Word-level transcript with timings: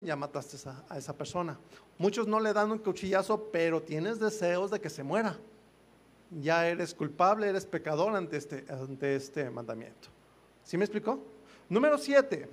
ya 0.00 0.16
mataste 0.16 0.56
a, 0.88 0.98
esa 0.98 1.16
persona. 1.16 1.58
Muchos 1.98 2.26
no 2.26 2.38
le 2.40 2.52
dan 2.52 2.70
un 2.70 2.78
cuchillazo, 2.78 3.50
pero 3.50 3.82
tienes 3.82 4.18
deseos 4.18 4.70
de 4.70 4.80
que 4.80 4.90
se 4.90 5.02
muera. 5.02 5.38
Ya 6.30 6.68
eres 6.68 6.94
culpable, 6.94 7.48
eres 7.48 7.64
pecador 7.64 8.14
ante 8.14 8.36
este, 8.36 8.64
ante 8.68 9.16
este 9.16 9.48
mandamiento. 9.48 10.08
¿Sí 10.64 10.76
me 10.76 10.84
explicó? 10.84 11.20
Número 11.68 11.96
siete. 11.96 12.48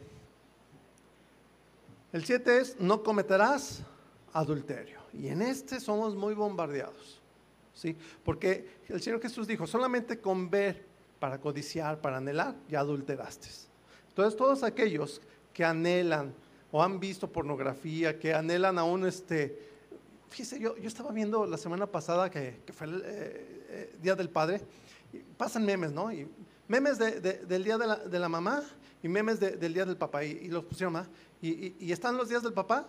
El 2.11 2.23
siete 2.23 2.59
es, 2.59 2.79
no 2.79 3.03
cometerás 3.03 3.81
adulterio. 4.31 4.99
Y 5.11 5.27
en 5.27 5.41
este 5.41 5.79
somos 5.79 6.15
muy 6.15 6.35
bombardeados. 6.35 7.19
¿sí? 7.73 7.97
Porque 8.23 8.79
el 8.87 9.01
Señor 9.01 9.21
Jesús 9.21 9.47
dijo, 9.47 9.67
solamente 9.67 10.19
con 10.19 10.49
ver 10.49 10.85
para 11.19 11.39
codiciar, 11.39 11.99
para 11.99 12.17
anhelar, 12.17 12.55
ya 12.69 12.79
adulteraste. 12.79 13.49
Entonces 14.09 14.37
todos 14.37 14.63
aquellos 14.63 15.21
que 15.53 15.65
anhelan 15.65 16.33
o 16.73 16.81
han 16.81 16.99
visto 16.99 17.31
pornografía, 17.31 18.17
que 18.17 18.33
anhelan 18.33 18.79
aún 18.79 19.05
este... 19.05 19.59
Fíjese, 20.29 20.59
yo, 20.59 20.75
yo 20.75 20.87
estaba 20.87 21.11
viendo 21.11 21.45
la 21.45 21.57
semana 21.57 21.85
pasada 21.85 22.31
que, 22.31 22.63
fue 22.73 22.87
el 22.87 23.03
eh, 23.05 23.65
eh, 23.69 23.95
Día 24.01 24.15
del 24.15 24.27
Padre, 24.27 24.59
pasan 25.37 25.63
memes, 25.65 25.91
¿no? 25.91 26.11
Y 26.11 26.27
memes 26.67 26.97
del 26.97 27.63
Día 27.63 27.77
de 27.77 28.19
la, 28.19 28.27
Mamá 28.27 28.63
y 29.03 29.07
memes 29.07 29.39
del 29.39 29.71
Día 29.71 29.85
del 29.85 29.97
Papá, 29.97 30.23
y, 30.23 30.47
los 30.47 30.63
pusieron, 30.63 30.95
¿ah? 30.95 31.07
Y, 31.43 31.91
están 31.91 32.17
los 32.17 32.29
días 32.29 32.41
del 32.41 32.53
papá, 32.53 32.87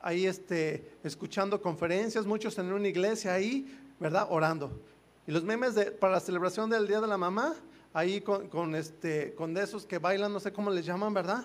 ahí 0.00 0.26
este, 0.26 0.90
escuchando 1.04 1.62
conferencias, 1.62 2.26
muchos 2.26 2.58
en 2.58 2.72
una 2.72 2.88
iglesia 2.88 3.34
ahí, 3.34 3.72
¿verdad? 4.00 4.26
Orando. 4.30 4.80
Y 5.28 5.30
los 5.30 5.44
memes 5.44 5.76
de, 5.76 5.92
para 5.92 6.14
la 6.14 6.20
celebración 6.20 6.68
del 6.70 6.88
Día 6.88 7.00
de 7.00 7.06
la 7.06 7.16
Mamá, 7.16 7.54
ahí 7.94 8.20
con, 8.20 8.48
con, 8.48 8.74
este, 8.74 9.32
con 9.36 9.54
de 9.54 9.62
esos 9.62 9.86
que 9.86 9.98
bailan, 9.98 10.32
no 10.32 10.40
sé 10.40 10.52
cómo 10.52 10.70
les 10.70 10.84
llaman, 10.84 11.14
¿verdad? 11.14 11.44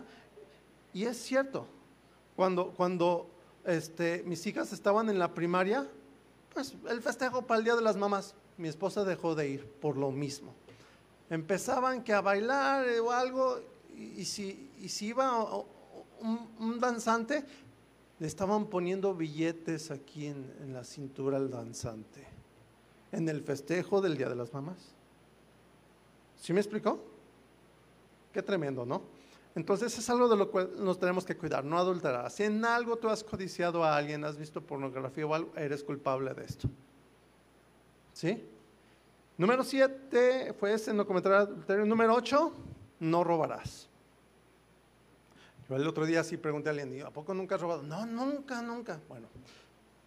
Y 0.93 1.05
es 1.05 1.17
cierto, 1.17 1.67
cuando, 2.35 2.71
cuando 2.71 3.29
este, 3.65 4.23
mis 4.25 4.45
hijas 4.47 4.73
estaban 4.73 5.09
en 5.09 5.19
la 5.19 5.33
primaria, 5.33 5.87
pues 6.53 6.75
el 6.89 7.01
festejo 7.01 7.43
para 7.43 7.59
el 7.59 7.63
Día 7.63 7.75
de 7.75 7.81
las 7.81 7.97
Mamás, 7.97 8.35
mi 8.57 8.67
esposa 8.67 9.03
dejó 9.03 9.35
de 9.35 9.49
ir 9.49 9.65
por 9.65 9.97
lo 9.97 10.11
mismo. 10.11 10.53
Empezaban 11.29 12.03
que 12.03 12.13
a 12.13 12.21
bailar 12.21 12.85
o 13.01 13.11
algo, 13.11 13.59
y, 13.95 14.25
si, 14.25 14.69
y 14.79 14.89
si 14.89 15.07
iba 15.07 15.45
un, 16.19 16.79
danzante, 16.79 17.45
le 18.19 18.27
estaban 18.27 18.67
poniendo 18.67 19.15
billetes 19.15 19.91
aquí 19.91 20.27
en, 20.27 20.73
la 20.73 20.83
cintura 20.83 21.37
al 21.37 21.49
danzante, 21.49 22.27
en 23.11 23.29
el 23.29 23.41
festejo 23.41 24.01
del 24.01 24.17
Día 24.17 24.29
de 24.29 24.35
las 24.35 24.53
Mamás. 24.53 24.93
¿Sí 26.39 26.53
me 26.53 26.59
explicó? 26.59 26.99
Qué 28.33 28.41
tremendo, 28.41 28.85
¿no? 28.85 29.01
Entonces 29.53 29.97
es 29.97 30.09
algo 30.09 30.29
de 30.29 30.37
lo 30.37 30.49
cual 30.49 30.71
nos 30.77 30.97
tenemos 30.97 31.25
que 31.25 31.35
cuidar, 31.35 31.65
no 31.65 31.77
adulterar. 31.77 32.31
Si 32.31 32.43
en 32.43 32.63
algo 32.63 32.95
tú 32.95 33.09
has 33.09 33.23
codiciado 33.23 33.83
a 33.83 33.97
alguien, 33.97 34.23
has 34.23 34.37
visto 34.37 34.61
pornografía 34.61 35.25
o 35.25 35.33
algo, 35.33 35.51
eres 35.57 35.83
culpable 35.83 36.33
de 36.33 36.45
esto. 36.45 36.69
¿Sí? 38.13 38.47
Número 39.37 39.63
siete 39.63 40.53
fue 40.59 40.73
ese, 40.73 40.93
no 40.93 41.05
cometer 41.05 41.33
adulterio. 41.33 41.85
Número 41.85 42.13
ocho, 42.13 42.53
no 42.99 43.23
robarás. 43.23 43.89
Yo 45.67 45.75
el 45.75 45.87
otro 45.87 46.05
día 46.05 46.23
sí 46.23 46.37
pregunté 46.37 46.69
a 46.69 46.71
alguien, 46.71 47.05
¿a 47.05 47.11
poco 47.11 47.33
nunca 47.33 47.55
has 47.55 47.61
robado? 47.61 47.83
No, 47.83 48.05
nunca, 48.05 48.61
nunca. 48.61 48.99
Bueno, 49.09 49.27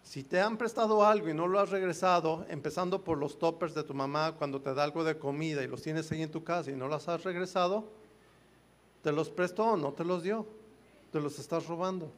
si 0.03 0.23
te 0.23 0.39
han 0.39 0.57
prestado 0.57 1.05
algo 1.05 1.29
y 1.29 1.33
no 1.33 1.47
lo 1.47 1.59
has 1.59 1.69
regresado, 1.69 2.45
empezando 2.49 3.03
por 3.03 3.17
los 3.17 3.37
toppers 3.37 3.73
de 3.73 3.83
tu 3.83 3.93
mamá 3.93 4.35
cuando 4.37 4.61
te 4.61 4.73
da 4.73 4.83
algo 4.83 5.03
de 5.03 5.17
comida 5.17 5.63
y 5.63 5.67
los 5.67 5.81
tienes 5.81 6.11
ahí 6.11 6.21
en 6.21 6.31
tu 6.31 6.43
casa 6.43 6.71
y 6.71 6.75
no 6.75 6.87
los 6.87 7.07
has 7.09 7.23
regresado, 7.23 7.89
¿te 9.05 9.11
los 9.11 9.29
prestó 9.29 9.65
o 9.65 9.77
no 9.77 9.93
te 9.93 10.03
los 10.03 10.23
dio? 10.23 10.47
Te 11.11 11.21
los 11.21 11.37
estás 11.37 11.67
robando. 11.67 12.11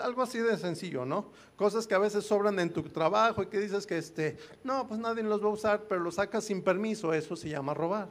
Algo 0.00 0.22
así 0.22 0.38
de 0.38 0.56
sencillo, 0.56 1.04
¿no? 1.04 1.32
Cosas 1.56 1.88
que 1.88 1.96
a 1.96 1.98
veces 1.98 2.24
sobran 2.24 2.60
en 2.60 2.72
tu 2.72 2.84
trabajo 2.84 3.42
y 3.42 3.46
que 3.46 3.58
dices 3.58 3.84
que 3.84 3.98
este, 3.98 4.36
no, 4.62 4.86
pues 4.86 5.00
nadie 5.00 5.24
los 5.24 5.42
va 5.42 5.46
a 5.46 5.52
usar, 5.52 5.86
pero 5.88 6.00
los 6.00 6.14
sacas 6.14 6.44
sin 6.44 6.62
permiso, 6.62 7.12
eso 7.12 7.34
se 7.34 7.48
llama 7.48 7.74
robar. 7.74 8.08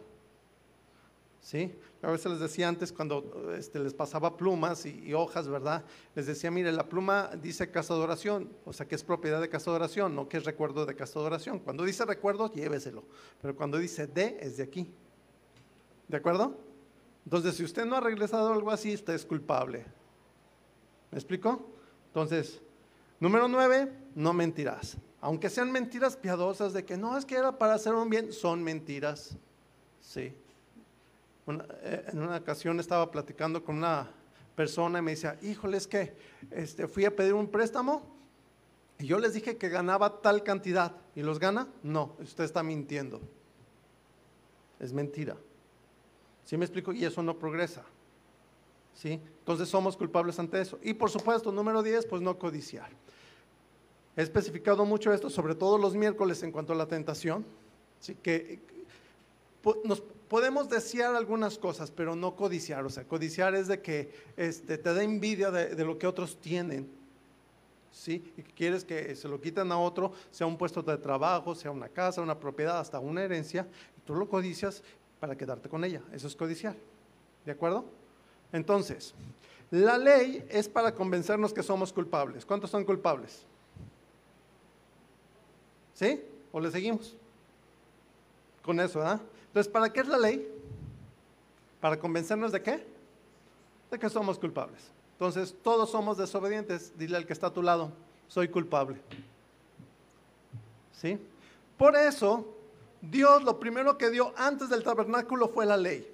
¿sí? 1.40 1.74
A 2.02 2.12
veces 2.12 2.30
les 2.30 2.42
decía 2.42 2.68
antes 2.68 2.92
cuando 2.92 3.54
este, 3.58 3.80
les 3.80 3.94
pasaba 3.94 4.36
plumas 4.36 4.86
y, 4.86 5.14
hojas, 5.14 5.48
¿verdad? 5.48 5.86
Les 6.14 6.26
decía, 6.26 6.52
mire, 6.52 6.74
la 6.74 6.90
pluma 6.90 7.30
dice 7.42 7.72
casa 7.72 7.94
de 7.94 8.02
oración, 8.02 8.52
o 8.66 8.74
sea 8.74 8.86
que 8.86 8.96
es 8.96 9.04
propiedad 9.06 9.40
de 9.40 9.48
casa 9.48 9.72
de 9.72 9.78
oración, 9.78 10.14
no 10.14 10.28
que 10.28 10.36
es 10.36 10.44
recuerdo 10.44 10.86
de 10.86 10.94
casa 10.94 11.22
de 11.22 11.26
oración. 11.26 11.60
Cuando 11.60 11.86
dice 11.86 12.04
recuerdo, 12.04 12.52
lléveselo, 12.52 13.06
pero 13.42 13.56
cuando 13.56 13.78
dice 13.78 14.08
de, 14.08 14.40
es 14.42 14.58
de 14.58 14.64
aquí. 14.64 14.94
¿De 16.08 16.18
acuerdo? 16.18 16.58
Entonces, 17.26 17.56
si 17.56 17.64
usted 17.64 17.86
no 17.86 17.96
ha 17.96 18.02
regresado 18.02 18.54
algo 18.54 18.72
así, 18.72 18.94
usted 18.94 19.14
es 19.14 19.26
culpable. 19.26 19.86
¿Me 21.12 21.18
explico? 21.18 21.66
Entonces, 22.08 22.62
número 23.20 23.48
nueve, 23.48 23.92
no 24.14 24.34
mentirás. 24.34 24.98
Aunque 25.22 25.50
sean 25.50 25.72
mentiras 25.72 26.16
piadosas 26.16 26.74
de 26.74 26.86
que 26.86 26.98
no 26.98 27.18
es 27.18 27.26
que 27.26 27.36
era 27.36 27.58
para 27.58 27.74
hacer 27.74 27.94
un 27.94 28.10
bien, 28.10 28.32
son 28.32 28.64
mentiras. 28.64 29.36
Sí. 30.00 30.34
Eh, 31.48 32.06
en 32.08 32.20
una 32.20 32.38
ocasión 32.38 32.80
estaba 32.80 33.10
platicando 33.10 33.64
con 33.64 33.78
una 33.78 34.10
persona 34.56 35.00
y 35.00 35.02
me 35.02 35.12
decía, 35.12 35.38
híjole, 35.42 35.78
es 35.78 35.88
que 35.88 36.16
este, 36.52 36.88
fui 36.88 37.06
a 37.06 37.16
pedir 37.16 37.34
un 37.34 37.48
préstamo 37.48 38.16
y 39.00 39.08
yo 39.08 39.20
les 39.20 39.34
dije 39.34 39.58
que 39.58 39.70
ganaba 39.70 40.22
tal 40.22 40.44
cantidad 40.44 40.96
y 41.16 41.22
los 41.22 41.40
gana. 41.40 41.68
No, 41.82 42.16
usted 42.20 42.44
está 42.44 42.62
mintiendo. 42.62 43.20
Es 44.80 44.94
mentira. 44.94 45.38
¿Sí 46.46 46.58
me 46.58 46.66
explico? 46.66 46.94
Y 46.94 47.04
eso 47.04 47.22
no 47.22 47.38
progresa. 47.38 47.84
¿Sí? 48.94 49.20
Entonces 49.40 49.68
somos 49.68 49.98
culpables 49.98 50.40
ante 50.40 50.62
eso. 50.62 50.80
Y 50.82 50.94
por 50.94 51.10
supuesto, 51.10 51.52
número 51.52 51.84
10, 51.84 52.06
pues 52.06 52.22
no 52.22 52.38
codiciar. 52.40 52.90
He 54.16 54.22
especificado 54.22 54.86
mucho 54.86 55.12
esto, 55.12 55.30
sobre 55.30 55.56
todo 55.56 55.78
los 55.78 55.96
miércoles 55.96 56.42
en 56.44 56.52
cuanto 56.52 56.72
a 56.72 56.76
la 56.76 56.88
tentación. 56.88 57.46
¿sí? 58.00 58.16
Que 58.16 58.62
nos 59.84 60.02
podemos 60.30 60.70
desear 60.70 61.16
algunas 61.16 61.58
cosas, 61.58 61.92
pero 61.92 62.16
no 62.16 62.36
codiciar. 62.36 62.86
O 62.86 62.90
sea, 62.90 63.04
codiciar 63.06 63.56
es 63.56 63.68
de 63.68 63.82
que 63.82 64.14
este, 64.38 64.78
te 64.78 64.94
da 64.94 65.04
envidia 65.04 65.52
de, 65.52 65.84
lo 65.84 65.98
que 65.98 66.08
otros 66.08 66.40
tienen. 66.40 66.90
¿Sí? 67.92 68.34
Y 68.38 68.44
que 68.44 68.54
quieres 68.54 68.84
que 68.84 69.16
se 69.16 69.28
lo 69.28 69.40
quiten 69.40 69.72
a 69.72 69.80
otro, 69.80 70.12
sea 70.30 70.46
un 70.46 70.58
puesto 70.58 70.82
de 70.82 70.98
trabajo, 70.98 71.56
sea 71.56 71.72
una 71.72 71.88
casa, 71.88 72.22
una 72.22 72.38
propiedad, 72.38 72.80
hasta 72.80 73.00
una 73.00 73.24
herencia, 73.24 73.68
y 73.98 74.02
tú 74.02 74.16
lo 74.16 74.28
codicias 74.28 74.84
para 75.20 75.38
quedarte 75.38 75.70
con 75.70 75.84
ella. 75.84 76.02
Eso 76.12 76.28
es 76.28 76.36
codiciar. 76.36 76.76
¿De 77.46 77.52
acuerdo? 77.52 77.86
Entonces, 78.52 79.14
la 79.72 79.98
ley 79.98 80.46
es 80.50 80.70
para 80.70 80.94
convencernos 80.94 81.54
que 81.54 81.64
somos 81.64 81.92
culpables. 81.92 82.46
¿Cuántos 82.46 82.70
son 82.70 82.84
culpables? 82.84 83.46
¿Sí? 85.94 86.22
¿O 86.52 86.60
le 86.60 86.72
seguimos? 86.72 87.16
Con 88.64 88.80
eso, 88.80 89.02
¿ah? 89.02 89.20
Entonces, 89.48 89.72
¿para 89.72 89.92
qué 89.92 90.02
es 90.02 90.08
la 90.08 90.18
ley? 90.18 90.52
¿Para 91.80 92.00
convencernos 92.00 92.52
de 92.52 92.62
qué? 92.62 92.86
De 93.92 94.00
que 94.00 94.10
somos 94.10 94.40
culpables. 94.40 94.92
Entonces, 95.14 95.56
todos 95.64 95.92
somos 95.92 96.18
desobedientes. 96.18 96.92
Dile 96.98 97.18
al 97.18 97.26
que 97.26 97.34
está 97.34 97.48
a 97.48 97.54
tu 97.54 97.62
lado, 97.62 97.92
soy 98.28 98.50
culpable. 98.50 98.98
¿Sí? 100.94 101.20
Por 101.78 101.96
eso, 101.96 102.55
Dios 103.10 103.44
lo 103.44 103.60
primero 103.60 103.98
que 103.98 104.10
dio 104.10 104.34
antes 104.38 104.70
del 104.70 104.84
tabernáculo 104.84 105.50
fue 105.50 105.66
la 105.66 105.78
ley. 105.78 106.12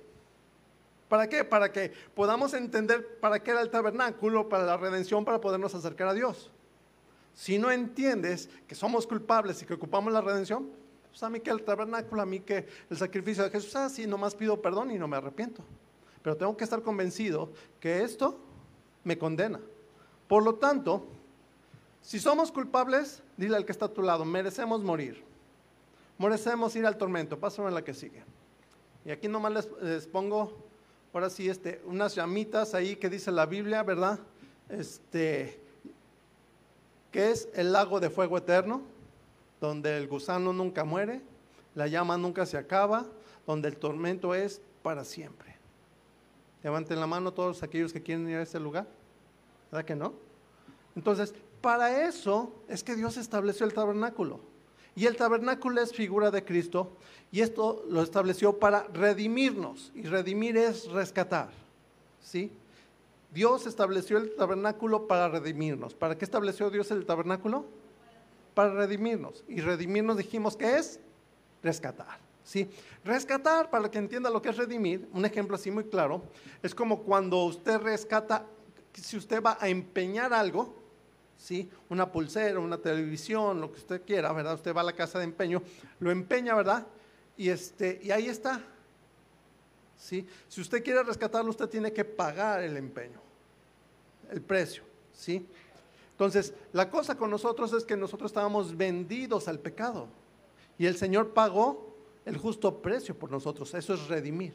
¿Para 1.08 1.28
qué? 1.28 1.44
Para 1.44 1.72
que 1.72 1.92
podamos 2.16 2.54
entender 2.54 3.20
para 3.20 3.44
qué 3.44 3.52
era 3.52 3.62
el 3.62 3.70
tabernáculo, 3.70 4.48
para 4.48 4.66
la 4.66 4.78
redención, 4.78 5.26
para 5.26 5.42
podernos 5.42 5.76
acercar 5.76 6.08
a 6.08 6.14
Dios. 6.14 6.50
Si 7.34 7.58
no 7.58 7.72
entiendes 7.72 8.50
que 8.68 8.76
somos 8.76 9.06
culpables 9.06 9.62
y 9.62 9.66
que 9.66 9.74
ocupamos 9.74 10.14
la 10.14 10.22
redención, 10.22 10.70
pues 11.10 11.22
a 11.24 11.30
mí 11.30 11.42
que 11.42 11.50
el 11.50 11.64
tabernáculo, 11.64 12.22
a 12.22 12.26
mí 12.26 12.40
que 12.40 12.66
el 12.90 12.98
sacrificio 12.98 13.44
de 13.44 13.50
Jesús, 13.50 13.76
ah, 13.76 13.90
sí, 13.90 14.08
nomás 14.08 14.36
pido 14.36 14.62
perdón 14.62 14.92
y 14.92 14.98
no 14.98 15.08
me 15.08 15.18
arrepiento. 15.18 15.64
Pero 16.24 16.38
tengo 16.38 16.56
que 16.56 16.64
estar 16.64 16.82
convencido 16.82 17.52
que 17.80 18.04
esto 18.04 18.40
me 19.04 19.18
condena. 19.18 19.60
Por 20.28 20.44
lo 20.44 20.56
tanto, 20.56 21.08
si 22.02 22.20
somos 22.20 22.52
culpables, 22.52 23.22
dile 23.36 23.58
al 23.58 23.66
que 23.66 23.74
está 23.74 23.86
a 23.86 23.94
tu 23.94 24.02
lado, 24.02 24.24
merecemos 24.24 24.82
morir. 24.82 25.31
Merecemos 26.22 26.76
ir 26.76 26.86
al 26.86 26.98
tormento. 26.98 27.40
Pásame 27.40 27.72
la 27.72 27.84
que 27.84 27.94
sigue. 27.94 28.24
Y 29.04 29.12
aquí 29.12 29.28
nomás 29.28 29.52
les, 29.54 29.70
les, 29.82 30.08
pongo, 30.08 30.58
ahora 31.14 31.30
sí, 31.30 31.50
este, 31.50 31.82
unas 31.86 32.16
llamitas 32.16 32.74
ahí 32.74 32.96
que 32.96 33.10
dice 33.10 33.32
la 33.32 33.46
Biblia, 33.46 33.84
¿verdad? 33.84 34.20
Este, 34.70 35.60
que 37.12 37.32
es 37.32 37.50
el 37.54 37.74
lago 37.74 38.00
de 38.00 38.10
fuego 38.10 38.38
eterno 38.38 38.82
donde 39.62 39.96
el 39.98 40.08
gusano 40.08 40.52
nunca 40.52 40.84
muere, 40.84 41.22
la 41.76 41.88
llama 41.88 42.18
nunca 42.18 42.46
se 42.46 42.58
acaba, 42.58 43.06
donde 43.46 43.70
el 43.70 43.78
tormento 43.78 44.34
es 44.34 44.60
para 44.82 45.06
siempre. 45.06 45.56
Levanten 46.64 47.00
la 47.00 47.08
mano 47.08 47.32
todos 47.32 47.64
aquellos 47.64 47.94
que 47.94 48.02
quieren 48.02 48.28
ir 48.28 48.38
a 48.38 48.42
ese 48.42 48.60
lugar. 48.60 48.88
¿Verdad 49.72 49.86
que 49.86 49.96
no? 49.96 50.14
Entonces, 50.96 51.34
para 51.62 52.08
eso 52.08 52.52
es 52.68 52.84
que 52.84 52.96
Dios 52.96 53.18
estableció 53.18 53.66
el 53.66 53.74
tabernáculo. 53.74 54.51
Y 54.96 55.06
el 55.06 55.16
tabernáculo 55.16 55.82
es 55.82 55.94
figura 55.94 56.32
de 56.32 56.44
Cristo 56.44 56.98
y 57.32 57.42
esto 57.42 57.86
lo 57.90 58.02
estableció 58.02 58.60
para 58.60 58.84
redimirnos. 58.94 59.92
Y 59.96 60.04
redimir 60.04 60.58
es 60.58 60.90
rescatar. 60.92 61.50
¿Sí? 62.22 62.52
Dios 63.34 63.66
estableció 63.66 64.18
el 64.18 64.36
tabernáculo 64.36 65.08
para 65.08 65.30
redimirnos. 65.30 65.94
¿Para 65.94 66.18
qué 66.18 66.26
estableció 66.26 66.70
Dios 66.70 66.92
el 66.92 67.06
tabernáculo? 67.06 67.66
Para 68.54 68.74
redimirnos. 68.74 69.46
Y 69.48 69.62
redimirnos 69.62 70.18
dijimos 70.18 70.58
que 70.58 70.78
es 70.78 71.00
rescatar. 71.64 72.20
¿sí? 72.44 72.70
Rescatar, 73.06 73.70
para 73.70 73.90
que 73.90 73.98
entienda 73.98 74.30
lo 74.30 74.42
que 74.42 74.50
es 74.50 74.58
redimir, 74.58 75.08
un 75.14 75.26
ejemplo 75.26 75.56
así 75.56 75.72
muy 75.72 75.86
claro, 75.86 76.24
es 76.62 76.76
como 76.76 77.04
cuando 77.04 77.46
usted 77.46 77.80
rescata, 77.80 78.46
si 78.94 79.16
usted 79.16 79.42
va 79.42 79.58
a 79.60 79.70
empeñar 79.70 80.34
algo, 80.34 80.81
¿sí? 81.42 81.68
una 81.90 82.12
pulsera, 82.12 82.60
una 82.60 82.78
televisión, 82.78 83.60
lo 83.60 83.72
que 83.72 83.80
usted 83.80 84.02
quiera, 84.06 84.32
¿verdad? 84.32 84.56
Usted 84.56 84.76
va 84.76 84.82
a 84.82 84.86
la 84.86 84.94
casa 84.94 85.18
de 85.18 85.26
empeño, 85.26 85.62
lo 86.00 86.12
empeña, 86.12 86.54
¿verdad? 86.54 86.86
Y, 87.36 87.50
este, 87.50 88.00
y 88.04 88.12
ahí 88.12 88.28
está. 88.28 88.62
¿sí? 89.98 90.28
Si 90.48 90.62
usted 90.62 90.84
quiere 90.84 91.02
rescatarlo, 91.04 91.50
usted 91.50 91.68
tiene 91.68 91.92
que 91.92 92.06
pagar 92.06 92.62
el 92.62 92.78
empeño, 92.78 93.20
el 94.30 94.42
precio. 94.42 94.84
¿sí? 95.14 95.48
Entonces, 96.12 96.54
la 96.74 96.90
cosa 96.90 97.18
con 97.18 97.32
nosotros 97.32 97.74
es 97.74 97.86
que 97.86 97.98
nosotros 97.98 98.30
estábamos 98.30 98.78
vendidos 98.78 99.48
al 99.48 99.58
pecado 99.58 100.08
y 100.78 100.86
el 100.86 100.96
Señor 100.96 101.34
pagó 101.34 101.96
el 102.24 102.38
justo 102.38 102.84
precio 102.84 103.18
por 103.18 103.32
nosotros. 103.32 103.74
Eso 103.74 103.96
es 103.96 104.08
redimir. 104.08 104.54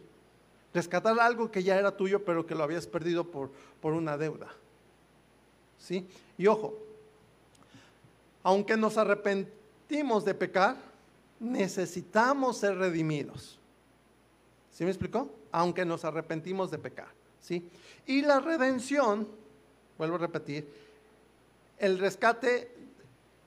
Rescatar 0.73 1.19
algo 1.19 1.51
que 1.51 1.65
ya 1.65 1.77
era 1.77 1.97
tuyo, 1.97 2.25
pero 2.25 2.47
que 2.47 2.55
lo 2.55 2.63
habías 2.63 2.87
perdido 2.87 3.29
por, 3.29 3.51
por 3.81 3.93
una 3.93 4.17
deuda. 4.17 4.55
¿Sí? 5.79 6.07
Y 6.39 6.47
ojo, 6.47 6.75
aunque 8.43 8.77
nos 8.77 8.97
arrepentimos 8.97 10.25
de 10.25 10.35
pecar, 10.35 10.77
necesitamos 11.41 12.59
ser 12.59 12.77
redimidos. 12.79 13.59
¿Sí 14.73 14.85
me 14.85 14.91
explicó? 14.91 15.31
Aunque 15.53 15.85
nos 15.85 16.05
arrepentimos 16.05 16.71
de 16.71 16.79
pecar. 16.79 17.09
¿Sí? 17.41 17.69
Y 18.07 18.23
la 18.23 18.41
redención, 18.41 19.29
vuelvo 19.97 20.17
a 20.17 20.19
repetir, 20.19 20.69
el 21.79 21.99
rescate 21.99 22.71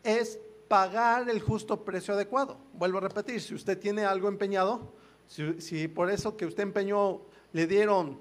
es 0.04 0.40
pagar 0.68 1.30
el 1.30 1.42
justo 1.42 1.84
precio 1.84 2.14
adecuado. 2.14 2.58
Vuelvo 2.74 3.00
a 3.00 3.02
repetir, 3.02 3.42
si 3.42 3.56
usted 3.56 3.78
tiene 3.78 4.06
algo 4.06 4.28
empeñado, 4.28 4.94
si, 5.28 5.88
por 5.88 6.10
eso 6.10 6.38
que 6.38 6.46
usted 6.46 6.64
empeñó 6.64 7.22
le 7.54 7.68
dieron, 7.68 8.18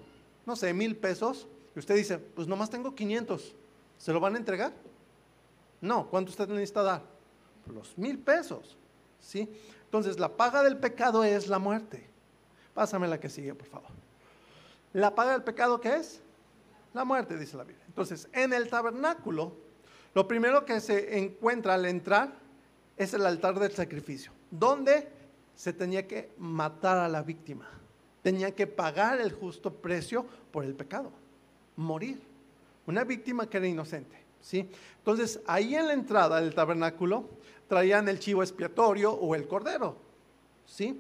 no 0.47 0.57
sé, 0.57 0.73
mil 0.75 0.97
pesos, 0.97 1.47
y 1.75 1.79
usted 1.79 1.95
dice, 1.95 2.19
pues 2.19 2.49
nomás 2.49 2.71
tengo 2.71 2.95
500, 2.95 3.55
¿se 3.99 4.13
lo 4.13 4.21
van 4.21 4.35
a 4.35 4.39
entregar? 4.39 4.73
No, 5.81 6.09
¿cuánto 6.09 6.31
usted 6.31 6.49
necesita 6.49 6.83
dar? 6.83 7.03
Los 7.67 7.97
mil 7.99 8.19
pesos, 8.19 8.79
¿sí? 9.21 9.49
Entonces, 9.85 10.19
la 10.19 10.37
paga 10.37 10.63
del 10.63 10.79
pecado 10.79 11.25
es 11.25 11.49
la 11.49 11.59
muerte. 11.59 12.09
Pásame 12.75 13.09
la 13.09 13.21
que 13.21 13.29
sigue, 13.29 13.55
por 13.55 13.67
favor. 13.67 13.91
¿La 14.93 15.15
paga 15.15 15.33
del 15.33 15.43
pecado 15.43 15.81
qué 15.81 15.97
es? 15.97 16.21
La 16.95 17.05
muerte, 17.05 17.37
dice 17.37 17.57
la 17.57 17.65
Biblia. 17.65 17.85
Entonces, 17.87 18.29
en 18.33 18.53
el 18.53 18.69
tabernáculo, 18.69 19.53
lo 20.15 20.27
primero 20.27 20.65
que 20.65 20.81
se 20.81 21.19
encuentra 21.19 21.75
al 21.75 21.87
entrar 21.87 22.33
es 22.97 23.15
el 23.15 23.25
altar 23.27 23.59
del 23.59 23.73
sacrificio, 23.73 24.33
donde 24.51 25.09
se 25.55 25.73
tenía 25.73 26.07
que 26.07 26.31
matar 26.39 26.99
a 26.99 27.09
la 27.09 27.23
víctima, 27.23 27.69
tenía 28.23 28.55
que 28.55 28.67
pagar 28.67 29.21
el 29.21 29.33
justo 29.33 29.73
precio 29.73 30.27
por 30.51 30.65
el 30.65 30.75
pecado, 30.75 31.13
morir. 31.77 32.28
Una 32.89 33.05
víctima 33.05 33.49
que 33.49 33.59
era 33.59 33.67
inocente, 33.67 34.17
¿sí? 34.41 34.67
Entonces, 34.97 35.41
ahí 35.47 35.75
en 35.75 35.89
la 35.89 35.93
entrada 35.93 36.41
del 36.41 36.55
tabernáculo 36.55 37.29
traían 37.69 38.09
el 38.09 38.19
chivo 38.19 38.43
expiatorio 38.43 39.13
o 39.13 39.35
el 39.35 39.47
cordero, 39.47 39.99
¿sí? 40.65 40.99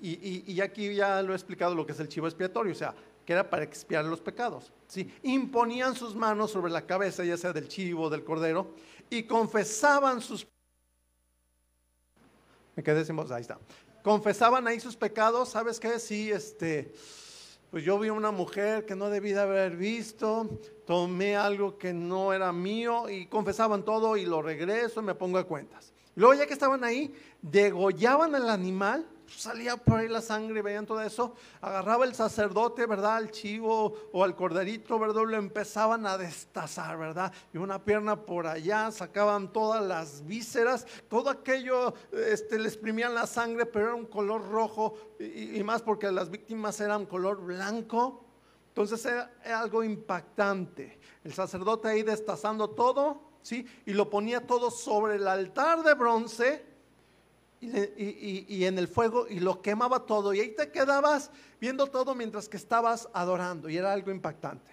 Y, 0.00 0.50
y 0.50 0.60
aquí 0.62 0.94
ya 0.94 1.20
lo 1.22 1.34
he 1.34 1.36
explicado 1.36 1.74
lo 1.74 1.84
que 1.84 1.92
es 1.92 2.00
el 2.00 2.08
chivo 2.08 2.26
expiatorio, 2.26 2.72
o 2.72 2.76
sea, 2.76 2.94
que 3.26 3.34
era 3.34 3.50
para 3.50 3.64
expiar 3.64 4.06
los 4.06 4.22
pecados. 4.22 4.72
¿sí? 4.86 5.12
Imponían 5.24 5.94
sus 5.94 6.14
manos 6.14 6.52
sobre 6.52 6.72
la 6.72 6.86
cabeza, 6.86 7.24
ya 7.24 7.36
sea 7.36 7.52
del 7.52 7.68
chivo, 7.68 8.08
del 8.08 8.24
cordero, 8.24 8.70
y 9.10 9.24
confesaban 9.24 10.22
sus... 10.22 10.46
Me 12.74 12.82
quedé 12.82 13.04
sin 13.04 13.16
voz, 13.16 13.30
ahí 13.30 13.42
está. 13.42 13.58
Confesaban 14.02 14.66
ahí 14.66 14.80
sus 14.80 14.96
pecados, 14.96 15.50
¿sabes 15.50 15.78
qué? 15.78 15.98
Sí, 15.98 16.30
este, 16.30 16.94
pues 17.70 17.84
yo 17.84 17.98
vi 17.98 18.10
una 18.10 18.30
mujer 18.30 18.86
que 18.86 18.94
no 18.94 19.10
debí 19.10 19.32
de 19.32 19.40
haber 19.40 19.76
visto, 19.76 20.48
tomé 20.86 21.36
algo 21.36 21.78
que 21.78 21.92
no 21.92 22.32
era 22.32 22.52
mío 22.52 23.08
y 23.08 23.26
confesaban 23.26 23.84
todo 23.84 24.16
y 24.16 24.24
lo 24.24 24.42
regreso 24.42 25.00
y 25.00 25.04
me 25.04 25.14
pongo 25.14 25.38
a 25.38 25.44
cuentas. 25.44 25.92
Luego 26.14 26.34
ya 26.34 26.46
que 26.46 26.54
estaban 26.54 26.84
ahí, 26.84 27.14
degollaban 27.42 28.34
al 28.34 28.48
animal 28.48 29.06
salía 29.28 29.76
por 29.76 29.98
ahí 29.98 30.08
la 30.08 30.20
sangre, 30.20 30.62
veían 30.62 30.86
todo 30.86 31.02
eso, 31.02 31.34
agarraba 31.60 32.04
el 32.04 32.14
sacerdote, 32.14 32.86
¿verdad? 32.86 33.16
Al 33.16 33.30
chivo 33.30 33.94
o 34.12 34.24
al 34.24 34.34
corderito, 34.34 34.98
¿verdad? 34.98 35.22
Lo 35.26 35.36
empezaban 35.36 36.06
a 36.06 36.16
destazar, 36.16 36.98
¿verdad? 36.98 37.32
Y 37.52 37.58
una 37.58 37.84
pierna 37.84 38.16
por 38.16 38.46
allá, 38.46 38.90
sacaban 38.90 39.52
todas 39.52 39.84
las 39.84 40.26
vísceras, 40.26 40.86
todo 41.08 41.30
aquello, 41.30 41.94
este, 42.12 42.58
le 42.58 42.68
exprimían 42.68 43.14
la 43.14 43.26
sangre, 43.26 43.66
pero 43.66 43.86
era 43.86 43.94
un 43.94 44.06
color 44.06 44.48
rojo 44.48 44.94
y, 45.18 45.62
más 45.62 45.82
porque 45.82 46.10
las 46.12 46.30
víctimas 46.30 46.80
eran 46.80 47.06
color 47.06 47.40
blanco. 47.42 48.24
Entonces 48.68 49.04
era, 49.06 49.32
era 49.42 49.60
algo 49.60 49.82
impactante. 49.82 51.00
El 51.24 51.32
sacerdote 51.32 51.88
ahí 51.88 52.02
destazando 52.02 52.70
todo, 52.70 53.22
¿sí? 53.42 53.66
Y 53.86 53.94
lo 53.94 54.10
ponía 54.10 54.46
todo 54.46 54.70
sobre 54.70 55.16
el 55.16 55.26
altar 55.26 55.82
de 55.82 55.94
bronce 55.94 56.75
y, 57.60 58.64
en 58.64 58.78
el 58.78 58.88
fuego 58.88 59.26
y 59.28 59.40
lo 59.40 59.62
quemaba 59.62 60.06
todo. 60.06 60.34
Y 60.34 60.40
ahí 60.40 60.54
te 60.54 60.70
quedabas 60.70 61.30
viendo 61.60 61.86
todo 61.86 62.14
mientras 62.14 62.48
que 62.48 62.56
estabas 62.56 63.08
adorando. 63.12 63.68
Y 63.68 63.76
era 63.76 63.92
algo 63.92 64.10
impactante. 64.10 64.70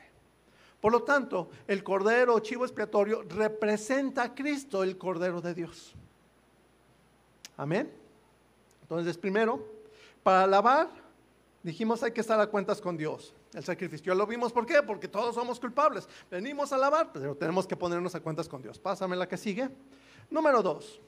Por 0.81 0.91
lo 0.91 1.03
tanto, 1.03 1.49
el 1.67 1.83
cordero 1.83 2.39
chivo 2.39 2.65
expiatorio 2.65 3.23
representa 3.23 4.23
a 4.23 4.35
Cristo, 4.35 4.83
el 4.83 4.97
cordero 4.97 5.39
de 5.39 5.53
Dios. 5.53 5.95
Amén. 7.55 7.89
Entonces, 8.81 9.17
primero, 9.17 9.65
para 10.23 10.43
alabar, 10.43 10.89
dijimos 11.61 12.03
hay 12.03 12.11
que 12.11 12.21
estar 12.21 12.39
a 12.39 12.47
cuentas 12.47 12.81
con 12.81 12.97
Dios. 12.97 13.33
El 13.53 13.63
sacrificio 13.63 14.13
lo 14.15 14.25
vimos, 14.27 14.51
¿por 14.51 14.65
qué? 14.65 14.81
Porque 14.83 15.07
todos 15.07 15.35
somos 15.35 15.59
culpables. 15.59 16.09
Venimos 16.29 16.73
a 16.73 16.75
alabar, 16.75 17.11
pero 17.13 17.35
tenemos 17.35 17.65
que 17.65 17.77
ponernos 17.77 18.13
a 18.15 18.19
cuentas 18.19 18.49
con 18.49 18.61
Dios. 18.61 18.79
Pásame 18.79 19.15
la 19.15 19.27
que 19.27 19.37
sigue. 19.37 19.69
Número 20.29 20.61
dos. 20.61 20.99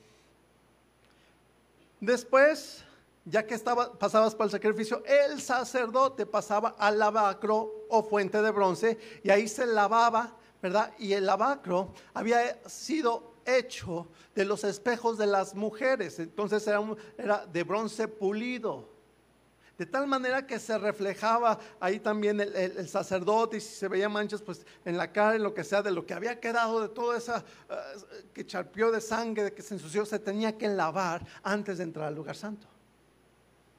Después, 2.00 2.84
ya 3.26 3.46
que 3.46 3.56
estaba, 3.56 3.98
pasabas 3.98 4.36
para 4.36 4.46
el 4.46 4.52
sacrificio, 4.52 5.04
el 5.06 5.42
sacerdote 5.42 6.26
pasaba 6.26 6.76
al 6.78 7.00
lavacro 7.00 7.86
o 7.90 8.04
fuente 8.04 8.42
de 8.42 8.52
bronce 8.52 8.98
y 9.24 9.30
ahí 9.30 9.48
se 9.48 9.66
lavaba, 9.66 10.36
¿verdad? 10.62 10.94
Y 11.00 11.14
el 11.14 11.26
lavacro 11.26 11.94
había 12.14 12.60
sido 12.68 13.36
hecho 13.46 14.08
de 14.34 14.46
los 14.46 14.64
espejos 14.64 15.18
de 15.18 15.28
las 15.28 15.54
mujeres, 15.54 16.20
entonces 16.20 16.66
era, 16.68 16.82
era 17.18 17.46
de 17.46 17.64
bronce 17.64 18.08
pulido 18.08 18.95
de 19.78 19.86
tal 19.86 20.08
manera 20.08 20.48
que 20.48 20.58
se 20.58 20.78
reflejaba 20.78 21.60
ahí 21.80 22.00
también 22.00 22.40
el, 22.40 22.88
sacerdote 22.88 23.58
y 23.58 23.62
si 23.62 23.76
se 23.76 23.88
veía 23.88 24.08
manchas 24.08 24.42
pues 24.42 24.66
en 24.86 24.98
la 24.98 25.12
cara, 25.12 25.36
en 25.36 25.44
lo 25.44 25.54
que 25.54 25.64
sea, 25.64 25.82
de 25.82 25.92
lo 25.92 26.06
que 26.06 26.14
había 26.14 26.40
quedado, 26.40 26.82
de 26.82 26.90
toda 26.90 27.18
esa 27.18 27.44
eh, 27.70 28.26
que 28.34 28.46
charpió 28.46 28.92
de 28.92 29.02
sangre, 29.02 29.44
de 29.46 29.54
que 29.54 29.62
se 29.62 29.74
ensució, 29.74 30.06
se 30.06 30.20
tenía 30.20 30.58
que 30.58 30.70
lavar 30.70 31.26
antes 31.44 31.80
de 31.80 31.84
entrar 31.84 32.08
al 32.08 32.16
lugar 32.16 32.36
santo. 32.36 32.68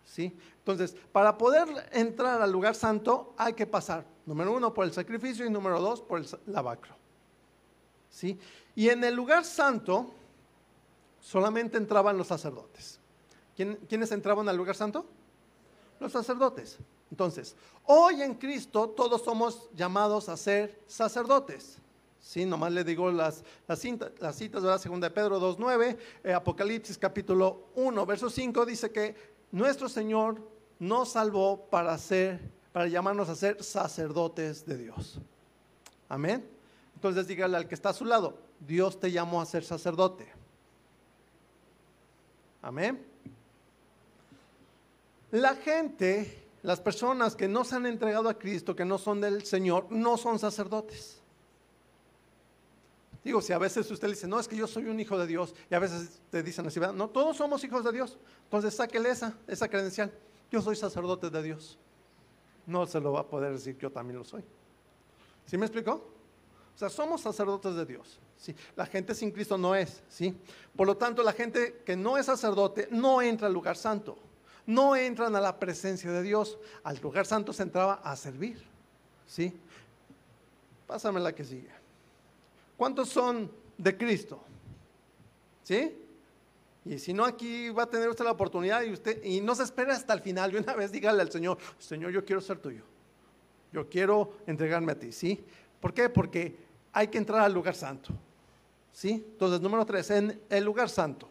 ¿Sí? 0.04 0.36
Entonces, 0.58 0.94
para 1.12 1.36
poder 1.36 1.66
entrar 1.92 2.40
al 2.42 2.52
lugar 2.52 2.74
santo 2.74 3.34
hay 3.38 3.54
que 3.54 3.66
pasar, 3.66 4.04
número 4.26 4.52
uno, 4.52 4.74
por 4.74 4.84
el 4.84 4.92
sacrificio 4.92 5.46
y 5.46 5.50
número 5.50 5.80
dos, 5.80 6.02
por 6.02 6.20
el 6.20 6.26
lavacro. 6.46 6.94
¿Sí? 8.10 8.38
Y 8.74 8.90
en 8.90 9.02
el 9.02 9.14
lugar 9.14 9.44
santo 9.44 10.12
solamente 11.20 11.78
entraban 11.78 12.18
los 12.18 12.26
sacerdotes. 12.26 13.00
¿Quiénes 13.56 14.12
entraban 14.12 14.48
al 14.48 14.56
lugar 14.56 14.76
santo? 14.76 15.06
Los 16.00 16.12
sacerdotes. 16.12 16.78
Entonces, 17.10 17.54
hoy 17.84 18.22
en 18.22 18.34
Cristo 18.34 18.88
todos 18.90 19.22
somos 19.22 19.68
llamados 19.74 20.28
a 20.28 20.36
ser 20.36 20.80
sacerdotes. 20.86 21.78
Sí, 22.20 22.44
nomás 22.44 22.72
le 22.72 22.82
digo 22.82 23.10
las, 23.12 23.44
las, 23.68 23.78
citas, 23.78 24.10
¿verdad? 24.20 24.80
Segunda 24.80 25.08
de 25.08 25.14
Pedro 25.14 25.40
2.9, 25.40 25.96
eh, 26.24 26.32
Apocalipsis 26.32 26.98
capítulo 26.98 27.68
1, 27.76 28.04
verso 28.04 28.28
5, 28.28 28.66
dice 28.66 28.90
que 28.90 29.14
nuestro 29.52 29.88
Señor 29.88 30.40
nos 30.80 31.10
salvó 31.10 31.66
para 31.70 31.96
ser, 31.98 32.40
para 32.72 32.88
llamarnos 32.88 33.28
a 33.28 33.36
ser 33.36 33.62
sacerdotes 33.62 34.66
de 34.66 34.76
Dios. 34.76 35.20
Amén. 36.08 36.44
Entonces 36.96 37.28
dígale 37.28 37.56
al 37.58 37.68
que 37.68 37.76
está 37.76 37.90
a 37.90 37.94
su 37.94 38.04
lado, 38.04 38.38
Dios 38.58 38.98
te 38.98 39.12
llamó 39.12 39.40
a 39.40 39.46
ser 39.46 39.64
sacerdote. 39.64 40.26
Amén. 42.60 43.15
La 45.32 45.54
gente, 45.56 46.46
las 46.62 46.80
personas 46.80 47.34
que 47.34 47.48
no 47.48 47.64
se 47.64 47.76
han 47.76 47.86
entregado 47.86 48.28
a 48.28 48.38
Cristo, 48.38 48.76
que 48.76 48.84
no 48.84 48.98
son 48.98 49.20
del 49.20 49.44
Señor, 49.44 49.86
no 49.90 50.16
son 50.16 50.38
sacerdotes. 50.38 51.20
Digo, 53.24 53.42
si 53.42 53.52
a 53.52 53.58
veces 53.58 53.90
usted 53.90 54.08
dice, 54.08 54.28
no, 54.28 54.38
es 54.38 54.46
que 54.46 54.54
yo 54.54 54.68
soy 54.68 54.84
un 54.84 55.00
hijo 55.00 55.18
de 55.18 55.26
Dios, 55.26 55.52
y 55.68 55.74
a 55.74 55.80
veces 55.80 56.20
te 56.30 56.44
dicen 56.44 56.64
así, 56.64 56.78
no, 56.78 57.08
todos 57.10 57.36
somos 57.36 57.64
hijos 57.64 57.82
de 57.82 57.90
Dios. 57.90 58.16
Entonces 58.44 58.74
sáquele 58.74 59.10
esa, 59.10 59.34
esa 59.48 59.68
credencial. 59.68 60.12
Yo 60.50 60.62
soy 60.62 60.76
sacerdote 60.76 61.28
de 61.28 61.42
Dios. 61.42 61.76
No 62.66 62.86
se 62.86 63.00
lo 63.00 63.12
va 63.12 63.20
a 63.20 63.26
poder 63.26 63.52
decir, 63.52 63.76
yo 63.78 63.90
también 63.90 64.18
lo 64.18 64.24
soy. 64.24 64.44
¿Sí 65.44 65.58
me 65.58 65.66
explicó? 65.66 65.92
O 65.92 66.78
sea, 66.78 66.88
somos 66.88 67.20
sacerdotes 67.20 67.74
de 67.74 67.84
Dios. 67.84 68.20
¿sí? 68.36 68.54
La 68.76 68.86
gente 68.86 69.12
sin 69.12 69.32
Cristo 69.32 69.58
no 69.58 69.74
es. 69.74 70.02
¿sí? 70.08 70.36
Por 70.76 70.86
lo 70.86 70.96
tanto, 70.96 71.22
la 71.22 71.32
gente 71.32 71.82
que 71.84 71.96
no 71.96 72.18
es 72.18 72.26
sacerdote 72.26 72.86
no 72.92 73.22
entra 73.22 73.48
al 73.48 73.52
lugar 73.52 73.76
santo. 73.76 74.16
No 74.66 74.96
entran 74.96 75.34
a 75.36 75.40
la 75.40 75.58
presencia 75.58 76.10
de 76.10 76.22
Dios. 76.22 76.58
Al 76.82 76.98
lugar 76.98 77.24
santo 77.24 77.52
se 77.52 77.62
entraba 77.62 77.94
a 77.94 78.16
servir. 78.16 78.62
¿sí? 79.26 79.52
Pásame 80.86 81.20
la 81.20 81.34
que 81.34 81.44
sigue. 81.44 81.70
¿Cuántos 82.76 83.08
son 83.08 83.50
de 83.76 83.96
Cristo? 83.96 84.40
¿Sí? 85.62 86.02
Y 86.84 86.98
si 86.98 87.12
no, 87.12 87.24
aquí 87.24 87.70
va 87.70 87.84
a 87.84 87.90
tener 87.90 88.08
usted 88.08 88.24
la 88.24 88.30
oportunidad 88.30 88.82
y 88.82 88.92
usted, 88.92 89.22
y 89.24 89.40
no 89.40 89.54
se 89.54 89.64
espera 89.64 89.94
hasta 89.94 90.12
el 90.12 90.20
final. 90.20 90.52
Y 90.52 90.56
una 90.56 90.74
vez 90.74 90.92
dígale 90.92 91.20
al 91.20 91.32
Señor, 91.32 91.58
Señor, 91.78 92.12
yo 92.12 92.24
quiero 92.24 92.40
ser 92.40 92.58
tuyo. 92.58 92.84
Yo 93.72 93.88
quiero 93.88 94.34
entregarme 94.46 94.92
a 94.92 94.98
ti, 94.98 95.10
¿sí? 95.10 95.44
¿Por 95.80 95.92
qué? 95.92 96.08
Porque 96.08 96.56
hay 96.92 97.08
que 97.08 97.18
entrar 97.18 97.40
al 97.40 97.52
lugar 97.52 97.74
santo. 97.74 98.10
¿Sí? 98.92 99.10
Entonces, 99.12 99.60
número 99.60 99.84
tres, 99.84 100.10
en 100.10 100.40
el 100.48 100.64
lugar 100.64 100.88
santo. 100.88 101.28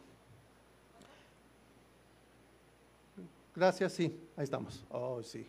Gracias, 3.56 3.94
sí, 3.94 4.14
ahí 4.36 4.44
estamos. 4.44 4.84
Oh, 4.90 5.24
sí. 5.24 5.48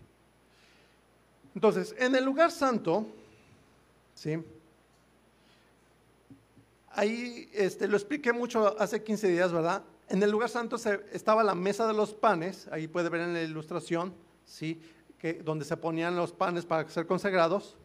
Entonces, 1.55 1.95
en 1.99 2.15
el 2.15 2.25
lugar 2.25 2.53
santo, 2.53 3.07
¿sí? 4.15 4.39
Ahí 6.91 7.51
este, 7.53 7.89
lo 7.89 7.97
expliqué 7.97 8.33
mucho 8.33 8.79
hace 8.79 9.03
15 9.03 9.29
días, 9.29 9.53
¿verdad? 9.53 9.83
En 10.09 10.23
el 10.23 10.31
lugar 10.31 10.49
santo 10.49 10.79
se, 10.79 11.01
estaba 11.13 11.43
la 11.43 11.55
mesa 11.55 11.87
de 11.87 11.95
los 11.95 12.15
panes, 12.15 12.69
ahí 12.71 12.87
puede 12.87 13.09
ver 13.09 13.23
en 13.23 13.33
la 13.33 13.43
ilustración, 13.43 14.15
¿sí? 14.45 14.81
Que, 15.19 15.35
donde 15.35 15.65
se 15.65 15.77
ponían 15.77 16.15
los 16.15 16.33
panes 16.33 16.65
para 16.65 16.89
ser 16.89 17.07
consagrados. 17.07 17.77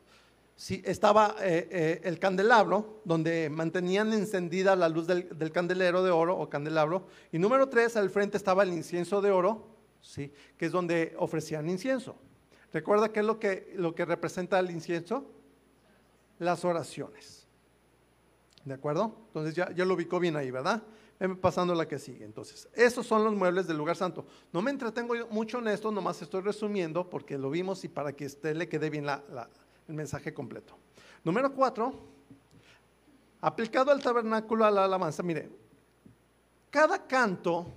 Sí, 0.55 0.83
estaba 0.85 1.35
eh, 1.41 1.67
eh, 1.71 2.01
el 2.03 2.19
candelabro, 2.19 3.01
donde 3.05 3.49
mantenían 3.49 4.13
encendida 4.13 4.75
la 4.75 4.87
luz 4.87 5.07
del, 5.07 5.35
del, 5.35 5.51
candelero 5.51 6.03
de 6.03 6.11
oro 6.11 6.37
o 6.37 6.49
candelabro. 6.49 7.07
Y 7.31 7.39
número 7.39 7.69
tres, 7.69 7.97
al 7.97 8.11
frente 8.11 8.37
estaba 8.37 8.61
el 8.61 8.71
incienso 8.71 9.21
de 9.21 9.31
oro, 9.31 9.71
¿sí? 10.01 10.31
que 10.58 10.65
es 10.65 10.72
donde 10.72 11.13
ofrecían 11.17 11.70
incienso. 11.70 12.15
¿Recuerda 12.74 13.12
qué 13.12 13.20
es 13.20 13.25
lo 13.25 13.39
que, 13.39 13.74
lo 13.75 13.93
que 13.93 14.05
representa 14.05 14.60
el 14.60 14.72
incienso? 14.72 15.25
Las 16.39 16.63
oraciones. 16.65 17.48
¿De 18.65 18.74
acuerdo? 18.74 19.15
Entonces 19.27 19.55
ya, 19.55 19.72
ya 19.72 19.86
lo 19.86 19.96
ubicó 19.96 20.20
bien 20.20 20.36
ahí, 20.36 20.51
¿verdad? 20.51 20.84
pasando 21.39 21.75
la 21.75 21.88
que 21.88 22.00
sigue. 22.00 22.25
Entonces, 22.25 22.67
esos 22.74 23.05
son 23.05 23.24
los 23.24 23.36
muebles 23.36 23.67
del 23.67 23.77
lugar 23.77 23.96
santo. 23.96 24.25
No 24.51 24.62
me 24.62 24.72
entretengo 24.72 25.13
mucho 25.29 25.60
en 25.60 25.67
esto, 25.67 25.91
nomás 25.91 26.22
estoy 26.22 26.41
resumiendo 26.41 27.10
porque 27.10 27.38
lo 27.38 27.50
vimos 27.51 27.84
y 27.84 27.89
para 27.89 28.13
que 28.13 28.24
a 28.24 28.27
usted 28.27 28.55
le 28.55 28.67
quede 28.67 28.89
bien 28.89 29.05
la, 29.05 29.24
el 29.88 29.93
mensaje 29.93 30.34
completo. 30.34 30.75
Número 31.24 31.53
cuatro, 31.53 31.93
aplicado 33.39 33.91
al 33.91 34.01
tabernáculo 34.01 34.65
a 34.65 34.72
la 34.72 34.86
alabanza. 34.86 35.22
Mire, 35.22 35.50
cada 36.72 37.05
canto 37.05 37.67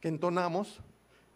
que 0.00 0.08
entonamos 0.08 0.80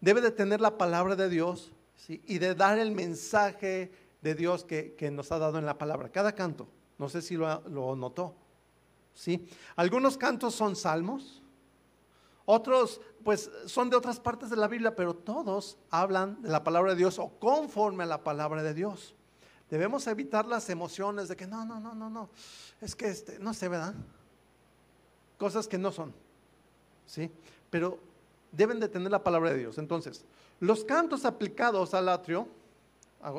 debe 0.01 0.21
de 0.21 0.31
tener 0.31 0.61
la 0.61 0.79
palabra 0.79 1.17
de 1.17 1.29
Dios 1.29 1.73
y 2.09 2.39
de 2.39 2.55
dar 2.55 2.79
el 2.79 2.93
mensaje 2.93 3.91
de 4.23 4.35
Dios 4.35 4.65
que, 4.65 5.11
nos 5.13 5.33
ha 5.33 5.39
dado 5.39 5.59
en 5.59 5.67
la 5.67 5.79
palabra. 5.79 6.11
Cada 6.11 6.35
canto, 6.35 6.69
no 6.99 7.09
sé 7.09 7.23
si 7.23 7.37
lo, 7.37 7.61
lo 7.69 7.97
notó. 7.97 8.35
¿sí? 9.15 9.49
Algunos 9.77 10.17
cantos 10.17 10.55
son 10.55 10.77
salmos, 10.77 11.43
otros 12.45 13.01
pues 13.25 13.51
son 13.67 13.91
de 13.91 13.97
otras 13.97 14.19
partes 14.21 14.49
de 14.49 14.57
la 14.57 14.69
Biblia, 14.69 14.97
pero 14.97 15.15
todos 15.15 15.77
hablan 15.91 16.41
de 16.41 16.49
la 16.49 16.65
palabra 16.65 16.93
de 16.93 16.99
Dios 16.99 17.19
o 17.19 17.29
conforme 17.39 18.05
a 18.05 18.07
la 18.07 18.25
palabra 18.25 18.63
de 18.63 18.73
Dios. 18.73 19.15
Debemos 19.69 20.07
evitar 20.07 20.47
las 20.47 20.71
emociones 20.71 21.29
de 21.29 21.37
que 21.37 21.47
no, 21.47 21.65
no, 21.67 21.79
no, 21.79 21.95
no, 21.95 22.09
no, 22.09 22.31
es 22.81 22.97
que 22.97 23.09
este, 23.09 23.39
no 23.39 23.53
sé, 23.53 23.69
¿verdad? 23.69 23.95
Cosas 25.37 25.69
que 25.69 25.77
no 25.77 25.93
son, 25.93 26.15
¿sí? 27.07 27.31
Pero 27.69 27.99
deben 28.53 28.81
de 28.81 28.89
tener 28.89 29.11
la 29.11 29.23
palabra 29.23 29.51
de 29.51 29.59
Dios. 29.59 29.79
Entonces, 29.79 30.25
los 30.61 30.85
cantos 30.85 31.25
aplicados 31.25 31.95
al 31.95 32.09
atrio, 32.09 32.49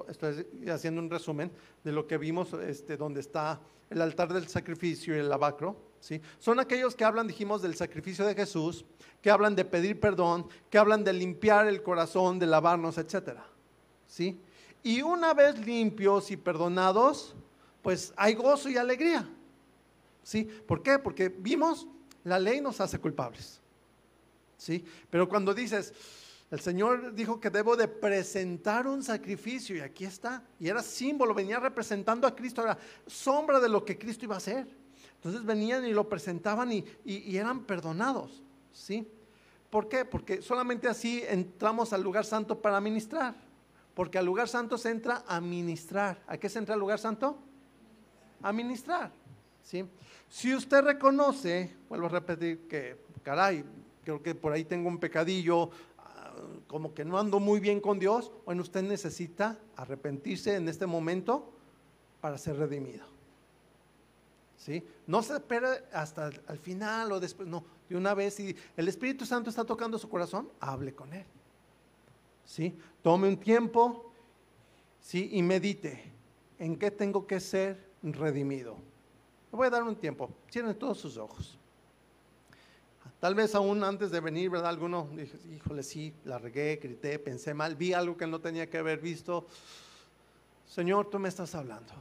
estoy 0.07 0.45
haciendo 0.69 1.01
un 1.01 1.09
resumen 1.09 1.51
de 1.83 1.91
lo 1.91 2.07
que 2.07 2.17
vimos, 2.17 2.53
este, 2.53 2.97
donde 2.97 3.21
está 3.21 3.59
el 3.89 4.01
altar 4.01 4.31
del 4.31 4.47
sacrificio 4.47 5.15
y 5.15 5.19
el 5.19 5.29
lavacro, 5.29 5.75
¿sí? 5.99 6.21
Son 6.37 6.59
aquellos 6.59 6.95
que 6.95 7.03
hablan, 7.03 7.27
dijimos, 7.27 7.61
del 7.61 7.75
sacrificio 7.75 8.25
de 8.25 8.35
Jesús, 8.35 8.85
que 9.21 9.31
hablan 9.31 9.55
de 9.55 9.65
pedir 9.65 9.99
perdón, 9.99 10.47
que 10.69 10.77
hablan 10.77 11.03
de 11.03 11.13
limpiar 11.13 11.67
el 11.67 11.81
corazón, 11.81 12.39
de 12.39 12.47
lavarnos, 12.47 12.97
etcétera, 12.97 13.45
¿sí? 14.07 14.39
Y 14.83 15.01
una 15.01 15.33
vez 15.33 15.59
limpios 15.65 16.31
y 16.31 16.37
perdonados, 16.37 17.35
pues 17.81 18.13
hay 18.15 18.35
gozo 18.35 18.69
y 18.69 18.77
alegría, 18.77 19.27
¿sí? 20.23 20.43
¿Por 20.43 20.83
qué? 20.83 20.99
Porque 20.99 21.29
vimos, 21.29 21.87
la 22.23 22.39
ley 22.39 22.61
nos 22.61 22.79
hace 22.79 22.99
culpables, 22.99 23.59
¿sí? 24.59 24.85
Pero 25.09 25.27
cuando 25.27 25.53
dices, 25.53 25.93
el 26.51 26.59
Señor 26.59 27.13
dijo 27.13 27.39
que 27.39 27.49
debo 27.49 27.75
de 27.75 27.87
presentar 27.87 28.85
un 28.87 29.01
sacrificio 29.01 29.75
y 29.75 29.79
aquí 29.79 30.05
está. 30.05 30.43
Y 30.59 30.67
era 30.67 30.83
símbolo, 30.83 31.33
venía 31.33 31.59
representando 31.59 32.27
a 32.27 32.35
Cristo, 32.35 32.61
era 32.61 32.77
sombra 33.07 33.59
de 33.59 33.69
lo 33.69 33.83
que 33.83 33.97
Cristo 33.97 34.25
iba 34.25 34.35
a 34.35 34.39
hacer. 34.39 34.67
Entonces 35.15 35.43
venían 35.43 35.85
y 35.85 35.93
lo 35.93 36.07
presentaban 36.07 36.71
y, 36.71 36.85
y, 37.05 37.35
eran 37.37 37.65
perdonados. 37.65 38.41
¿Sí? 38.71 39.07
¿Por 39.69 39.89
qué? 39.89 40.05
Porque 40.05 40.41
solamente 40.41 40.87
así 40.87 41.23
entramos 41.27 41.93
al 41.93 42.01
lugar 42.01 42.25
santo 42.25 42.61
para 42.61 42.79
ministrar. 42.79 43.35
Porque 43.93 44.17
al 44.17 44.25
lugar 44.25 44.47
santo 44.47 44.77
se 44.77 44.89
entra 44.89 45.23
a 45.27 45.41
ministrar. 45.41 46.23
¿A 46.27 46.37
qué 46.37 46.49
se 46.49 46.59
entra 46.59 46.73
al 46.73 46.79
lugar 46.79 46.99
santo? 46.99 47.37
A 48.41 48.53
ministrar. 48.53 49.11
¿Sí? 49.61 49.85
Si 50.29 50.55
usted 50.55 50.81
reconoce, 50.81 51.75
vuelvo 51.89 52.07
a 52.07 52.09
repetir 52.09 52.67
que, 52.67 52.97
caray, 53.21 53.63
creo 54.09 54.23
que 54.23 54.33
por 54.33 54.53
ahí 54.53 54.65
tengo 54.65 54.89
un 54.89 54.97
pecadillo, 54.97 55.69
como 56.67 56.93
que 56.95 57.05
no 57.05 57.19
ando 57.19 57.39
muy 57.39 57.59
bien 57.59 57.79
con 57.79 57.99
Dios, 57.99 58.31
bueno, 58.45 58.63
usted 58.63 58.81
necesita 58.81 59.59
arrepentirse 59.75 60.55
en 60.55 60.67
este 60.67 60.87
momento 60.87 61.51
para 62.19 62.37
ser 62.37 62.57
redimido. 62.57 63.05
¿Sí? 64.57 64.83
No 65.05 65.21
se 65.21 65.33
espera 65.33 65.83
hasta 65.93 66.27
el 66.27 66.57
final 66.57 67.11
o 67.11 67.19
después, 67.19 67.47
no, 67.47 67.63
de 67.87 67.95
una 67.95 68.13
vez, 68.15 68.33
si 68.33 68.55
el 68.75 68.87
Espíritu 68.87 69.25
Santo 69.25 69.49
está 69.49 69.63
tocando 69.63 69.99
su 69.99 70.09
corazón, 70.09 70.49
hable 70.59 70.93
con 70.93 71.13
Él. 71.13 71.25
¿Sí? 72.45 72.75
Tome 73.03 73.27
un 73.27 73.37
tiempo, 73.37 74.11
¿sí? 74.99 75.29
Y 75.33 75.43
medite 75.43 76.11
en 76.57 76.77
qué 76.77 76.89
tengo 76.89 77.27
que 77.27 77.39
ser 77.39 77.91
redimido. 78.01 78.75
Le 79.51 79.57
voy 79.57 79.67
a 79.67 79.69
dar 79.69 79.83
un 79.83 79.95
tiempo, 79.95 80.31
cierren 80.51 80.77
todos 80.77 80.97
sus 80.97 81.15
ojos. 81.17 81.58
Tal 83.19 83.35
vez 83.35 83.53
aún 83.53 83.83
antes 83.83 84.11
de 84.11 84.21
venir, 84.21 84.49
¿verdad? 84.49 84.69
Alguno 84.69 85.09
dije, 85.13 85.37
híjole, 85.53 85.83
sí, 85.83 86.13
la 86.23 86.37
regué, 86.37 86.79
grité, 86.81 87.19
pensé 87.19 87.53
mal, 87.53 87.75
vi 87.75 87.91
algo 87.91 88.15
que 88.15 88.25
no 88.25 88.39
tenía 88.39 88.69
que 88.69 88.77
haber 88.77 88.99
visto. 88.99 89.45
Señor, 90.65 91.09
tú 91.09 91.19
me 91.19 91.27
estás 91.27 91.53
hablando. 91.53 91.93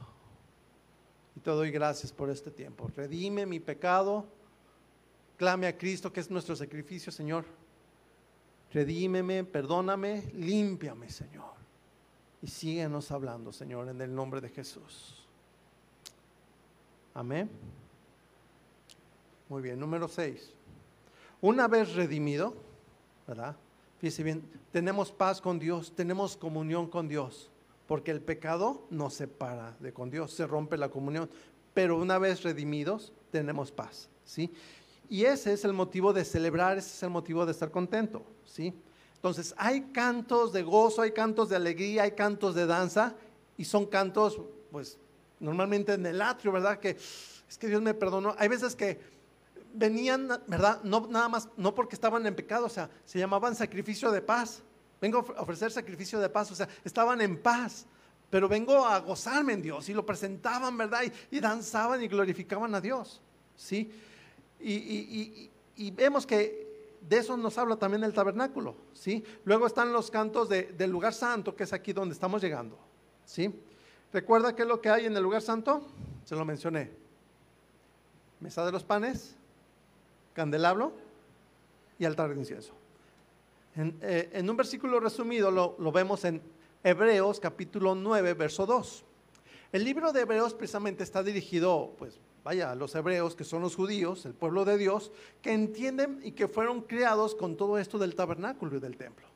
Y 1.35 1.41
te 1.41 1.51
doy 1.51 1.71
gracias 1.71 2.13
por 2.13 2.29
este 2.29 2.51
tiempo. 2.51 2.89
Redime 2.95 3.45
mi 3.45 3.59
pecado. 3.59 4.25
Clame 5.37 5.67
a 5.67 5.77
Cristo, 5.77 6.11
que 6.11 6.19
es 6.19 6.29
nuestro 6.29 6.55
sacrificio, 6.55 7.11
Señor. 7.11 7.45
Redímeme, 8.71 9.43
perdóname, 9.43 10.31
límpiame, 10.35 11.09
Señor. 11.09 11.53
Y 12.41 12.47
síguenos 12.47 13.11
hablando, 13.11 13.51
Señor, 13.51 13.89
en 13.89 13.99
el 14.01 14.13
nombre 14.13 14.39
de 14.41 14.49
Jesús. 14.49 15.25
Amén. 17.13 17.49
Muy 19.49 19.61
bien, 19.61 19.79
número 19.79 20.07
6. 20.07 20.53
Una 21.41 21.67
vez 21.67 21.93
redimido, 21.93 22.53
¿verdad? 23.27 23.55
Fíjese 23.99 24.23
bien, 24.23 24.43
tenemos 24.71 25.11
paz 25.11 25.39
con 25.39 25.57
Dios, 25.57 25.93
tenemos 25.95 26.35
comunión 26.35 26.89
con 26.89 27.07
Dios, 27.07 27.49
porque 27.87 28.11
el 28.11 28.21
pecado 28.21 28.85
nos 28.89 29.13
separa 29.13 29.75
de 29.79 29.93
con 29.93 30.09
Dios, 30.09 30.33
se 30.33 30.45
rompe 30.45 30.77
la 30.77 30.89
comunión, 30.89 31.29
pero 31.73 31.97
una 31.97 32.17
vez 32.17 32.43
redimidos, 32.43 33.13
tenemos 33.31 33.71
paz, 33.71 34.09
¿sí? 34.25 34.51
Y 35.09 35.23
ese 35.23 35.53
es 35.53 35.63
el 35.63 35.73
motivo 35.73 36.11
de 36.13 36.25
celebrar, 36.25 36.77
ese 36.77 36.89
es 36.89 37.03
el 37.03 37.09
motivo 37.09 37.45
de 37.45 37.53
estar 37.53 37.71
contento, 37.71 38.23
¿sí? 38.45 38.73
Entonces, 39.15 39.53
hay 39.57 39.81
cantos 39.91 40.53
de 40.53 40.63
gozo, 40.63 41.01
hay 41.01 41.11
cantos 41.11 41.49
de 41.49 41.55
alegría, 41.55 42.03
hay 42.03 42.11
cantos 42.11 42.55
de 42.55 42.65
danza, 42.65 43.15
y 43.57 43.65
son 43.65 43.85
cantos, 43.85 44.41
pues, 44.71 44.97
normalmente 45.39 45.93
en 45.93 46.05
el 46.05 46.21
atrio, 46.21 46.51
¿verdad? 46.51 46.79
Que 46.79 46.91
es 46.91 47.57
que 47.57 47.67
Dios 47.67 47.81
me 47.81 47.93
perdonó. 47.93 48.35
Hay 48.37 48.47
veces 48.47 48.75
que 48.75 48.99
venían, 49.73 50.27
¿verdad? 50.47 50.81
No 50.83 51.07
nada 51.09 51.29
más, 51.29 51.49
no 51.57 51.75
porque 51.75 51.95
estaban 51.95 52.25
en 52.25 52.35
pecado, 52.35 52.65
o 52.65 52.69
sea, 52.69 52.89
se 53.05 53.19
llamaban 53.19 53.55
sacrificio 53.55 54.11
de 54.11 54.21
paz. 54.21 54.61
Vengo 55.01 55.25
a 55.37 55.41
ofrecer 55.41 55.71
sacrificio 55.71 56.19
de 56.19 56.29
paz, 56.29 56.51
o 56.51 56.55
sea, 56.55 56.67
estaban 56.83 57.21
en 57.21 57.41
paz, 57.41 57.85
pero 58.29 58.47
vengo 58.47 58.85
a 58.85 58.99
gozarme 58.99 59.53
en 59.53 59.61
Dios 59.61 59.87
y 59.89 59.93
lo 59.93 60.05
presentaban, 60.05 60.77
¿verdad? 60.77 61.01
Y, 61.31 61.39
danzaban 61.39 62.03
y 62.03 62.07
glorificaban 62.07 62.75
a 62.75 62.81
Dios, 62.81 63.21
¿sí? 63.55 63.91
Y, 64.59 65.49
vemos 65.91 66.25
que 66.25 66.67
de 67.01 67.17
eso 67.17 67.37
nos 67.37 67.57
habla 67.57 67.77
también 67.77 68.03
el 68.03 68.13
tabernáculo, 68.13 68.75
¿sí? 68.93 69.23
Luego 69.45 69.67
están 69.67 69.93
los 69.93 70.11
cantos 70.11 70.49
del 70.49 70.91
lugar 70.91 71.13
santo, 71.13 71.55
que 71.55 71.63
es 71.63 71.71
aquí 71.71 71.93
donde 71.93 72.13
estamos 72.13 72.41
llegando, 72.41 72.77
¿sí? 73.25 73.53
¿Recuerda 74.11 74.55
qué 74.55 74.63
es 74.63 74.67
lo 74.67 74.81
que 74.81 74.89
hay 74.89 75.05
en 75.05 75.15
el 75.15 75.23
lugar 75.23 75.41
santo? 75.41 75.81
Se 76.25 76.35
lo 76.35 76.43
mencioné. 76.43 76.91
Mesa 78.39 78.65
de 78.65 78.71
los 78.71 78.83
panes, 78.83 79.35
candelabro 80.39 80.93
y 81.99 82.05
altar 82.05 82.33
de 82.33 82.39
incienso. 82.39 82.71
En, 83.75 83.99
eh, 84.01 84.41
un 84.41 84.55
versículo 84.55 85.01
resumido 85.01 85.51
lo, 85.51 85.91
vemos 85.91 86.23
en 86.23 86.41
Hebreos 86.81 87.41
capítulo 87.41 87.93
9, 87.93 88.35
verso 88.35 88.65
2. 88.65 89.03
El 89.73 89.83
libro 89.83 90.13
de 90.13 90.21
Hebreos 90.21 90.53
precisamente 90.53 91.03
está 91.03 91.23
dirigido, 91.23 91.93
pues, 91.97 92.21
vaya, 92.45 92.71
a 92.71 92.75
los 92.75 92.95
hebreos, 92.95 93.35
que 93.35 93.43
son 93.43 93.61
los 93.61 93.75
judíos, 93.75 94.25
el 94.25 94.33
pueblo 94.33 94.63
de 94.63 94.77
Dios, 94.77 95.11
que 95.41 95.51
entienden 95.51 96.21
y 96.23 96.31
que 96.31 96.47
fueron 96.47 96.83
criados 96.83 97.35
con 97.35 97.57
todo 97.57 97.77
esto 97.77 97.97
del 97.97 98.15
tabernáculo 98.15 98.77
y 98.77 98.79
del 98.79 98.95
templo. 98.95 99.27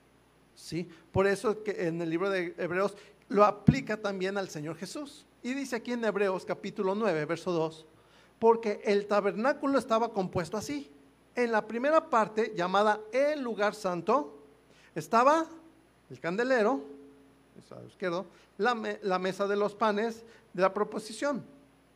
¿Sí? 0.55 0.87
Por 1.11 1.27
eso 1.27 1.63
que 1.63 1.87
en 1.87 2.01
el 2.01 2.09
libro 2.09 2.29
de 2.29 2.55
Hebreos 2.57 2.95
lo 3.27 3.43
aplica 3.43 3.97
también 3.97 4.37
al 4.37 4.47
Señor 4.47 4.77
Jesús. 4.77 5.25
Y 5.41 5.53
dice 5.53 5.75
aquí 5.75 5.91
en 5.91 6.05
Hebreos 6.05 6.45
capítulo 6.45 6.95
9, 6.95 7.25
verso 7.25 7.51
2, 7.51 7.85
porque 8.39 8.81
el 8.83 9.05
tabernáculo 9.05 9.79
estaba 9.79 10.11
compuesto 10.11 10.57
así. 10.57 10.92
En 11.35 11.51
la 11.51 11.67
primera 11.67 12.09
parte, 12.09 12.53
llamada 12.55 13.01
el 13.11 13.41
lugar 13.41 13.73
santo, 13.75 14.37
estaba 14.93 15.47
el 16.09 16.19
candelero, 16.19 16.81
izquierdo, 17.87 18.25
la, 18.57 18.97
la 19.01 19.19
mesa 19.19 19.47
de 19.47 19.55
los 19.55 19.73
panes 19.73 20.23
de 20.53 20.61
la 20.61 20.73
proposición. 20.73 21.43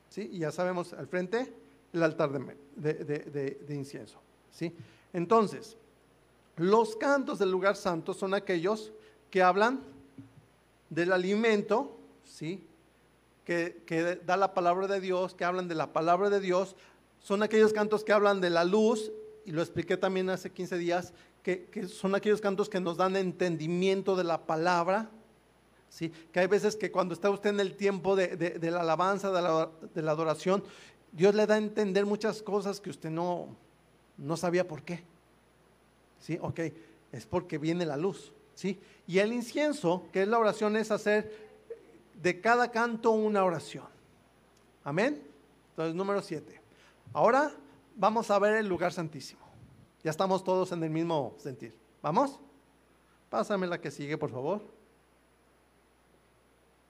¿sí? 0.09 0.29
Y 0.33 0.39
ya 0.39 0.51
sabemos, 0.51 0.93
al 0.93 1.07
frente, 1.07 1.53
el 1.93 2.03
altar 2.03 2.31
de, 2.75 3.57
incienso. 3.69 4.19
¿sí? 4.51 4.73
Entonces, 5.13 5.77
los 6.57 6.95
cantos 6.95 7.39
del 7.39 7.51
lugar 7.51 7.75
santo 7.75 8.13
son 8.13 8.33
aquellos 8.33 8.91
que 9.29 9.41
hablan 9.41 9.81
del 10.89 11.11
alimento, 11.11 11.95
¿sí? 12.23 12.63
Que, 13.45 14.19
da 14.25 14.35
la 14.35 14.53
palabra 14.53 14.87
de 14.87 14.99
Dios, 14.99 15.33
que 15.33 15.45
hablan 15.45 15.67
de 15.69 15.75
la 15.75 15.93
palabra 15.93 16.29
de 16.29 16.41
Dios, 16.41 16.75
son 17.21 17.43
aquellos 17.43 17.71
cantos 17.71 18.03
que 18.03 18.11
hablan 18.11 18.41
de 18.41 18.49
la 18.49 18.65
luz, 18.65 19.11
y 19.47 19.51
lo 19.53 19.61
expliqué 19.61 19.95
también 19.95 20.29
hace 20.29 20.51
15 20.51 20.77
días, 20.77 21.13
que, 21.41 21.67
que 21.67 21.87
son 21.87 22.13
aquellos 22.15 22.41
cantos 22.41 22.67
que 22.67 22.81
nos 22.81 22.97
dan 22.97 23.15
entendimiento 23.15 24.17
de 24.17 24.25
la 24.25 24.45
palabra, 24.45 25.09
¿sí? 25.89 26.11
Que 26.33 26.41
hay 26.41 26.47
veces 26.47 26.75
que 26.75 26.91
cuando 26.91 27.13
está 27.13 27.29
usted 27.29 27.51
en 27.51 27.61
el 27.61 27.77
tiempo 27.77 28.17
de, 28.17 28.59
la 28.61 28.81
alabanza, 28.81 29.31
de 29.31 30.01
la, 30.01 30.11
adoración, 30.11 30.65
Dios 31.13 31.33
le 31.33 31.45
da 31.45 31.55
a 31.55 31.59
entender 31.59 32.05
muchas 32.05 32.41
cosas 32.41 32.81
que 32.81 32.89
usted 32.89 33.09
no, 33.09 33.55
no 34.17 34.35
sabía 34.35 34.67
por 34.67 34.83
qué. 34.83 35.05
¿Sí? 36.19 36.37
Ok, 36.41 36.59
es 37.13 37.25
porque 37.25 37.57
viene 37.57 37.85
la 37.85 37.95
luz. 37.95 38.33
¿Sí? 38.53 38.77
Y 39.07 39.19
el 39.19 39.31
incienso, 39.31 40.09
que 40.11 40.23
es 40.23 40.27
la 40.27 40.39
oración, 40.39 40.75
es 40.75 40.91
hacer 40.91 41.47
de 42.21 42.41
cada 42.41 42.69
canto 42.69 43.11
una 43.11 43.45
oración. 43.45 43.85
Amén. 44.83 45.23
Entonces, 45.69 45.95
número 45.95 46.21
siete. 46.21 46.59
Ahora 47.13 47.53
vamos 47.97 48.31
a 48.31 48.39
ver 48.39 48.57
el 48.57 48.67
lugar 48.67 48.93
santísimo. 48.93 49.41
Ya 50.03 50.11
estamos 50.11 50.43
todos 50.43 50.71
en 50.71 50.83
el 50.83 50.89
mismo 50.89 51.35
sentir. 51.37 51.75
¿Vamos? 52.01 52.39
Pásame 53.29 53.67
la 53.67 53.81
que 53.81 53.91
sigue, 53.91 54.17
por 54.17 54.29
favor. 54.29 54.61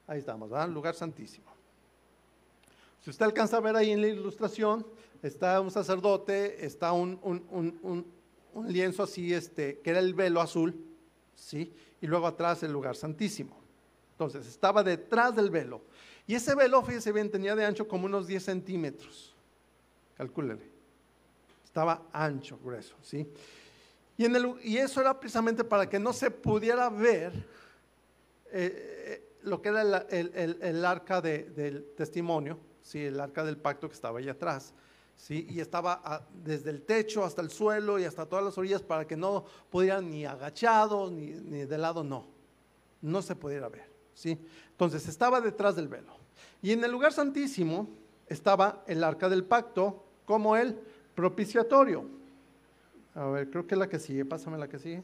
Ahí 0.06 0.20
estamos, 0.20 0.50
¿verdad? 0.50 0.70
Lugar 0.70 0.94
santísimo. 0.94 1.48
Si 3.04 3.10
usted 3.10 3.26
alcanza 3.26 3.58
a 3.58 3.62
ver 3.62 3.76
ahí 3.76 3.92
en 3.92 4.02
la 4.02 4.08
ilustración, 4.08 4.86
está 5.24 5.60
un 5.62 5.72
sacerdote, 5.72 6.66
está 6.66 6.92
un, 6.92 8.06
lienzo 8.68 9.04
así, 9.04 9.34
este, 9.34 9.80
que 9.80 9.90
era 9.90 10.00
el 10.00 10.14
velo 10.14 10.42
azul, 10.42 10.76
¿sí? 11.36 11.74
Y 12.02 12.08
luego 12.08 12.28
atrás 12.28 12.64
el 12.64 12.72
lugar 12.72 12.96
santísimo. 12.96 13.58
Entonces, 14.12 14.48
estaba 14.48 14.84
detrás 14.84 15.36
del 15.36 15.50
velo. 15.50 15.82
Y 16.26 16.36
ese 16.36 16.56
velo, 16.56 16.84
fíjese 16.84 17.12
bien, 17.12 17.32
tenía 17.32 17.56
de 17.56 17.66
ancho 17.66 17.88
como 17.88 18.06
unos 18.06 18.28
10 18.28 18.44
centímetros. 18.44 19.36
Calcúlele. 20.16 20.77
Estaba 21.68 22.08
ancho, 22.14 22.58
grueso, 22.64 22.96
¿sí? 23.02 23.28
Y, 24.18 24.24
en 24.24 24.36
el, 24.38 24.56
y 24.64 24.78
eso 24.78 25.02
era 25.02 25.20
precisamente 25.20 25.66
para 25.66 25.88
que 25.90 26.00
no 26.00 26.14
se 26.14 26.32
pudiera 26.32 26.90
ver 26.90 27.34
eh, 28.52 29.36
lo 29.44 29.62
que 29.62 29.70
era 29.70 29.82
el, 30.10 30.86
arca 30.86 31.22
del 31.22 31.92
testimonio, 31.98 32.58
¿sí? 32.82 33.04
el 33.04 33.20
arca 33.20 33.44
del 33.44 33.58
pacto 33.58 33.90
que 33.90 33.96
estaba 33.96 34.20
ahí 34.20 34.30
atrás. 34.30 34.74
¿sí? 35.18 35.46
Y 35.50 35.60
estaba 35.60 36.26
desde 36.44 36.70
el 36.70 36.84
techo 36.84 37.26
hasta 37.26 37.42
el 37.42 37.52
suelo 37.52 38.00
y 38.00 38.06
hasta 38.06 38.26
todas 38.26 38.46
las 38.46 38.58
orillas 38.58 38.82
para 38.82 39.06
que 39.06 39.18
no 39.18 39.44
pudieran 39.70 40.10
ni 40.10 40.26
agachados 40.26 41.12
ni, 41.12 41.28
ni 41.28 41.66
de 41.66 41.78
lado, 41.78 42.02
no. 42.04 42.28
No 43.02 43.22
se 43.22 43.36
pudiera 43.36 43.68
ver. 43.68 43.90
¿sí? 44.14 44.40
Entonces 44.72 45.08
estaba 45.08 45.42
detrás 45.42 45.76
del 45.76 45.90
velo. 45.90 46.16
Y 46.62 46.72
en 46.72 46.84
el 46.84 46.92
lugar 46.92 47.12
santísimo 47.12 47.90
estaba 48.28 48.84
el 48.88 49.04
arca 49.04 49.28
del 49.28 49.44
pacto 49.44 50.06
como 50.26 50.56
el 50.56 50.80
propiciatorio. 51.18 52.06
A 53.16 53.26
ver, 53.26 53.50
creo 53.50 53.66
que 53.66 53.74
es 53.74 53.80
la 53.80 53.90
que 53.90 53.98
sigue, 53.98 54.24
pásame 54.24 54.56
la 54.56 54.68
que 54.68 54.78
sigue. 54.78 55.02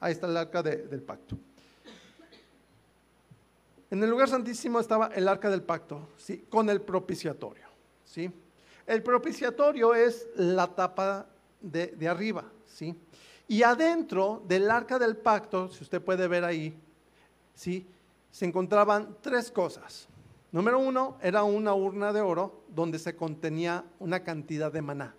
Ahí 0.00 0.12
está 0.12 0.26
el 0.26 0.36
arca 0.36 0.62
del 0.62 1.00
pacto. 1.00 1.38
En 3.90 4.02
el 4.02 4.10
lugar 4.10 4.28
santísimo 4.28 4.80
estaba 4.80 5.06
el 5.14 5.26
arca 5.28 5.48
del 5.48 5.62
pacto, 5.62 6.10
¿sí? 6.18 6.44
con 6.50 6.68
el 6.68 6.82
propiciatorio. 6.82 7.64
¿sí? 8.04 8.30
El 8.86 9.02
propiciatorio 9.02 9.94
es 9.94 10.28
la 10.36 10.66
tapa 10.66 11.26
de, 11.62 12.06
arriba. 12.06 12.44
¿sí? 12.66 12.94
Y 13.48 13.62
adentro 13.62 14.42
del 14.46 14.70
arca 14.70 14.98
del 14.98 15.16
pacto, 15.16 15.70
si 15.70 15.84
usted 15.84 16.02
puede 16.02 16.28
ver 16.28 16.44
ahí, 16.44 16.74
¿sí? 17.54 17.86
se 18.30 18.44
encontraban 18.44 19.16
tres 19.22 19.50
cosas. 19.50 20.06
Número 20.52 20.78
uno, 20.78 21.16
era 21.22 21.44
una 21.44 21.74
urna 21.74 22.12
de 22.12 22.20
oro 22.20 22.64
donde 22.68 22.98
se 22.98 23.16
contenía 23.16 23.84
una 23.98 24.22
cantidad 24.22 24.70
de 24.70 24.82
maná. 24.82 25.14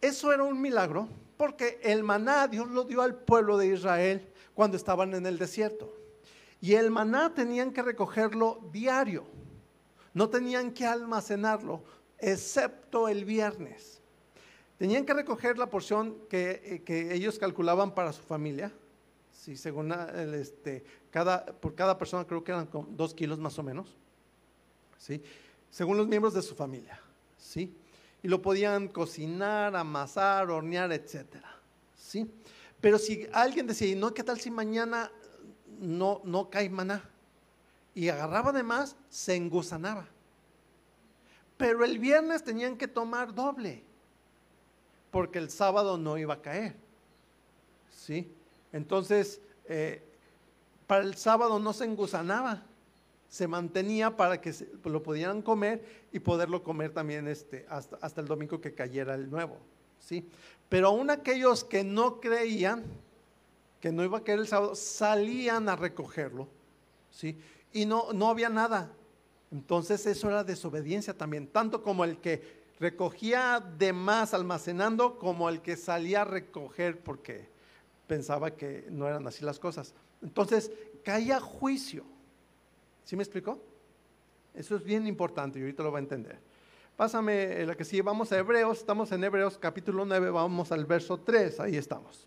Eso 0.00 0.32
era 0.32 0.44
un 0.44 0.60
milagro 0.60 1.08
porque 1.36 1.80
el 1.82 2.04
maná 2.04 2.46
Dios 2.46 2.68
lo 2.68 2.84
dio 2.84 3.02
al 3.02 3.16
pueblo 3.16 3.58
de 3.58 3.66
Israel 3.66 4.28
cuando 4.54 4.76
estaban 4.76 5.12
en 5.14 5.26
el 5.26 5.38
desierto. 5.38 5.92
Y 6.60 6.74
el 6.74 6.90
maná 6.90 7.34
tenían 7.34 7.72
que 7.72 7.82
recogerlo 7.82 8.60
diario. 8.72 9.24
No 10.14 10.30
tenían 10.30 10.72
que 10.72 10.86
almacenarlo, 10.86 11.82
excepto 12.18 13.08
el 13.08 13.24
viernes. 13.24 14.00
Tenían 14.78 15.04
que 15.04 15.14
recoger 15.14 15.58
la 15.58 15.68
porción 15.68 16.16
que, 16.30 16.82
eh, 16.86 17.08
ellos 17.12 17.38
calculaban 17.38 17.94
para 17.94 18.12
su 18.12 18.22
familia. 18.22 18.72
Sí, 19.36 19.56
según 19.56 19.92
este, 20.34 20.84
cada, 21.10 21.44
por 21.44 21.74
cada 21.74 21.96
persona 21.98 22.26
creo 22.26 22.42
que 22.42 22.52
eran 22.52 22.68
dos 22.90 23.14
kilos 23.14 23.38
más 23.38 23.58
o 23.58 23.62
menos. 23.62 23.94
¿sí? 24.98 25.22
Según 25.70 25.96
los 25.96 26.08
miembros 26.08 26.34
de 26.34 26.42
su 26.42 26.54
familia. 26.54 27.00
¿sí? 27.38 27.72
Y 28.22 28.28
lo 28.28 28.42
podían 28.42 28.88
cocinar, 28.88 29.76
amasar, 29.76 30.50
hornear, 30.50 30.90
etcétera. 30.92 31.54
¿sí? 31.96 32.28
Pero 32.80 32.98
si 32.98 33.26
alguien 33.32 33.66
decía, 33.66 33.94
no, 33.94 34.12
¿qué 34.12 34.24
tal 34.24 34.40
si 34.40 34.50
mañana 34.50 35.12
no, 35.78 36.20
no 36.24 36.50
cae 36.50 36.68
maná. 36.68 37.08
Y 37.94 38.08
agarraba 38.08 38.52
de 38.52 38.62
más, 38.62 38.96
se 39.08 39.36
engusanaba. 39.36 40.06
Pero 41.56 41.84
el 41.84 41.98
viernes 41.98 42.44
tenían 42.44 42.76
que 42.76 42.88
tomar 42.88 43.34
doble, 43.34 43.82
porque 45.10 45.38
el 45.38 45.50
sábado 45.50 45.96
no 45.96 46.18
iba 46.18 46.34
a 46.34 46.42
caer. 46.42 46.76
¿Sí? 47.90 48.30
Entonces, 48.72 49.40
eh, 49.68 50.02
para 50.86 51.04
el 51.04 51.16
sábado 51.16 51.58
no 51.58 51.72
se 51.72 51.84
engusanaba, 51.84 52.62
se 53.28 53.48
mantenía 53.48 54.16
para 54.16 54.40
que 54.40 54.54
lo 54.84 55.02
pudieran 55.02 55.42
comer 55.42 55.84
y 56.12 56.20
poderlo 56.20 56.62
comer 56.62 56.92
también 56.92 57.26
este, 57.26 57.66
hasta, 57.68 57.96
hasta 58.00 58.20
el 58.20 58.26
domingo 58.26 58.60
que 58.60 58.74
cayera 58.74 59.14
el 59.14 59.30
nuevo. 59.30 59.58
¿sí? 60.00 60.28
Pero 60.68 60.88
aún 60.88 61.10
aquellos 61.10 61.64
que 61.64 61.84
no 61.84 62.20
creían, 62.20 62.84
que 63.80 63.92
no 63.92 64.04
iba 64.04 64.18
a 64.18 64.24
caer 64.24 64.40
el 64.40 64.48
sábado, 64.48 64.74
salían 64.74 65.68
a 65.68 65.76
recogerlo, 65.76 66.48
¿sí? 67.10 67.38
Y 67.72 67.86
no, 67.86 68.12
no 68.12 68.28
había 68.28 68.48
nada. 68.48 68.90
Entonces 69.52 70.06
eso 70.06 70.28
era 70.28 70.44
desobediencia 70.44 71.16
también, 71.16 71.46
tanto 71.46 71.82
como 71.82 72.04
el 72.04 72.18
que 72.18 72.64
recogía 72.80 73.60
de 73.78 73.92
más 73.92 74.34
almacenando, 74.34 75.18
como 75.18 75.48
el 75.48 75.60
que 75.62 75.76
salía 75.76 76.22
a 76.22 76.24
recoger 76.24 77.00
porque 77.00 77.48
pensaba 78.06 78.50
que 78.52 78.86
no 78.90 79.06
eran 79.06 79.26
así 79.26 79.44
las 79.44 79.58
cosas. 79.58 79.94
Entonces 80.22 80.70
caía 81.04 81.40
juicio. 81.40 82.04
¿Sí 83.04 83.16
me 83.16 83.22
explicó? 83.22 83.60
Eso 84.54 84.76
es 84.76 84.82
bien 84.82 85.06
importante 85.06 85.58
y 85.58 85.62
ahorita 85.62 85.82
lo 85.82 85.92
va 85.92 85.98
a 85.98 86.02
entender. 86.02 86.38
Pásame 86.96 87.64
la 87.66 87.74
que 87.74 87.84
sigue, 87.84 88.02
vamos 88.02 88.32
a 88.32 88.38
Hebreos, 88.38 88.78
estamos 88.78 89.12
en 89.12 89.22
Hebreos 89.22 89.58
capítulo 89.58 90.04
9, 90.06 90.30
vamos 90.30 90.72
al 90.72 90.86
verso 90.86 91.18
3, 91.18 91.60
ahí 91.60 91.76
estamos. 91.76 92.26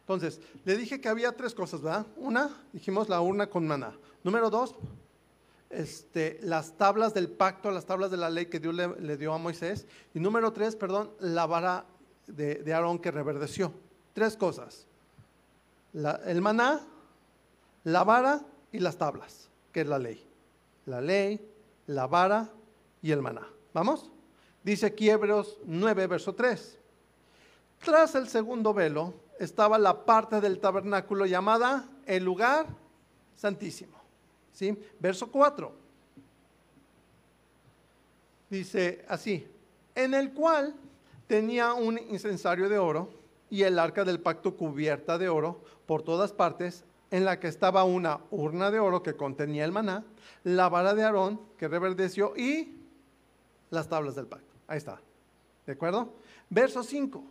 Entonces, 0.00 0.40
le 0.64 0.76
dije 0.76 1.00
que 1.00 1.08
había 1.08 1.32
tres 1.32 1.54
cosas, 1.54 1.80
¿verdad? 1.80 2.06
Una, 2.16 2.50
dijimos 2.72 3.08
la 3.08 3.20
urna 3.20 3.48
con 3.48 3.66
maná. 3.66 3.96
Número 4.24 4.50
dos, 4.50 4.74
este, 5.70 6.38
las 6.42 6.76
tablas 6.76 7.14
del 7.14 7.30
pacto, 7.30 7.70
las 7.70 7.86
tablas 7.86 8.10
de 8.10 8.16
la 8.16 8.28
ley 8.28 8.46
que 8.46 8.58
Dios 8.58 8.74
le, 8.74 9.16
dio 9.16 9.32
a 9.32 9.38
Moisés. 9.38 9.86
Y 10.12 10.20
número 10.20 10.52
tres, 10.52 10.76
perdón, 10.76 11.12
la 11.20 11.46
vara 11.46 11.86
de, 12.26 12.62
Aarón 12.74 12.98
que 12.98 13.10
reverdeció. 13.10 13.72
Tres 14.12 14.36
cosas. 14.36 14.86
el 15.92 16.40
maná, 16.40 16.80
la 17.84 18.04
vara 18.04 18.40
y 18.70 18.78
las 18.78 18.96
tablas, 18.96 19.48
que 19.72 19.82
es 19.82 19.86
la 19.86 19.98
ley. 19.98 20.26
La 20.86 21.00
ley, 21.00 21.40
la 21.86 22.06
vara 22.06 22.50
y 23.00 23.10
el 23.10 23.22
maná. 23.22 23.46
¿Vamos? 23.74 24.10
Dice 24.62 24.86
aquí 24.86 25.10
Hebreos 25.10 25.58
9, 25.64 26.06
verso 26.06 26.34
3. 26.34 26.78
Tras 27.84 28.14
el 28.14 28.28
segundo 28.28 28.72
velo 28.72 29.14
estaba 29.38 29.78
la 29.78 30.04
parte 30.04 30.40
del 30.40 30.60
tabernáculo 30.60 31.26
llamada 31.26 31.88
el 32.06 32.24
lugar 32.24 32.66
santísimo. 33.34 33.98
¿Sí? 34.52 34.78
Verso 35.00 35.30
4. 35.30 35.72
Dice 38.50 39.04
así, 39.08 39.46
en 39.94 40.14
el 40.14 40.32
cual 40.32 40.74
tenía 41.26 41.72
un 41.72 41.98
incensario 41.98 42.68
de 42.68 42.78
oro 42.78 43.21
y 43.52 43.64
el 43.64 43.78
arca 43.78 44.02
del 44.02 44.18
pacto 44.18 44.56
cubierta 44.56 45.18
de 45.18 45.28
oro 45.28 45.60
por 45.84 46.00
todas 46.00 46.32
partes, 46.32 46.84
en 47.10 47.26
la 47.26 47.38
que 47.38 47.48
estaba 47.48 47.84
una 47.84 48.20
urna 48.30 48.70
de 48.70 48.80
oro 48.80 49.02
que 49.02 49.14
contenía 49.14 49.66
el 49.66 49.72
maná, 49.72 50.06
la 50.42 50.70
vara 50.70 50.94
de 50.94 51.04
Aarón 51.04 51.38
que 51.58 51.68
reverdeció 51.68 52.34
y 52.34 52.74
las 53.68 53.90
tablas 53.90 54.14
del 54.14 54.26
pacto. 54.26 54.54
Ahí 54.66 54.78
está. 54.78 54.98
¿De 55.66 55.74
acuerdo? 55.74 56.14
Verso 56.48 56.82
5. 56.82 57.22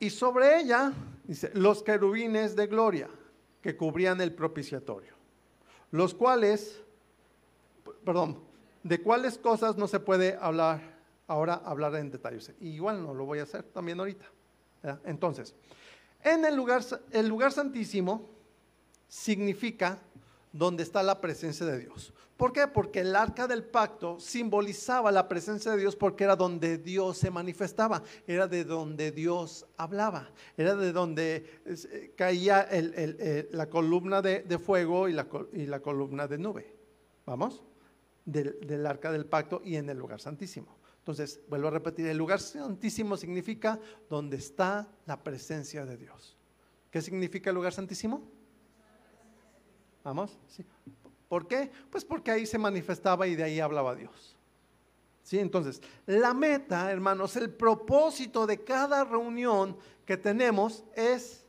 Y 0.00 0.10
sobre 0.10 0.58
ella, 0.58 0.92
dice, 1.22 1.52
los 1.54 1.84
querubines 1.84 2.56
de 2.56 2.66
gloria 2.66 3.08
que 3.62 3.76
cubrían 3.76 4.20
el 4.20 4.32
propiciatorio, 4.32 5.12
los 5.92 6.12
cuales, 6.12 6.82
perdón, 8.04 8.40
de 8.82 9.00
cuáles 9.00 9.38
cosas 9.38 9.76
no 9.76 9.86
se 9.86 10.00
puede 10.00 10.36
hablar 10.40 10.97
ahora, 11.28 11.54
hablar 11.64 11.94
en 11.94 12.10
detalles. 12.10 12.52
igual 12.60 13.02
no 13.02 13.14
lo 13.14 13.24
voy 13.24 13.38
a 13.38 13.44
hacer 13.44 13.62
también 13.62 14.00
ahorita. 14.00 14.26
Entonces, 15.04 15.54
en 16.22 16.44
el 16.44 16.56
lugar, 16.56 16.82
el 17.12 17.28
lugar 17.28 17.52
santísimo 17.52 18.28
significa 19.06 19.98
donde 20.52 20.82
está 20.82 21.02
la 21.02 21.20
presencia 21.20 21.64
de 21.66 21.78
Dios. 21.78 22.12
¿Por 22.36 22.52
qué? 22.52 22.68
Porque 22.68 23.00
el 23.00 23.16
arca 23.16 23.48
del 23.48 23.64
pacto 23.64 24.20
simbolizaba 24.20 25.10
la 25.10 25.26
presencia 25.26 25.72
de 25.72 25.78
Dios 25.78 25.96
porque 25.96 26.22
era 26.22 26.36
donde 26.36 26.78
Dios 26.78 27.18
se 27.18 27.32
manifestaba, 27.32 28.04
era 28.28 28.46
de 28.46 28.64
donde 28.64 29.10
Dios 29.10 29.66
hablaba, 29.76 30.30
era 30.56 30.76
de 30.76 30.92
donde 30.92 31.60
eh, 31.66 32.12
caía 32.16 32.68
la 33.50 33.68
columna 33.68 34.22
de, 34.22 34.58
fuego 34.60 35.08
y 35.08 35.14
la, 35.14 35.80
columna 35.80 36.28
de 36.28 36.38
nube. 36.38 36.76
¿Vamos? 37.26 37.64
Del 38.24 38.86
arca 38.86 39.10
del 39.10 39.26
pacto 39.26 39.60
y 39.64 39.74
en 39.74 39.90
el 39.90 39.98
lugar 39.98 40.20
santísimo. 40.20 40.77
Entonces, 41.08 41.40
vuelvo 41.48 41.68
a 41.68 41.70
repetir, 41.70 42.06
el 42.06 42.18
lugar 42.18 42.38
santísimo 42.38 43.16
significa 43.16 43.80
donde 44.10 44.36
está 44.36 44.86
la 45.06 45.24
presencia 45.24 45.86
de 45.86 45.96
Dios. 45.96 46.36
¿Qué 46.90 47.00
significa 47.00 47.48
el 47.48 47.56
lugar 47.56 47.72
santísimo? 47.72 48.30
¿Vamos? 50.04 50.38
Sí. 50.48 50.66
¿Por 51.26 51.48
qué? 51.48 51.70
Pues 51.88 52.04
porque 52.04 52.30
ahí 52.30 52.44
se 52.44 52.58
manifestaba 52.58 53.26
y 53.26 53.36
de 53.36 53.42
ahí 53.42 53.58
hablaba 53.58 53.94
Dios. 53.94 54.36
¿Sí? 55.22 55.38
Entonces, 55.38 55.80
la 56.04 56.34
meta, 56.34 56.92
hermanos, 56.92 57.36
el 57.36 57.54
propósito 57.54 58.46
de 58.46 58.62
cada 58.62 59.02
reunión 59.02 59.78
que 60.04 60.18
tenemos 60.18 60.84
es 60.94 61.46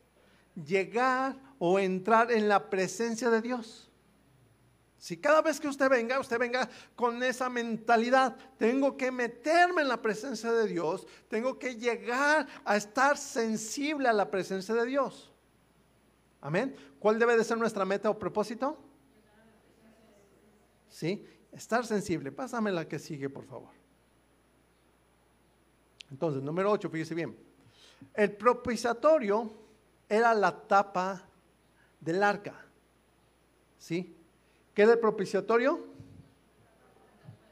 llegar 0.55 1.37
o 1.57 1.79
entrar 1.79 2.31
en 2.31 2.47
la 2.47 2.69
presencia 2.69 3.29
de 3.29 3.41
Dios. 3.41 3.88
Si 4.99 5.15
cada 5.15 5.41
vez 5.41 5.61
que 5.61 5.69
usted 5.69 5.89
venga, 5.89 6.19
usted 6.19 6.37
venga 6.37 6.69
con 6.93 7.23
esa 7.23 7.49
mentalidad, 7.49 8.35
tengo 8.57 8.97
que 8.97 9.11
meterme 9.11 9.81
en 9.81 9.87
la 9.87 10.01
presencia 10.01 10.51
de 10.51 10.67
Dios, 10.67 11.07
tengo 11.29 11.57
que 11.57 11.77
llegar 11.77 12.45
a 12.65 12.75
estar 12.75 13.17
sensible 13.17 14.09
a 14.09 14.13
la 14.13 14.29
presencia 14.29 14.75
de 14.75 14.85
Dios. 14.85 15.31
Amén. 16.41 16.75
¿Cuál 16.99 17.17
debe 17.17 17.37
de 17.37 17.45
ser 17.45 17.57
nuestra 17.57 17.85
meta 17.85 18.09
o 18.09 18.19
propósito? 18.19 18.77
¿Sí? 20.89 21.25
Estar 21.53 21.85
sensible. 21.85 22.33
Pásame 22.33 22.69
la 22.69 22.85
que 22.85 22.99
sigue, 22.99 23.29
por 23.29 23.45
favor. 23.45 23.71
Entonces, 26.11 26.43
número 26.43 26.71
8, 26.71 26.89
fíjese 26.89 27.15
bien. 27.15 27.37
El 28.13 28.33
propiciatorio 28.33 29.49
era 30.09 30.33
la 30.33 30.67
tapa 30.67 31.23
del 32.01 32.21
arca. 32.21 32.65
¿Sí? 33.77 34.18
¿Qué 34.79 34.83
era 34.83 34.93
el 34.93 34.99
propiciatorio? 34.99 35.77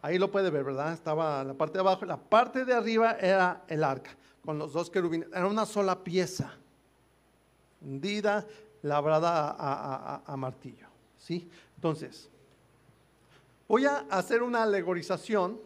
Ahí 0.02 0.18
lo 0.18 0.32
puede 0.32 0.50
ver, 0.50 0.64
¿verdad? 0.64 0.94
Estaba 0.94 1.44
la 1.44 1.56
parte 1.56 1.74
de 1.74 1.82
abajo. 1.82 2.06
La 2.06 2.16
parte 2.16 2.64
de 2.64 2.74
arriba 2.74 3.18
era 3.20 3.66
el 3.68 3.84
arca, 3.84 4.12
con 4.46 4.58
los 4.58 4.72
dos 4.72 4.90
querubines. 4.90 5.28
Era 5.34 5.46
una 5.46 5.66
sola 5.66 6.06
pieza, 6.06 6.54
hundida, 7.82 8.48
labrada 8.82 9.54
a, 9.60 10.22
a 10.26 10.38
martillo. 10.38 10.88
¿Sí? 11.18 11.50
Entonces, 11.76 12.30
Voy 13.68 13.86
a 13.86 14.06
hacer 14.10 14.42
una 14.42 14.64
alegorización 14.64 15.60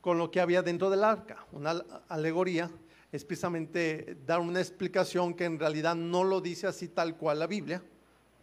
con 0.00 0.16
lo 0.16 0.30
que 0.30 0.40
había 0.40 0.62
dentro 0.62 0.88
del 0.88 1.04
arca. 1.04 1.44
Una 1.52 1.72
alegoría 2.08 2.70
es 3.12 3.22
precisamente 3.26 4.16
dar 4.24 4.40
una 4.40 4.60
explicación 4.60 5.34
que 5.34 5.44
en 5.44 5.58
realidad 5.58 5.94
no 5.94 6.24
lo 6.24 6.40
dice 6.40 6.66
así 6.66 6.88
tal 6.88 7.18
cual 7.18 7.40
la 7.40 7.46
Biblia, 7.46 7.82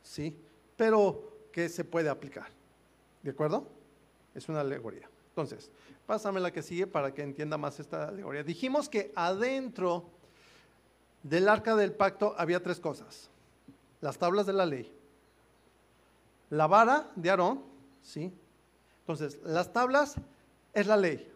¿sí? 0.03 0.37
Pero 0.75 1.36
que 1.57 1.69
se 1.69 1.83
puede 1.83 2.07
aplicar. 2.07 2.49
¿De 3.23 3.31
acuerdo? 3.31 3.67
Es 4.35 4.47
una 4.47 4.59
alegoría. 4.59 5.09
Entonces, 5.29 5.71
pásame 6.05 6.39
la 6.39 6.53
que 6.53 6.61
sigue 6.61 6.85
para 6.85 7.15
que 7.15 7.23
entienda 7.23 7.57
más 7.57 7.79
esta 7.79 8.09
alegoría. 8.09 8.43
Dijimos 8.43 8.87
que 8.87 9.11
adentro 9.15 10.07
del 11.23 11.49
arca 11.49 11.75
del 11.75 11.93
pacto 11.93 12.35
había 12.37 12.61
tres 12.61 12.79
cosas. 12.79 13.31
Las 14.01 14.19
tablas 14.19 14.45
de 14.45 14.53
la 14.53 14.67
ley, 14.67 14.93
la 16.51 16.67
vara 16.67 17.11
de 17.15 17.31
Aarón, 17.31 17.63
¿sí? 18.03 18.31
Entonces, 18.99 19.39
las 19.43 19.73
tablas 19.73 20.13
es 20.75 20.85
la 20.85 20.95
ley. 20.95 21.27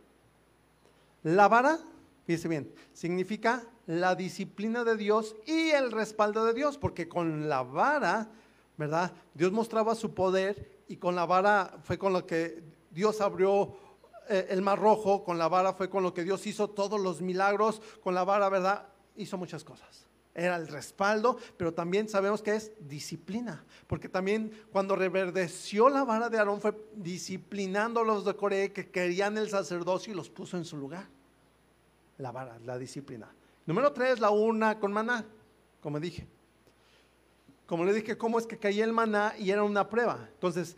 La 1.24 1.48
vara, 1.48 1.80
fíjese 2.28 2.48
bien, 2.48 2.72
significa 2.94 3.64
la 3.88 4.14
disciplina 4.14 4.84
de 4.84 4.98
Dios 4.98 5.36
y 5.48 5.72
el 5.72 5.92
respaldo 5.92 6.46
de 6.46 6.54
Dios, 6.54 6.78
porque 6.78 7.10
con 7.10 7.50
la 7.50 7.64
vara, 7.64 8.30
¿verdad? 8.82 9.14
Dios 9.36 9.52
mostraba 9.52 9.94
su 9.94 10.16
poder 10.16 10.84
y 10.88 10.98
con 10.98 11.16
la 11.16 11.28
vara 11.28 11.78
fue 11.84 12.00
con 12.00 12.14
lo 12.14 12.26
que 12.26 12.64
Dios 12.90 13.22
abrió 13.22 13.76
eh, 14.28 14.48
el 14.50 14.64
mar 14.64 14.80
rojo, 14.80 15.24
con 15.24 15.38
la 15.38 15.48
vara 15.48 15.74
fue 15.74 15.88
con 15.88 16.02
lo 16.02 16.16
que 16.16 16.24
Dios 16.24 16.48
hizo 16.48 16.68
todos 16.68 17.00
los 17.00 17.22
milagros, 17.22 17.80
con 18.02 18.16
la 18.16 18.24
vara, 18.24 18.50
¿verdad? 18.50 18.88
Hizo 19.16 19.38
muchas 19.38 19.64
cosas 19.64 20.08
era 20.34 20.56
el 20.56 20.70
respaldo, 20.70 21.38
pero 21.58 21.74
también 21.74 22.08
sabemos 22.08 22.42
que 22.42 22.56
es 22.56 22.72
disciplina, 22.80 23.66
porque 23.86 24.08
también 24.08 24.50
cuando 24.72 24.96
reverdeció 24.96 25.90
la 25.90 26.06
vara 26.06 26.30
de 26.30 26.38
Aarón 26.38 26.62
fue 26.62 26.74
disciplinando 26.96 28.00
a 28.00 28.06
los 28.06 28.24
de 28.24 28.34
Corea 28.34 28.72
que 28.72 28.90
querían 28.90 29.38
el 29.38 29.50
sacerdocio 29.50 30.14
y 30.14 30.16
los 30.16 30.30
puso 30.30 30.56
en 30.56 30.64
su 30.64 30.78
lugar. 30.78 31.06
La 32.18 32.32
vara, 32.32 32.58
la 32.60 32.78
disciplina. 32.78 33.30
Número 33.66 33.92
tres, 33.92 34.22
la 34.22 34.32
urna 34.32 34.80
con 34.80 34.94
maná, 34.94 35.26
como 35.82 36.00
dije. 36.00 36.26
Como 37.72 37.86
le 37.86 37.94
dije, 37.94 38.18
¿cómo 38.18 38.38
es 38.38 38.46
que 38.46 38.58
caía 38.58 38.84
el 38.84 38.92
maná 38.92 39.34
y 39.40 39.50
era 39.50 39.64
una 39.64 39.88
prueba? 39.88 40.28
Entonces, 40.34 40.76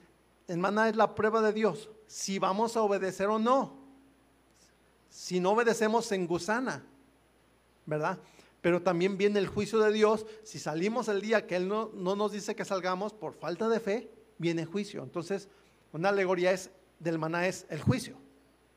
el 0.47 0.59
maná 0.59 0.89
es 0.89 0.95
la 0.95 1.15
prueba 1.15 1.41
de 1.41 1.51
Dios, 1.51 1.89
si 2.05 2.37
vamos 2.37 2.77
a 2.77 2.83
obedecer 2.83 3.29
o 3.29 3.39
no. 3.39 3.79
Si 5.09 5.39
no 5.39 5.53
obedecemos 5.53 6.11
en 6.11 6.27
gusana, 6.27 6.85
¿verdad? 7.87 8.19
pero 8.61 8.83
también 8.83 9.17
viene 9.17 9.39
el 9.39 9.47
juicio 9.47 9.79
de 9.79 9.91
Dios. 9.91 10.27
Si 10.43 10.59
salimos 10.59 11.07
el 11.07 11.19
día 11.19 11.47
que 11.47 11.55
Él 11.55 11.67
no, 11.67 11.89
nos 11.95 12.31
dice 12.31 12.55
que 12.55 12.63
salgamos 12.63 13.11
por 13.11 13.33
falta 13.33 13.67
de 13.69 13.79
fe, 13.79 14.11
viene 14.37 14.63
juicio. 14.63 15.01
Entonces, 15.01 15.49
una 15.93 16.09
alegoría 16.09 16.51
es, 16.51 16.69
del 16.99 17.17
maná 17.17 17.47
es 17.47 17.65
el 17.69 17.81
juicio. 17.81 18.17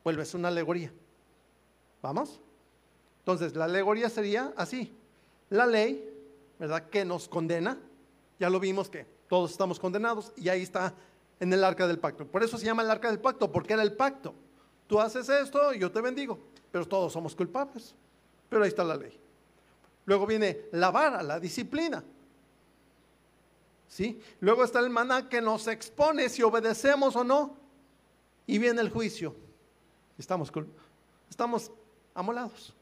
Vuelve, 0.03 0.23
es 0.23 0.33
una 0.33 0.47
alegoría. 0.47 0.91
¿Vamos? 2.01 2.41
Entonces, 3.19 3.55
la 3.55 3.65
alegoría 3.65 4.09
sería 4.09 4.55
así. 4.57 4.91
La 5.51 5.67
ley, 5.67 6.03
¿verdad? 6.57 6.89
Que 6.89 7.05
nos 7.05 7.29
condena. 7.29 7.77
Ya 8.39 8.49
lo 8.49 8.59
vimos 8.59 8.89
que 8.89 9.05
todos 9.27 9.51
estamos 9.51 9.79
condenados 9.79 10.31
y 10.35 10.49
ahí 10.49 10.61
está 10.61 10.93
en 11.39 11.53
el 11.53 11.63
arca 11.63 11.87
del 11.87 11.99
pacto. 11.99 12.25
Por 12.25 12.43
eso 12.43 12.57
se 12.57 12.65
llama 12.65 12.83
el 12.83 12.91
arca 12.91 13.09
del 13.09 13.19
pacto, 13.19 13.51
porque 13.51 13.73
era 13.73 13.83
el 13.83 13.93
pacto. 13.93 14.33
Tú 14.87 14.99
haces 14.99 15.27
esto 15.29 15.73
y 15.73 15.79
yo 15.79 15.91
te 15.91 16.01
bendigo, 16.01 16.39
pero 16.71 16.87
todos 16.87 17.13
somos 17.13 17.35
culpables. 17.35 17.95
Pero 18.49 18.63
ahí 18.63 18.69
está 18.69 18.83
la 18.83 18.95
ley. 18.95 19.19
Luego 20.05 20.25
viene 20.25 20.65
la 20.71 20.89
vara, 20.89 21.21
la 21.21 21.39
disciplina. 21.39 22.03
¿Sí? 23.89 24.21
Luego 24.39 24.63
está 24.63 24.79
el 24.79 24.89
maná 24.89 25.29
que 25.29 25.41
nos 25.41 25.67
expone 25.67 26.29
si 26.29 26.43
obedecemos 26.43 27.15
o 27.15 27.23
no. 27.23 27.57
Y 28.45 28.57
viene 28.57 28.79
el 28.81 28.89
juicio. 28.89 29.35
Estamos, 30.17 30.51
estamos 31.29 31.71
amolados. 32.13 32.73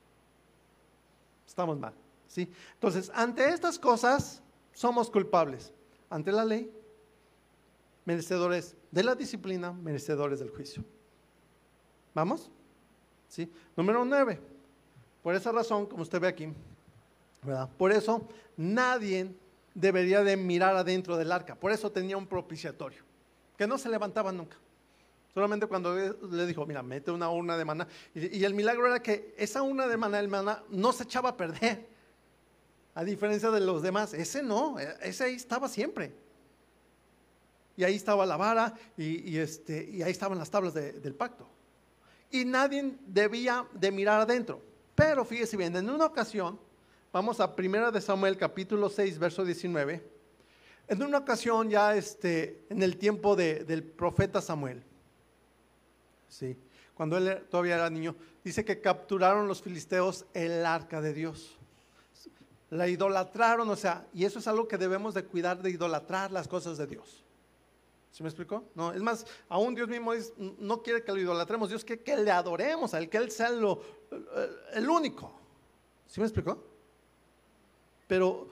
Estamos 1.47 1.79
mal. 1.79 1.93
¿Sí? 2.27 2.51
Entonces, 2.73 3.11
ante 3.13 3.49
estas 3.49 3.79
cosas, 3.79 4.41
somos 4.75 5.09
culpables. 5.09 5.73
Ante 6.09 6.31
la 6.31 6.45
ley, 6.45 6.71
merecedores 8.05 8.75
de 8.91 9.03
la 9.03 9.15
disciplina, 9.15 9.71
merecedores 9.71 10.39
del 10.39 10.51
juicio. 10.51 10.83
¿Vamos? 12.13 12.51
¿Sí? 13.27 13.51
Número 13.75 14.05
nueve. 14.05 14.39
Por 15.23 15.33
esa 15.33 15.51
razón, 15.51 15.87
como 15.87 16.03
usted 16.03 16.19
ve 16.19 16.27
aquí, 16.27 16.53
por 17.77 17.91
eso 17.91 18.27
nadie 18.55 19.33
debería 19.73 20.23
de 20.23 20.37
mirar 20.37 20.75
adentro 20.75 21.17
del 21.17 21.31
arca. 21.31 21.55
Por 21.55 21.71
eso 21.71 21.91
tenía 21.91 22.17
un 22.17 22.27
propiciatorio, 22.27 23.01
que 23.57 23.65
no 23.65 23.77
se 23.77 23.89
levantaba 23.89 24.31
nunca. 24.31 24.57
Solamente 25.33 25.65
cuando 25.67 25.95
le 25.95 26.45
dijo, 26.45 26.65
mira, 26.65 26.83
mete 26.83 27.11
una 27.11 27.29
urna 27.29 27.57
de 27.57 27.65
maná. 27.65 27.87
Y, 28.13 28.43
el 28.43 28.53
milagro 28.53 28.87
era 28.87 29.01
que 29.01 29.33
esa 29.37 29.63
urna 29.63 29.87
de 29.87 29.97
maná, 29.97 30.19
el 30.19 30.29
maná, 30.29 30.63
no 30.69 30.93
se 30.93 31.03
echaba 31.03 31.29
a 31.29 31.37
perder. 31.37 31.94
A 32.95 33.03
diferencia 33.03 33.51
de 33.51 33.59
los 33.59 33.81
demás, 33.81 34.13
ese 34.13 34.41
no, 34.41 34.79
ese 34.79 35.25
ahí 35.25 35.35
estaba 35.35 35.67
siempre. 35.67 36.13
Y 37.77 37.83
ahí 37.83 37.95
estaba 37.95 38.25
la 38.25 38.37
vara 38.37 38.73
y, 38.97 39.37
este, 39.37 39.83
y 39.91 40.01
ahí 40.01 40.11
estaban 40.11 40.37
las 40.37 40.49
tablas 40.49 40.73
del 40.73 41.13
pacto. 41.13 41.45
Y 42.31 42.45
nadie 42.45 42.95
debía 43.05 43.67
de 43.73 43.91
mirar 43.91 44.21
adentro. 44.21 44.61
Pero 44.95 45.25
fíjese 45.25 45.57
bien, 45.57 45.75
en 45.75 45.89
una 45.89 46.05
ocasión, 46.05 46.57
vamos 47.11 47.41
a 47.41 47.53
1 47.55 47.91
de 47.91 47.99
Samuel 47.99 48.37
capítulo 48.37 48.89
6, 48.89 49.19
verso 49.19 49.43
19. 49.43 50.01
En 50.87 51.03
una 51.03 51.17
ocasión 51.17 51.69
ya 51.69 51.97
este, 51.97 52.63
en 52.69 52.81
el 52.81 52.95
tiempo 52.95 53.35
del 53.35 53.83
profeta 53.83 54.41
Samuel, 54.41 54.81
¿sí? 56.29 56.55
cuando 56.93 57.17
él 57.17 57.43
todavía 57.49 57.75
era 57.75 57.89
niño, 57.89 58.15
dice 58.41 58.63
que 58.63 58.79
capturaron 58.79 59.49
los 59.49 59.61
filisteos 59.61 60.25
el 60.33 60.65
arca 60.65 61.01
de 61.01 61.13
Dios. 61.13 61.59
La 62.75 62.87
idolatraron, 62.87 63.69
o 63.69 63.75
sea, 63.75 64.07
y 64.13 64.25
eso 64.25 64.39
es 64.39 64.47
algo 64.47 64.67
que 64.67 64.77
debemos 64.77 65.13
de 65.13 65.23
cuidar, 65.23 65.61
de 65.61 65.71
idolatrar 65.71 66.31
las 66.31 66.47
cosas 66.47 66.77
de 66.77 66.87
Dios. 66.87 67.23
¿Se 68.11 68.23
me 68.23 68.29
explicó? 68.29 68.63
No, 68.75 68.93
es 68.93 69.01
más, 69.01 69.25
aún 69.49 69.75
Dios 69.75 69.89
mismo 69.89 70.13
no 70.59 70.81
quiere 70.81 71.03
que 71.03 71.11
lo 71.11 71.19
idolatremos, 71.19 71.67
Dios 71.69 71.83
quiere 71.83 72.01
que 72.01 72.15
le 72.15 72.31
adoremos, 72.31 72.93
a 72.93 72.99
él, 72.99 73.09
que 73.09 73.17
Él 73.17 73.29
sea 73.29 73.49
lo, 73.49 73.81
el 74.73 74.89
único. 74.89 75.37
¿Sí 76.07 76.21
me 76.21 76.25
explicó? 76.25 76.63
Pero 78.07 78.49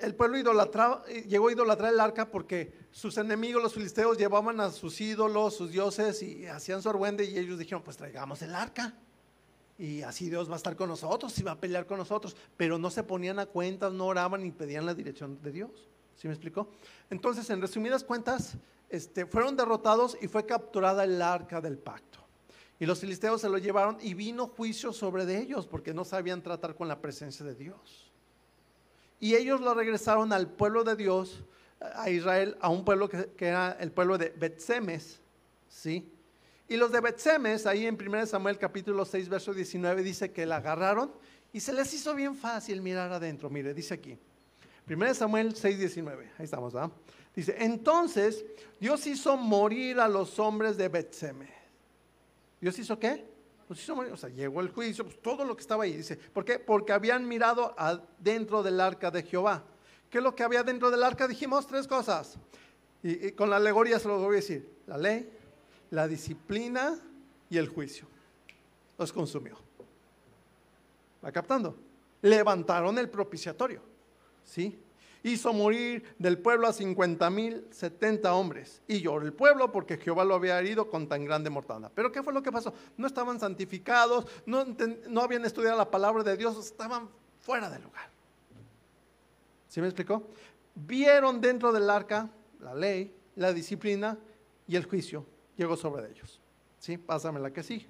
el 0.00 0.14
pueblo 0.14 0.36
idolatraba, 0.36 1.04
llegó 1.06 1.48
a 1.48 1.52
idolatrar 1.52 1.92
el 1.92 2.00
arca 2.00 2.30
porque 2.30 2.86
sus 2.90 3.16
enemigos, 3.16 3.62
los 3.62 3.72
filisteos, 3.72 4.18
llevaban 4.18 4.60
a 4.60 4.70
sus 4.70 5.00
ídolos, 5.00 5.56
sus 5.56 5.70
dioses 5.70 6.22
y 6.22 6.46
hacían 6.46 6.82
su 6.82 6.90
argüende 6.90 7.24
y 7.24 7.38
ellos 7.38 7.58
dijeron, 7.58 7.82
pues 7.82 7.96
traigamos 7.96 8.42
el 8.42 8.54
arca. 8.54 8.94
Y 9.78 10.02
así 10.02 10.30
Dios 10.30 10.48
va 10.48 10.54
a 10.54 10.56
estar 10.56 10.76
con 10.76 10.88
nosotros 10.88 11.38
y 11.38 11.42
va 11.42 11.52
a 11.52 11.60
pelear 11.60 11.86
con 11.86 11.98
nosotros. 11.98 12.36
Pero 12.56 12.78
no 12.78 12.90
se 12.90 13.02
ponían 13.02 13.38
a 13.38 13.46
cuentas, 13.46 13.92
no 13.92 14.06
oraban 14.06 14.42
ni 14.42 14.50
pedían 14.50 14.86
la 14.86 14.94
dirección 14.94 15.40
de 15.42 15.52
Dios. 15.52 15.70
¿Sí 16.16 16.28
me 16.28 16.34
explicó? 16.34 16.68
Entonces, 17.10 17.48
en 17.50 17.60
resumidas 17.60 18.02
cuentas, 18.02 18.56
este, 18.88 19.26
fueron 19.26 19.56
derrotados 19.56 20.16
y 20.20 20.28
fue 20.28 20.46
capturada 20.46 21.04
el 21.04 21.20
arca 21.20 21.60
del 21.60 21.76
pacto. 21.76 22.20
Y 22.78 22.86
los 22.86 23.00
filisteos 23.00 23.40
se 23.40 23.48
lo 23.48 23.58
llevaron 23.58 23.98
y 24.00 24.14
vino 24.14 24.48
juicio 24.48 24.92
sobre 24.92 25.24
de 25.24 25.38
ellos 25.38 25.66
porque 25.66 25.94
no 25.94 26.04
sabían 26.04 26.42
tratar 26.42 26.74
con 26.74 26.88
la 26.88 27.00
presencia 27.00 27.44
de 27.44 27.54
Dios. 27.54 28.12
Y 29.18 29.34
ellos 29.34 29.60
lo 29.60 29.72
regresaron 29.72 30.32
al 30.32 30.50
pueblo 30.50 30.84
de 30.84 30.94
Dios, 30.94 31.42
a 31.80 32.10
Israel, 32.10 32.56
a 32.60 32.68
un 32.68 32.84
pueblo 32.84 33.08
que, 33.08 33.30
era 33.38 33.72
el 33.80 33.92
pueblo 33.92 34.18
de 34.18 34.30
Betsemes, 34.30 35.20
¿sí? 35.68 36.10
Y 36.68 36.76
los 36.76 36.90
de 36.90 37.00
Betsemes, 37.00 37.66
ahí 37.66 37.86
en 37.86 37.94
1 37.94 38.26
Samuel 38.26 38.58
capítulo 38.58 39.04
6, 39.04 39.28
verso 39.28 39.54
19, 39.54 40.02
dice 40.02 40.32
que 40.32 40.46
la 40.46 40.56
agarraron 40.56 41.12
y 41.52 41.60
se 41.60 41.72
les 41.72 41.92
hizo 41.94 42.14
bien 42.14 42.34
fácil 42.34 42.82
mirar 42.82 43.12
adentro. 43.12 43.48
Mire, 43.48 43.72
dice 43.72 43.94
aquí, 43.94 44.18
1 44.88 45.14
Samuel 45.14 45.54
6, 45.54 45.78
19, 45.78 46.30
ahí 46.38 46.44
estamos, 46.44 46.74
¿ah? 46.74 46.90
Dice, 47.34 47.54
entonces 47.58 48.44
Dios 48.80 49.06
hizo 49.06 49.36
morir 49.36 50.00
a 50.00 50.08
los 50.08 50.38
hombres 50.38 50.76
de 50.76 50.88
Betsemes. 50.88 51.50
¿Dios 52.60 52.78
hizo 52.78 52.98
qué? 52.98 53.24
Pues 53.68 53.82
hizo 53.82 53.94
morir, 53.94 54.12
o 54.12 54.16
sea, 54.16 54.30
llegó 54.30 54.60
el 54.60 54.70
juicio, 54.70 55.04
pues 55.04 55.20
todo 55.20 55.44
lo 55.44 55.54
que 55.54 55.60
estaba 55.60 55.84
ahí. 55.84 55.96
Dice, 55.96 56.16
¿por 56.16 56.44
qué? 56.44 56.58
Porque 56.58 56.92
habían 56.92 57.28
mirado 57.28 57.74
adentro 57.76 58.62
del 58.62 58.80
arca 58.80 59.10
de 59.10 59.22
Jehová. 59.22 59.64
¿Qué 60.08 60.18
es 60.18 60.24
lo 60.24 60.34
que 60.34 60.44
había 60.44 60.62
dentro 60.62 60.90
del 60.90 61.02
arca? 61.02 61.28
Dijimos 61.28 61.66
tres 61.66 61.86
cosas. 61.86 62.38
Y, 63.02 63.32
con 63.32 63.50
la 63.50 63.56
alegoría 63.56 63.98
se 63.98 64.08
lo 64.08 64.18
voy 64.18 64.34
a 64.34 64.36
decir. 64.36 64.70
La 64.86 64.96
ley, 64.96 65.30
la 65.90 66.08
disciplina 66.08 66.98
y 67.48 67.58
el 67.58 67.68
juicio. 67.68 68.06
Los 68.98 69.12
consumió. 69.12 69.56
¿Va 71.24 71.32
captando? 71.32 71.76
Levantaron 72.22 72.98
el 72.98 73.08
propiciatorio. 73.08 73.82
¿Sí? 74.44 74.78
hizo 75.22 75.52
morir 75.52 76.14
del 76.18 76.38
pueblo 76.38 76.68
a 76.68 76.72
cincuenta 76.72 77.30
mil 77.30 77.66
setenta 77.70 78.34
hombres. 78.34 78.80
Y 78.86 79.00
lloró 79.00 79.26
el 79.26 79.32
pueblo 79.32 79.72
porque 79.72 79.98
Jehová 79.98 80.24
lo 80.24 80.34
había 80.34 80.58
herido 80.58 80.88
con 80.88 81.08
tan 81.08 81.24
grande 81.24 81.50
mortandad. 81.50 81.90
Pero 81.94 82.12
¿qué 82.12 82.22
fue 82.22 82.32
lo 82.32 82.42
que 82.42 82.52
pasó? 82.52 82.72
No 82.96 83.06
estaban 83.06 83.40
santificados, 83.40 84.26
no, 84.46 84.64
no 85.08 85.20
habían 85.20 85.44
estudiado 85.44 85.76
la 85.76 85.90
palabra 85.90 86.22
de 86.22 86.36
Dios, 86.36 86.56
estaban 86.58 87.08
fuera 87.40 87.68
del 87.68 87.82
lugar. 87.82 88.08
¿Sí 89.68 89.80
me 89.80 89.88
explicó? 89.88 90.28
Vieron 90.74 91.40
dentro 91.40 91.72
del 91.72 91.90
arca 91.90 92.30
la 92.60 92.74
ley, 92.74 93.14
la 93.34 93.52
disciplina 93.52 94.18
y 94.68 94.76
el 94.76 94.84
juicio 94.84 95.26
llegó 95.56 95.76
sobre 95.76 96.10
ellos. 96.10 96.40
¿Sí? 96.78 96.98
Pásame 96.98 97.40
la 97.40 97.52
que 97.52 97.62
sí. 97.62 97.86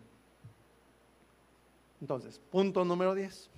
Entonces, 2.00 2.40
punto 2.50 2.84
número 2.84 3.14
10. 3.14 3.50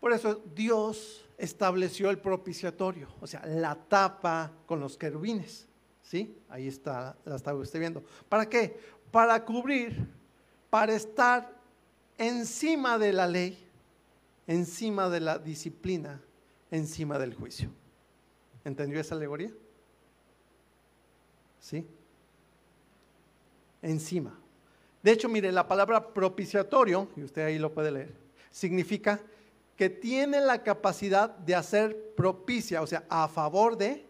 Por 0.00 0.12
eso 0.12 0.40
Dios 0.54 1.24
estableció 1.36 2.10
el 2.10 2.18
propiciatorio, 2.18 3.08
o 3.20 3.26
sea, 3.26 3.44
la 3.46 3.74
tapa 3.74 4.52
con 4.66 4.80
los 4.80 4.96
querubines. 4.96 5.66
¿Sí? 6.02 6.38
Ahí 6.48 6.68
está, 6.68 7.16
la 7.24 7.36
está 7.36 7.54
usted 7.54 7.78
viendo. 7.78 8.02
¿Para 8.28 8.48
qué? 8.48 8.80
Para 9.10 9.44
cubrir, 9.44 10.08
para 10.70 10.94
estar 10.94 11.52
encima 12.16 12.98
de 12.98 13.12
la 13.12 13.26
ley, 13.26 13.58
encima 14.46 15.10
de 15.10 15.20
la 15.20 15.38
disciplina, 15.38 16.20
encima 16.70 17.18
del 17.18 17.34
juicio. 17.34 17.70
¿Entendió 18.64 19.00
esa 19.00 19.14
alegoría? 19.14 19.52
¿Sí? 21.60 21.86
Encima. 23.82 24.38
De 25.02 25.12
hecho, 25.12 25.28
mire, 25.28 25.52
la 25.52 25.66
palabra 25.66 26.12
propiciatorio, 26.12 27.08
y 27.16 27.22
usted 27.22 27.44
ahí 27.44 27.58
lo 27.58 27.72
puede 27.72 27.90
leer, 27.90 28.14
significa 28.50 29.20
que 29.76 29.88
tiene 29.88 30.40
la 30.40 30.62
capacidad 30.62 31.30
de 31.30 31.54
hacer 31.54 32.14
propicia, 32.16 32.82
o 32.82 32.86
sea, 32.86 33.04
a 33.08 33.28
favor 33.28 33.76
de, 33.76 34.04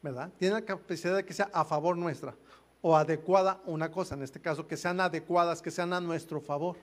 ¿verdad? 0.00 0.30
Tiene 0.38 0.54
la 0.54 0.62
capacidad 0.62 1.16
de 1.16 1.24
que 1.24 1.34
sea 1.34 1.50
a 1.52 1.64
favor 1.64 1.96
nuestra 1.96 2.34
o 2.80 2.96
adecuada 2.96 3.60
una 3.64 3.90
cosa, 3.90 4.14
en 4.14 4.22
este 4.22 4.40
caso, 4.40 4.66
que 4.66 4.76
sean 4.76 5.00
adecuadas, 5.00 5.62
que 5.62 5.70
sean 5.70 5.92
a 5.92 6.00
nuestro 6.00 6.40
favor. 6.40 6.76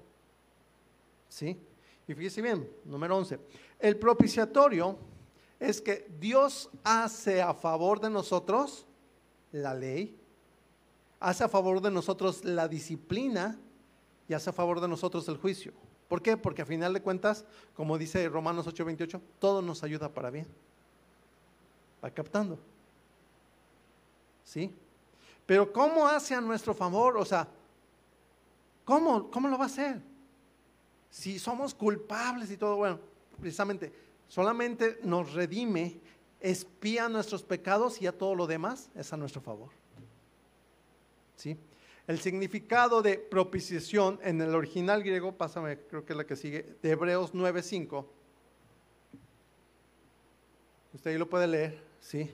¿Sí? 1.27 1.59
Y 2.07 2.13
fíjese 2.13 2.41
bien, 2.41 2.67
número 2.85 3.17
11. 3.17 3.39
El 3.79 3.97
propiciatorio 3.97 4.97
es 5.59 5.81
que 5.81 6.09
Dios 6.19 6.69
hace 6.83 7.41
a 7.41 7.53
favor 7.53 7.99
de 7.99 8.09
nosotros 8.09 8.87
la 9.51 9.73
ley, 9.73 10.18
hace 11.19 11.43
a 11.43 11.49
favor 11.49 11.81
de 11.81 11.91
nosotros 11.91 12.43
la 12.45 12.67
disciplina 12.67 13.57
y 14.27 14.33
hace 14.33 14.49
a 14.49 14.53
favor 14.53 14.79
de 14.79 14.87
nosotros 14.87 15.27
el 15.27 15.37
juicio. 15.37 15.73
¿Por 16.07 16.21
qué? 16.21 16.37
Porque 16.37 16.61
a 16.61 16.65
final 16.65 16.93
de 16.93 17.01
cuentas, 17.01 17.45
como 17.75 17.97
dice 17.97 18.27
Romanos 18.29 18.67
8:28, 18.67 19.21
todo 19.39 19.61
nos 19.61 19.83
ayuda 19.83 20.09
para 20.09 20.29
bien. 20.29 20.47
Va 22.03 22.09
captando. 22.09 22.57
¿Sí? 24.43 24.73
Pero 25.45 25.71
¿cómo 25.71 26.07
hace 26.07 26.33
a 26.33 26.41
nuestro 26.41 26.73
favor? 26.73 27.17
O 27.17 27.25
sea, 27.25 27.47
¿cómo, 28.85 29.29
cómo 29.29 29.47
lo 29.47 29.57
va 29.57 29.65
a 29.65 29.67
hacer? 29.67 30.01
Si 31.09 31.37
somos 31.39 31.73
culpables 31.73 32.49
y 32.51 32.57
todo, 32.57 32.77
bueno, 32.77 32.99
precisamente, 33.39 33.91
solamente 34.27 34.99
nos 35.03 35.33
redime, 35.33 35.99
espía 36.39 37.09
nuestros 37.09 37.43
pecados 37.43 38.01
y 38.01 38.07
a 38.07 38.17
todo 38.17 38.35
lo 38.35 38.47
demás 38.47 38.89
es 38.95 39.11
a 39.11 39.17
nuestro 39.17 39.41
favor. 39.41 39.78
¿Sí? 41.39 41.57
El 42.05 42.19
significado 42.19 43.01
de 43.01 43.17
propiciación 43.17 44.19
en 44.23 44.41
el 44.41 44.53
original 44.53 45.01
griego, 45.01 45.37
pásame, 45.37 45.77
creo 45.77 46.03
que 46.03 46.11
es 46.11 46.17
la 46.17 46.25
que 46.25 46.35
sigue, 46.35 46.75
de 46.81 46.91
Hebreos 46.91 47.33
9:5. 47.33 48.05
Usted 50.93 51.11
ahí 51.11 51.17
lo 51.17 51.29
puede 51.29 51.47
leer, 51.47 51.81
¿sí? 52.01 52.29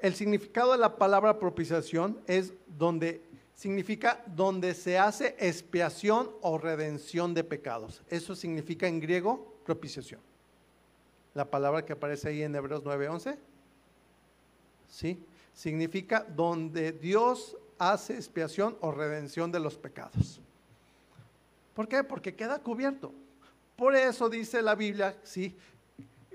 El 0.00 0.14
significado 0.14 0.72
de 0.72 0.78
la 0.78 0.96
palabra 0.96 1.38
propiciación 1.38 2.20
es 2.26 2.52
donde 2.66 3.22
significa 3.54 4.22
donde 4.26 4.74
se 4.74 4.98
hace 4.98 5.34
expiación 5.38 6.30
o 6.42 6.58
redención 6.58 7.32
de 7.32 7.44
pecados. 7.44 8.02
Eso 8.08 8.34
significa 8.34 8.86
en 8.86 9.00
griego 9.00 9.54
propiciación. 9.64 10.20
La 11.32 11.50
palabra 11.50 11.86
que 11.86 11.94
aparece 11.94 12.28
ahí 12.28 12.42
en 12.42 12.54
Hebreos 12.54 12.82
9:11, 12.84 13.38
¿sí? 14.88 15.24
Significa 15.54 16.26
donde 16.28 16.92
Dios 16.92 17.56
hace 17.80 18.14
expiación 18.14 18.76
o 18.82 18.92
redención 18.92 19.50
de 19.50 19.58
los 19.58 19.76
pecados. 19.78 20.38
¿Por 21.74 21.88
qué? 21.88 22.04
Porque 22.04 22.36
queda 22.36 22.58
cubierto. 22.58 23.12
Por 23.74 23.96
eso 23.96 24.28
dice 24.28 24.60
la 24.60 24.74
Biblia, 24.74 25.16
sí, 25.22 25.56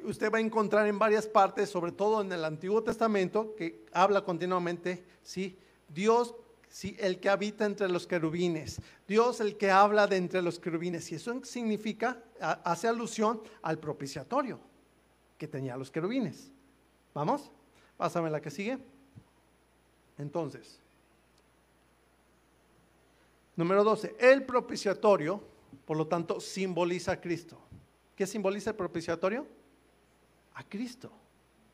usted 0.04 0.32
va 0.34 0.40
a 0.40 0.42
encontrar 0.42 0.88
en 0.88 0.98
varias 0.98 1.28
partes, 1.28 1.70
sobre 1.70 1.92
todo 1.92 2.22
en 2.22 2.32
el 2.32 2.44
Antiguo 2.44 2.82
Testamento, 2.82 3.54
que 3.56 3.86
habla 3.94 4.24
continuamente, 4.24 5.04
sí, 5.22 5.56
Dios, 5.88 6.34
sí, 6.68 6.98
el 7.00 7.20
que 7.20 7.30
habita 7.30 7.66
entre 7.66 7.90
los 7.90 8.08
querubines, 8.08 8.82
Dios 9.08 9.40
el 9.40 9.56
que 9.56 9.70
habla 9.70 10.08
de 10.08 10.18
entre 10.18 10.42
los 10.42 10.58
querubines, 10.58 11.12
y 11.12 11.16
eso 11.16 11.40
significa, 11.44 12.24
hace 12.40 12.88
alusión 12.88 13.40
al 13.62 13.78
propiciatorio, 13.78 14.60
que 15.38 15.48
tenía 15.48 15.78
los 15.78 15.92
querubines. 15.92 16.50
¿Vamos? 17.14 17.52
Pásame 17.98 18.32
la 18.32 18.42
que 18.42 18.50
sigue. 18.50 18.80
Entonces, 20.18 20.80
número 23.56 23.84
12, 23.84 24.16
el 24.20 24.46
propiciatorio, 24.46 25.44
por 25.86 25.98
lo 25.98 26.08
tanto, 26.08 26.40
simboliza 26.40 27.14
a 27.14 27.22
Cristo. 27.22 27.60
¿Qué 28.16 28.26
simboliza 28.26 28.72
el 28.72 28.76
propiciatorio? 28.76 29.48
A 30.54 30.64
Cristo. 30.64 31.12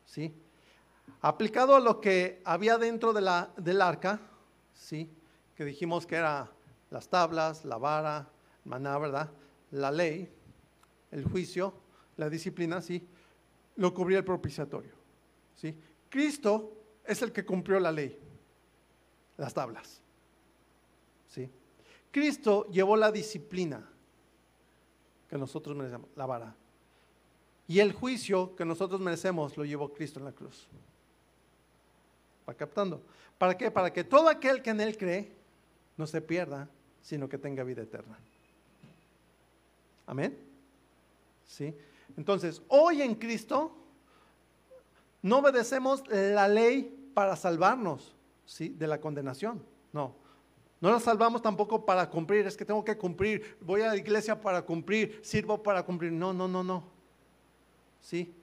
¿Sí? 0.04 0.34
Aplicado 1.20 1.74
a 1.76 1.80
lo 1.80 2.00
que 2.00 2.42
había 2.44 2.78
dentro 2.78 3.12
de 3.12 3.20
la, 3.20 3.52
del 3.56 3.80
arca, 3.80 4.20
¿sí? 4.74 5.10
que 5.54 5.64
dijimos 5.64 6.06
que 6.06 6.16
era 6.16 6.50
las 6.90 7.08
tablas, 7.08 7.64
la 7.64 7.78
vara, 7.78 8.28
maná, 8.64 8.98
¿verdad? 8.98 9.30
La 9.70 9.90
ley, 9.90 10.30
el 11.10 11.24
juicio, 11.24 11.74
la 12.16 12.28
disciplina, 12.28 12.82
¿sí? 12.82 13.06
Lo 13.76 13.94
cubría 13.94 14.18
el 14.18 14.24
propiciatorio, 14.24 14.92
¿sí? 15.56 15.74
Cristo 16.08 16.72
es 17.04 17.22
el 17.22 17.32
que 17.32 17.44
cumplió 17.44 17.80
la 17.80 17.90
ley, 17.90 18.18
las 19.38 19.54
tablas. 19.54 20.01
Cristo 22.12 22.68
llevó 22.70 22.96
la 22.96 23.10
disciplina 23.10 23.88
que 25.28 25.38
nosotros 25.38 25.74
merecemos, 25.74 26.08
la 26.14 26.26
vara. 26.26 26.54
Y 27.66 27.80
el 27.80 27.92
juicio 27.92 28.54
que 28.54 28.64
nosotros 28.64 29.00
merecemos 29.00 29.56
lo 29.56 29.64
llevó 29.64 29.92
Cristo 29.92 30.18
en 30.18 30.26
la 30.26 30.32
cruz. 30.32 30.68
¿Va 32.48 32.54
captando? 32.54 33.02
¿Para 33.38 33.56
qué? 33.56 33.70
Para 33.70 33.92
que 33.92 34.04
todo 34.04 34.28
aquel 34.28 34.62
que 34.62 34.70
en 34.70 34.80
Él 34.80 34.96
cree 34.96 35.32
no 35.96 36.06
se 36.06 36.20
pierda, 36.20 36.68
sino 37.00 37.28
que 37.28 37.38
tenga 37.38 37.64
vida 37.64 37.82
eterna. 37.82 38.18
Amén. 40.06 40.38
¿Sí? 41.46 41.74
Entonces, 42.16 42.60
hoy 42.68 43.00
en 43.00 43.14
Cristo 43.14 43.74
no 45.22 45.38
obedecemos 45.38 46.02
la 46.08 46.46
ley 46.46 47.10
para 47.14 47.36
salvarnos 47.36 48.14
¿sí? 48.44 48.68
de 48.68 48.86
la 48.86 49.00
condenación. 49.00 49.62
No. 49.92 50.21
No 50.82 50.90
la 50.90 50.98
salvamos 50.98 51.40
tampoco 51.40 51.86
para 51.86 52.10
cumplir, 52.10 52.44
es 52.44 52.56
que 52.56 52.64
tengo 52.64 52.84
que 52.84 52.98
cumplir, 52.98 53.56
voy 53.60 53.82
a 53.82 53.86
la 53.86 53.96
iglesia 53.96 54.40
para 54.40 54.62
cumplir, 54.62 55.20
sirvo 55.22 55.62
para 55.62 55.84
cumplir. 55.84 56.10
No, 56.10 56.32
no, 56.32 56.48
no, 56.48 56.64
no. 56.64 56.82
¿Sí? 58.00 58.34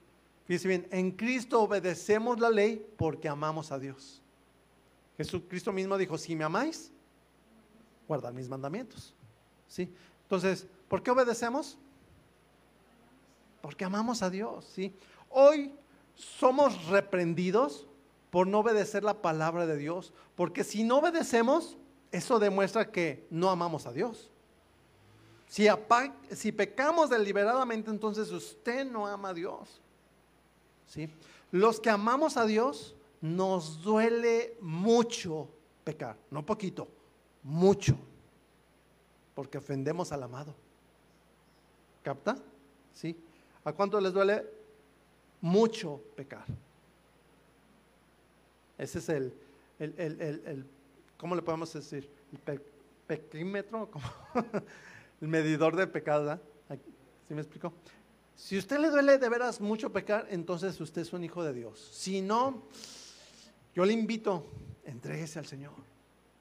Fíjense 0.46 0.68
bien, 0.70 0.88
en 0.90 1.12
Cristo 1.12 1.62
obedecemos 1.62 2.40
la 2.40 2.50
ley 2.50 2.82
porque 2.96 3.28
amamos 3.28 3.74
a 3.74 3.78
Dios. 3.78 4.22
Jesucristo 5.18 5.74
mismo 5.74 5.98
dijo, 5.98 6.18
si 6.18 6.34
me 6.34 6.46
amáis, 6.46 6.94
guardar 8.08 8.34
mis 8.34 8.48
mandamientos. 8.48 9.14
¿Sí? 9.68 9.94
Entonces, 10.24 10.66
¿por 10.88 11.04
qué 11.04 11.12
obedecemos? 11.12 11.78
Porque 13.62 13.84
amamos 13.84 14.24
a 14.24 14.30
Dios, 14.30 14.64
¿sí? 14.64 14.96
Hoy 15.30 15.74
somos 16.16 16.86
reprendidos 16.86 17.86
por 18.30 18.48
no 18.48 18.60
obedecer 18.60 19.04
la 19.04 19.22
palabra 19.22 19.66
de 19.66 19.76
Dios, 19.76 20.14
porque 20.38 20.64
si 20.64 20.86
no 20.86 21.00
obedecemos, 21.00 21.78
eso 22.12 22.40
demuestra 22.40 22.92
que 22.92 23.28
no 23.30 23.50
amamos 23.50 23.86
a 23.86 23.94
Dios. 23.94 24.30
Si, 25.48 25.68
si 26.32 26.52
pecamos 26.52 27.10
deliberadamente, 27.10 27.90
entonces 27.90 28.32
usted 28.32 28.86
no 28.86 29.08
ama 29.08 29.30
a 29.30 29.34
Dios. 29.34 29.82
¿Sí? 30.88 31.10
Los 31.52 31.80
que 31.80 31.90
amamos 31.90 32.38
a 32.38 32.46
Dios, 32.46 32.96
nos 33.22 33.82
duele 33.82 34.56
mucho 34.62 35.50
pecar, 35.84 36.16
no 36.32 36.46
poquito, 36.46 36.88
mucho, 37.44 37.98
porque 39.36 39.58
ofendemos 39.58 40.12
al 40.12 40.24
amado. 40.24 40.56
¿Capta? 42.04 42.38
¿Sí? 42.94 43.18
¿A 43.64 43.74
cuánto 43.74 44.00
les 44.00 44.14
duele? 44.14 44.46
Mucho 45.42 46.02
pecar. 46.16 46.46
Ese 48.78 49.00
es 49.00 49.10
el, 49.10 49.34
el, 49.80 49.94
el, 49.98 50.22
el 50.46 50.66
¿cómo 51.20 51.36
le 51.36 51.44
podemos 51.44 51.72
decir? 51.72 52.10
El 52.48 52.62
pequímetro, 53.06 53.92
el 55.22 55.28
medidor 55.28 55.76
de 55.76 55.86
pecado. 55.86 56.40
¿Sí 57.28 57.36
me 57.36 57.42
explico? 57.42 57.74
Si 58.36 58.58
usted 58.58 58.80
le 58.80 58.90
duele 58.90 59.20
de 59.20 59.30
veras 59.30 59.62
mucho 59.62 59.92
pecar, 59.92 60.26
entonces 60.32 60.80
usted 60.82 61.04
es 61.04 61.14
un 61.14 61.24
hijo 61.24 61.44
de 61.44 61.54
Dios. 61.54 61.80
Si 61.94 62.22
no, 62.22 62.64
yo 63.76 63.86
le 63.86 63.94
invito, 63.94 64.48
entréguese 64.86 65.38
al 65.38 65.46
Señor 65.46 65.74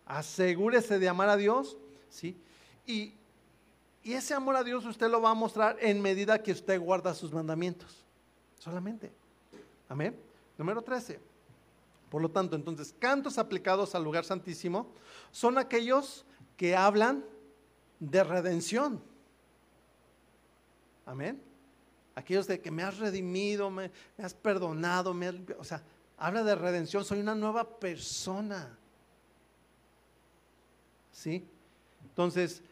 asegúrese 0.09 0.99
de 0.99 1.09
amar 1.09 1.29
a 1.29 1.37
Dios, 1.37 1.77
¿sí? 2.09 2.37
Y, 2.87 3.13
y 4.03 4.15
ese 4.15 4.35
amor 4.35 4.57
a 4.57 4.65
Dios 4.65 4.85
usted 4.87 5.09
lo 5.09 5.21
va 5.21 5.31
a 5.31 5.35
mostrar 5.35 5.77
en 5.81 6.01
medida 6.01 6.43
que 6.43 6.51
usted 6.53 6.81
guarda 6.81 7.15
sus 7.15 7.33
mandamientos, 7.33 8.05
solamente. 8.59 9.13
Amén. 9.89 10.19
Número 10.57 10.83
13. 10.83 11.21
Por 12.11 12.23
lo 12.23 12.31
tanto, 12.31 12.57
entonces, 12.57 12.95
cantos 12.99 13.39
aplicados 13.39 13.95
al 13.95 14.05
lugar 14.05 14.25
santísimo 14.25 14.93
son 15.31 15.59
aquellos 15.59 16.25
que 16.57 16.75
hablan 16.75 17.25
de 18.01 18.25
redención. 18.25 19.03
Amén. 21.05 21.43
Aquellos 22.15 22.47
de 22.47 22.61
que 22.61 22.71
me 22.71 22.83
has 22.83 22.99
redimido, 22.99 23.71
me, 23.71 23.91
has 24.19 24.35
perdonado, 24.35 25.15
me 25.15 25.29
o 25.59 25.65
sea, 25.65 25.83
habla 26.17 26.43
de 26.43 26.55
redención, 26.55 27.05
soy 27.05 27.21
una 27.21 27.35
nueva 27.35 27.79
persona. 27.79 28.77
¿Sí? 31.13 31.47
Entonces, 32.03 32.63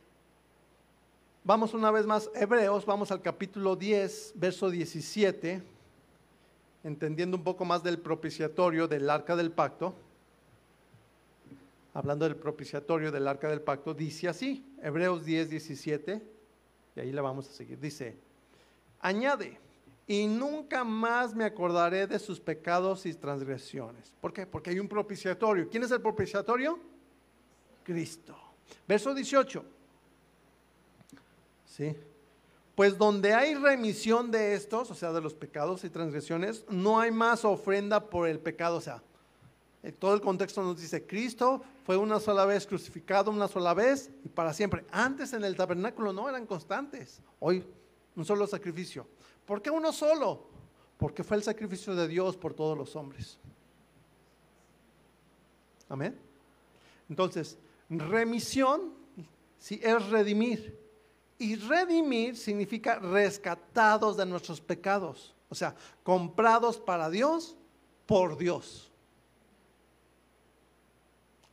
vamos 1.45 1.75
una 1.75 1.91
vez 1.91 2.07
más, 2.07 2.31
Hebreos, 2.35 2.85
vamos 2.87 3.11
al 3.11 3.23
capítulo 3.23 3.77
10, 3.77 4.33
verso 4.35 4.71
17, 4.71 5.63
entendiendo 6.87 7.37
un 7.37 7.43
poco 7.43 7.65
más 7.65 7.83
del 7.83 7.99
propiciatorio 7.99 8.87
del 8.87 9.11
arca 9.11 9.35
del 9.35 9.51
pacto. 9.51 9.93
Hablando 11.93 12.27
del 12.27 12.37
propiciatorio 12.37 13.11
del 13.11 13.27
arca 13.27 13.49
del 13.49 13.61
pacto, 13.61 13.93
dice 13.93 14.29
así, 14.29 14.65
Hebreos 14.81 15.25
10, 15.25 15.51
17, 15.51 16.23
y 16.95 17.01
ahí 17.01 17.11
la 17.11 17.23
vamos 17.23 17.49
a 17.49 17.53
seguir. 17.53 17.81
Dice, 17.81 18.17
añade, 19.01 19.59
y 20.07 20.29
nunca 20.29 20.85
más 20.85 21.35
me 21.35 21.45
acordaré 21.45 22.07
de 22.07 22.21
sus 22.21 22.39
pecados 22.39 23.05
y 23.05 23.15
transgresiones. 23.15 24.13
¿Por 24.21 24.33
qué? 24.33 24.47
Porque 24.47 24.71
hay 24.71 24.79
un 24.79 24.89
propiciatorio. 24.89 25.69
¿Quién 25.69 25.83
es 25.83 25.91
el 25.91 26.01
propiciatorio? 26.01 26.79
Cristo. 27.83 28.37
Verso 28.87 29.13
18. 29.13 29.65
¿Sí? 31.65 31.97
Pues 32.77 32.97
donde 32.97 33.35
hay 33.35 33.57
remisión 33.57 34.31
de 34.31 34.55
estos, 34.55 34.91
o 34.93 34.95
sea, 34.95 35.11
de 35.13 35.21
los 35.21 35.35
pecados 35.35 35.83
y 35.83 35.91
transgresiones, 35.91 36.65
no 36.69 37.01
hay 37.01 37.11
más 37.11 37.45
ofrenda 37.45 38.09
por 38.09 38.29
el 38.29 38.39
pecado. 38.39 38.77
O 38.77 38.81
sea, 38.81 39.03
eh, 39.83 39.91
todo 39.91 40.15
el 40.15 40.21
contexto 40.21 40.63
nos 40.63 40.81
dice, 40.81 41.05
Cristo 41.05 41.63
fue 41.85 41.97
una 41.97 42.21
sola 42.21 42.45
vez 42.45 42.67
crucificado, 42.67 43.33
una 43.33 43.49
sola 43.49 43.75
vez 43.75 44.11
y 44.25 44.29
para 44.29 44.53
siempre. 44.53 44.85
Antes 44.93 45.33
en 45.33 45.43
el 45.43 45.57
tabernáculo 45.57 46.13
no 46.13 46.29
eran 46.29 46.47
constantes. 46.47 47.21
Hoy 47.41 47.67
un 48.15 48.25
solo 48.25 48.47
sacrificio. 48.47 49.09
¿Por 49.45 49.61
qué 49.61 49.71
uno 49.71 49.93
solo? 49.93 50.47
Porque 50.99 51.25
fue 51.25 51.39
el 51.39 51.43
sacrificio 51.43 51.97
de 51.97 52.07
Dios 52.07 52.37
por 52.37 52.55
todos 52.55 52.79
los 52.79 52.95
hombres. 52.95 53.39
Amén. 55.89 56.17
Entonces, 57.09 57.59
Remisión 57.89 58.95
si 59.59 59.81
es 59.83 60.09
redimir. 60.09 60.86
Y 61.39 61.57
redimir 61.57 62.37
significa 62.37 62.99
rescatados 62.99 64.17
de 64.17 64.27
nuestros 64.27 64.61
pecados. 64.61 65.35
O 65.49 65.55
sea, 65.55 65.75
comprados 66.03 66.79
para 66.79 67.11
Dios 67.11 67.57
por 68.07 68.37
Dios. 68.39 68.91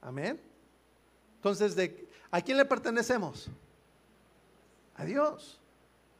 Amén. 0.01 0.39
Entonces, 1.35 1.75
¿de, 1.75 2.07
¿a 2.31 2.41
quién 2.41 2.57
le 2.57 2.65
pertenecemos? 2.65 3.47
A 4.95 5.05
Dios. 5.05 5.59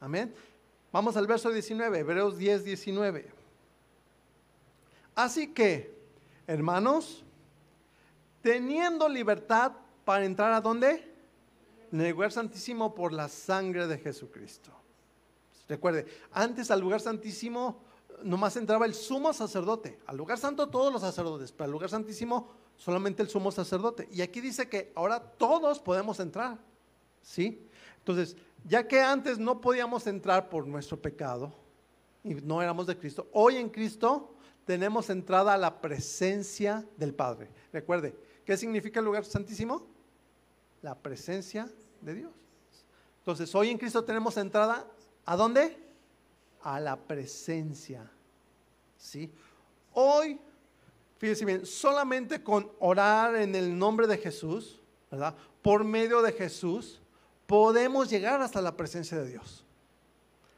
Amén. 0.00 0.34
Vamos 0.92 1.16
al 1.16 1.26
verso 1.26 1.50
19, 1.50 1.98
Hebreos 1.98 2.36
10, 2.36 2.64
19. 2.64 3.26
Así 5.14 5.48
que, 5.48 5.94
hermanos, 6.46 7.24
teniendo 8.42 9.08
libertad 9.08 9.72
para 10.04 10.24
entrar 10.24 10.52
a 10.52 10.60
dónde? 10.60 11.13
En 11.94 12.00
el 12.00 12.10
lugar 12.10 12.32
santísimo 12.32 12.92
por 12.92 13.12
la 13.12 13.28
sangre 13.28 13.86
de 13.86 13.98
Jesucristo. 13.98 14.72
Recuerde, 15.68 16.06
antes 16.32 16.72
al 16.72 16.80
lugar 16.80 17.00
santísimo 17.00 17.84
nomás 18.24 18.56
entraba 18.56 18.84
el 18.84 18.94
sumo 18.94 19.32
sacerdote. 19.32 20.00
Al 20.06 20.16
lugar 20.16 20.36
santo 20.38 20.68
todos 20.68 20.92
los 20.92 21.02
sacerdotes, 21.02 21.52
pero 21.52 21.66
al 21.66 21.70
lugar 21.70 21.88
santísimo 21.88 22.48
solamente 22.76 23.22
el 23.22 23.28
sumo 23.28 23.52
sacerdote. 23.52 24.08
Y 24.10 24.22
aquí 24.22 24.40
dice 24.40 24.68
que 24.68 24.90
ahora 24.96 25.20
todos 25.20 25.78
podemos 25.78 26.18
entrar. 26.18 26.58
¿Sí? 27.22 27.64
Entonces, 27.98 28.36
ya 28.64 28.88
que 28.88 29.00
antes 29.00 29.38
no 29.38 29.60
podíamos 29.60 30.08
entrar 30.08 30.48
por 30.48 30.66
nuestro 30.66 31.00
pecado 31.00 31.52
y 32.24 32.34
no 32.34 32.60
éramos 32.60 32.88
de 32.88 32.98
Cristo, 32.98 33.28
hoy 33.30 33.56
en 33.56 33.68
Cristo 33.68 34.34
tenemos 34.64 35.10
entrada 35.10 35.54
a 35.54 35.58
la 35.58 35.80
presencia 35.80 36.84
del 36.96 37.14
Padre. 37.14 37.52
Recuerde, 37.72 38.16
¿qué 38.44 38.56
significa 38.56 38.98
el 38.98 39.06
lugar 39.06 39.24
santísimo? 39.24 39.94
la 40.84 40.94
presencia 40.94 41.66
de 42.04 42.14
Dios. 42.14 42.32
Entonces, 43.18 43.54
hoy 43.54 43.70
en 43.70 43.78
Cristo 43.78 44.04
tenemos 44.04 44.36
entrada, 44.36 44.86
¿a 45.24 45.36
dónde? 45.36 45.78
A 46.62 46.78
la 46.80 46.96
presencia 46.96 48.10
¿Sí? 49.04 49.30
Hoy, 49.92 50.40
fíjense 51.18 51.44
bien, 51.44 51.66
solamente 51.66 52.42
con 52.42 52.72
orar 52.78 53.36
en 53.36 53.54
el 53.54 53.78
nombre 53.78 54.06
de 54.06 54.16
Jesús, 54.16 54.80
¿verdad? 55.10 55.34
Por 55.60 55.84
medio 55.84 56.22
de 56.22 56.32
Jesús, 56.32 57.02
podemos 57.46 58.08
llegar 58.08 58.40
hasta 58.40 58.62
la 58.62 58.74
presencia 58.74 59.18
de 59.18 59.28
Dios. 59.28 59.62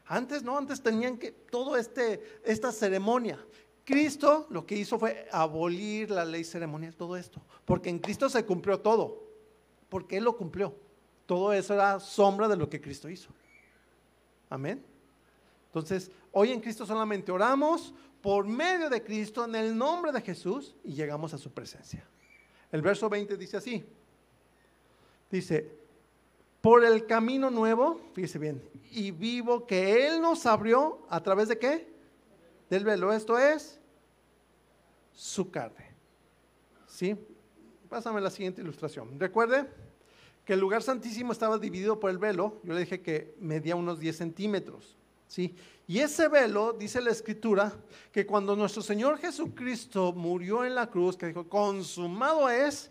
Antes 0.05 0.43
no, 0.43 0.57
antes 0.57 0.81
tenían 0.81 1.17
que 1.17 1.31
todo 1.31 1.75
este 1.75 2.39
esta 2.45 2.71
ceremonia. 2.71 3.37
Cristo 3.83 4.47
lo 4.49 4.65
que 4.65 4.77
hizo 4.77 4.97
fue 4.97 5.27
abolir 5.31 6.09
la 6.09 6.23
ley 6.23 6.45
ceremonial, 6.45 6.95
todo 6.95 7.17
esto, 7.17 7.41
porque 7.65 7.89
en 7.89 7.99
Cristo 7.99 8.29
se 8.29 8.45
cumplió 8.45 8.79
todo, 8.79 9.23
porque 9.89 10.17
Él 10.17 10.23
lo 10.23 10.37
cumplió. 10.37 10.73
Todo 11.27 11.53
eso 11.53 11.73
era 11.73 11.99
sombra 11.99 12.47
de 12.47 12.55
lo 12.55 12.67
que 12.67 12.81
Cristo 12.81 13.09
hizo. 13.09 13.29
Amén. 14.49 14.83
Entonces, 15.67 16.09
hoy 16.31 16.53
en 16.53 16.61
Cristo 16.61 16.85
solamente 16.85 17.31
oramos 17.31 17.93
por 18.21 18.47
medio 18.47 18.89
de 18.89 19.03
Cristo 19.03 19.45
en 19.45 19.53
el 19.53 19.77
nombre 19.77 20.11
de 20.11 20.21
Jesús 20.21 20.73
y 20.83 20.93
llegamos 20.93 21.33
a 21.33 21.37
su 21.37 21.51
presencia. 21.51 22.07
El 22.71 22.81
verso 22.81 23.09
20 23.09 23.35
dice 23.37 23.57
así. 23.57 23.85
Dice, 25.29 25.69
por 26.61 26.85
el 26.85 27.05
camino 27.05 27.51
nuevo, 27.51 27.99
fíjese 28.13 28.39
bien, 28.39 28.63
y 28.91 29.11
vivo 29.11 29.67
que 29.67 30.07
Él 30.07 30.21
nos 30.21 30.45
abrió 30.45 31.05
a 31.09 31.21
través 31.21 31.49
de 31.49 31.59
qué? 31.59 31.87
Del 32.69 32.85
velo. 32.85 33.11
Esto 33.11 33.37
es 33.37 33.79
su 35.11 35.51
carne. 35.51 35.93
¿Sí? 36.87 37.17
Pásame 37.89 38.21
la 38.21 38.29
siguiente 38.29 38.61
ilustración. 38.61 39.19
Recuerde 39.19 39.67
que 40.47 40.53
el 40.53 40.61
lugar 40.61 40.81
santísimo 40.81 41.33
estaba 41.33 41.57
dividido 41.57 41.99
por 41.99 42.09
el 42.09 42.19
velo. 42.19 42.61
Yo 42.63 42.73
le 42.73 42.79
dije 42.79 43.01
que 43.01 43.35
medía 43.41 43.75
unos 43.75 43.99
10 43.99 44.15
centímetros. 44.15 44.95
¿Sí? 45.27 45.53
Y 45.87 45.99
ese 45.99 46.29
velo, 46.29 46.71
dice 46.71 47.01
la 47.01 47.11
escritura, 47.11 47.73
que 48.13 48.25
cuando 48.25 48.55
nuestro 48.55 48.81
Señor 48.81 49.17
Jesucristo 49.17 50.13
murió 50.13 50.63
en 50.63 50.73
la 50.73 50.89
cruz, 50.89 51.17
que 51.17 51.25
dijo, 51.25 51.49
consumado 51.49 52.49
es, 52.49 52.89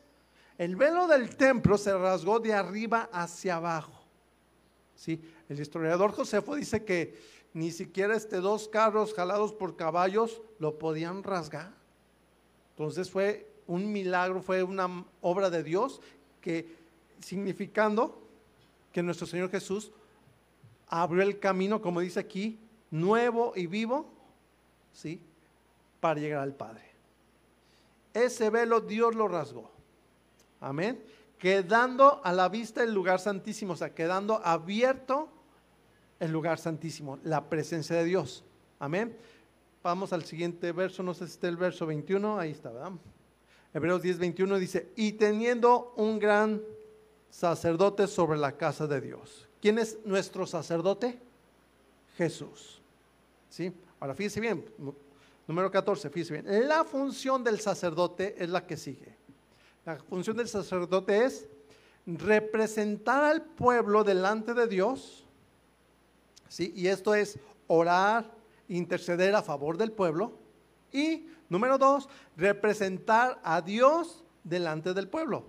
el 0.59 0.77
velo 0.77 1.07
del 1.07 1.35
templo 1.35 1.79
se 1.79 1.97
rasgó 1.97 2.41
de 2.41 2.53
arriba 2.53 3.09
hacia 3.11 3.57
abajo. 3.57 4.05
¿Sí? 4.95 5.19
El 5.49 5.59
historiador 5.59 6.13
Josefo 6.13 6.57
dice 6.57 6.85
que 6.85 7.19
ni 7.55 7.71
siquiera 7.71 8.15
este 8.15 8.37
dos 8.37 8.69
carros 8.69 9.15
jalados 9.15 9.55
por 9.55 9.77
caballos 9.77 10.43
lo 10.59 10.79
podían 10.79 11.23
rasgar. 11.23 11.73
Entonces 12.73 13.11
fue 13.11 13.51
un 13.67 13.91
milagro, 13.91 14.43
fue 14.43 14.63
una 14.63 15.07
obra 15.23 15.49
de 15.49 15.63
Dios 15.63 16.03
que 16.43 16.85
significando 17.21 18.23
que 18.93 19.03
nuestro 19.03 19.27
Señor 19.27 19.51
Jesús 19.51 19.93
abrió 20.89 21.23
el 21.23 21.39
camino, 21.39 21.81
como 21.81 22.01
dice 22.01 22.21
aquí, 22.21 22.59
nuevo 22.91 23.53
y 23.57 23.67
vivo, 23.67 24.11
¿sí? 24.93 25.21
Para 26.01 26.21
llegar 26.21 26.41
al 26.41 26.55
Padre. 26.55 26.83
Ese 28.15 28.49
velo 28.51 28.81
Dios 28.81 29.15
lo 29.15 29.29
rasgó. 29.29 29.71
Amén. 30.61 31.03
Quedando 31.39 32.23
a 32.25 32.33
la 32.33 32.49
vista 32.49 32.83
el 32.83 32.95
lugar 32.95 33.21
santísimo, 33.21 33.75
o 33.75 33.77
sea, 33.77 33.95
quedando 33.95 34.41
abierto 34.43 35.29
el 36.19 36.33
lugar 36.33 36.59
santísimo, 36.59 37.19
la 37.25 37.49
presencia 37.51 37.97
de 37.97 38.05
Dios. 38.05 38.43
Amén. 38.79 39.17
Vamos 39.83 40.13
al 40.13 40.25
siguiente 40.25 40.73
verso, 40.73 41.03
no 41.03 41.13
sé 41.13 41.27
si 41.27 41.35
está 41.35 41.49
el 41.49 41.57
verso 41.57 41.87
21, 41.87 42.39
ahí 42.39 42.53
está, 42.53 42.71
¿verdad? 42.71 42.93
Hebreos 43.75 44.01
10, 44.01 44.19
21 44.19 44.59
dice, 44.59 44.89
y 44.97 45.13
teniendo 45.13 45.93
un 45.97 46.19
gran 46.19 46.63
sacerdote 47.37 48.07
sobre 48.07 48.39
la 48.39 48.57
casa 48.57 48.87
de 48.87 48.99
Dios. 48.99 49.47
¿Quién 49.61 49.79
es 49.79 49.99
nuestro 50.07 50.47
sacerdote? 50.47 51.19
Jesús. 52.17 52.81
¿Sí? 53.51 53.71
Ahora 54.01 54.15
fíjese 54.15 54.41
bien, 54.41 54.65
número 55.47 55.71
14, 55.71 56.09
fíjese 56.09 56.41
bien. 56.41 56.67
La 56.67 56.83
función 56.85 57.45
del 57.45 57.61
sacerdote 57.61 58.43
es 58.43 58.49
la 58.49 58.67
que 58.67 58.79
sigue. 58.79 59.15
La 59.85 59.97
función 59.99 60.35
del 60.39 60.49
sacerdote 60.49 61.27
es 61.27 61.47
representar 62.07 63.23
al 63.25 63.43
pueblo 63.43 64.03
delante 64.03 64.55
de 64.55 64.67
Dios. 64.67 65.27
¿Sí? 66.49 66.73
Y 66.75 66.87
esto 66.87 67.15
es 67.15 67.39
orar, 67.67 68.31
interceder 68.67 69.35
a 69.35 69.43
favor 69.43 69.77
del 69.77 69.93
pueblo. 69.93 70.33
Y 70.91 71.29
número 71.51 71.77
dos, 71.77 72.09
representar 72.35 73.39
a 73.45 73.61
Dios 73.61 74.25
delante 74.43 74.95
del 74.95 75.09
pueblo. 75.09 75.45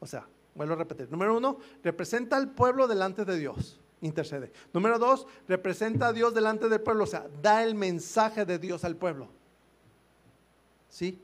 O 0.00 0.06
sea, 0.06 0.26
Vuelvo 0.56 0.74
a 0.74 0.76
repetir. 0.76 1.10
Número 1.10 1.36
uno, 1.36 1.58
representa 1.82 2.36
al 2.36 2.50
pueblo 2.50 2.88
delante 2.88 3.24
de 3.24 3.38
Dios. 3.38 3.78
Intercede. 4.00 4.52
Número 4.72 4.98
dos, 4.98 5.26
representa 5.46 6.08
a 6.08 6.12
Dios 6.12 6.34
delante 6.34 6.68
del 6.68 6.80
pueblo. 6.80 7.04
O 7.04 7.06
sea, 7.06 7.26
da 7.42 7.62
el 7.62 7.74
mensaje 7.74 8.44
de 8.44 8.58
Dios 8.58 8.84
al 8.84 8.96
pueblo. 8.96 9.28
¿Sí? 10.88 11.20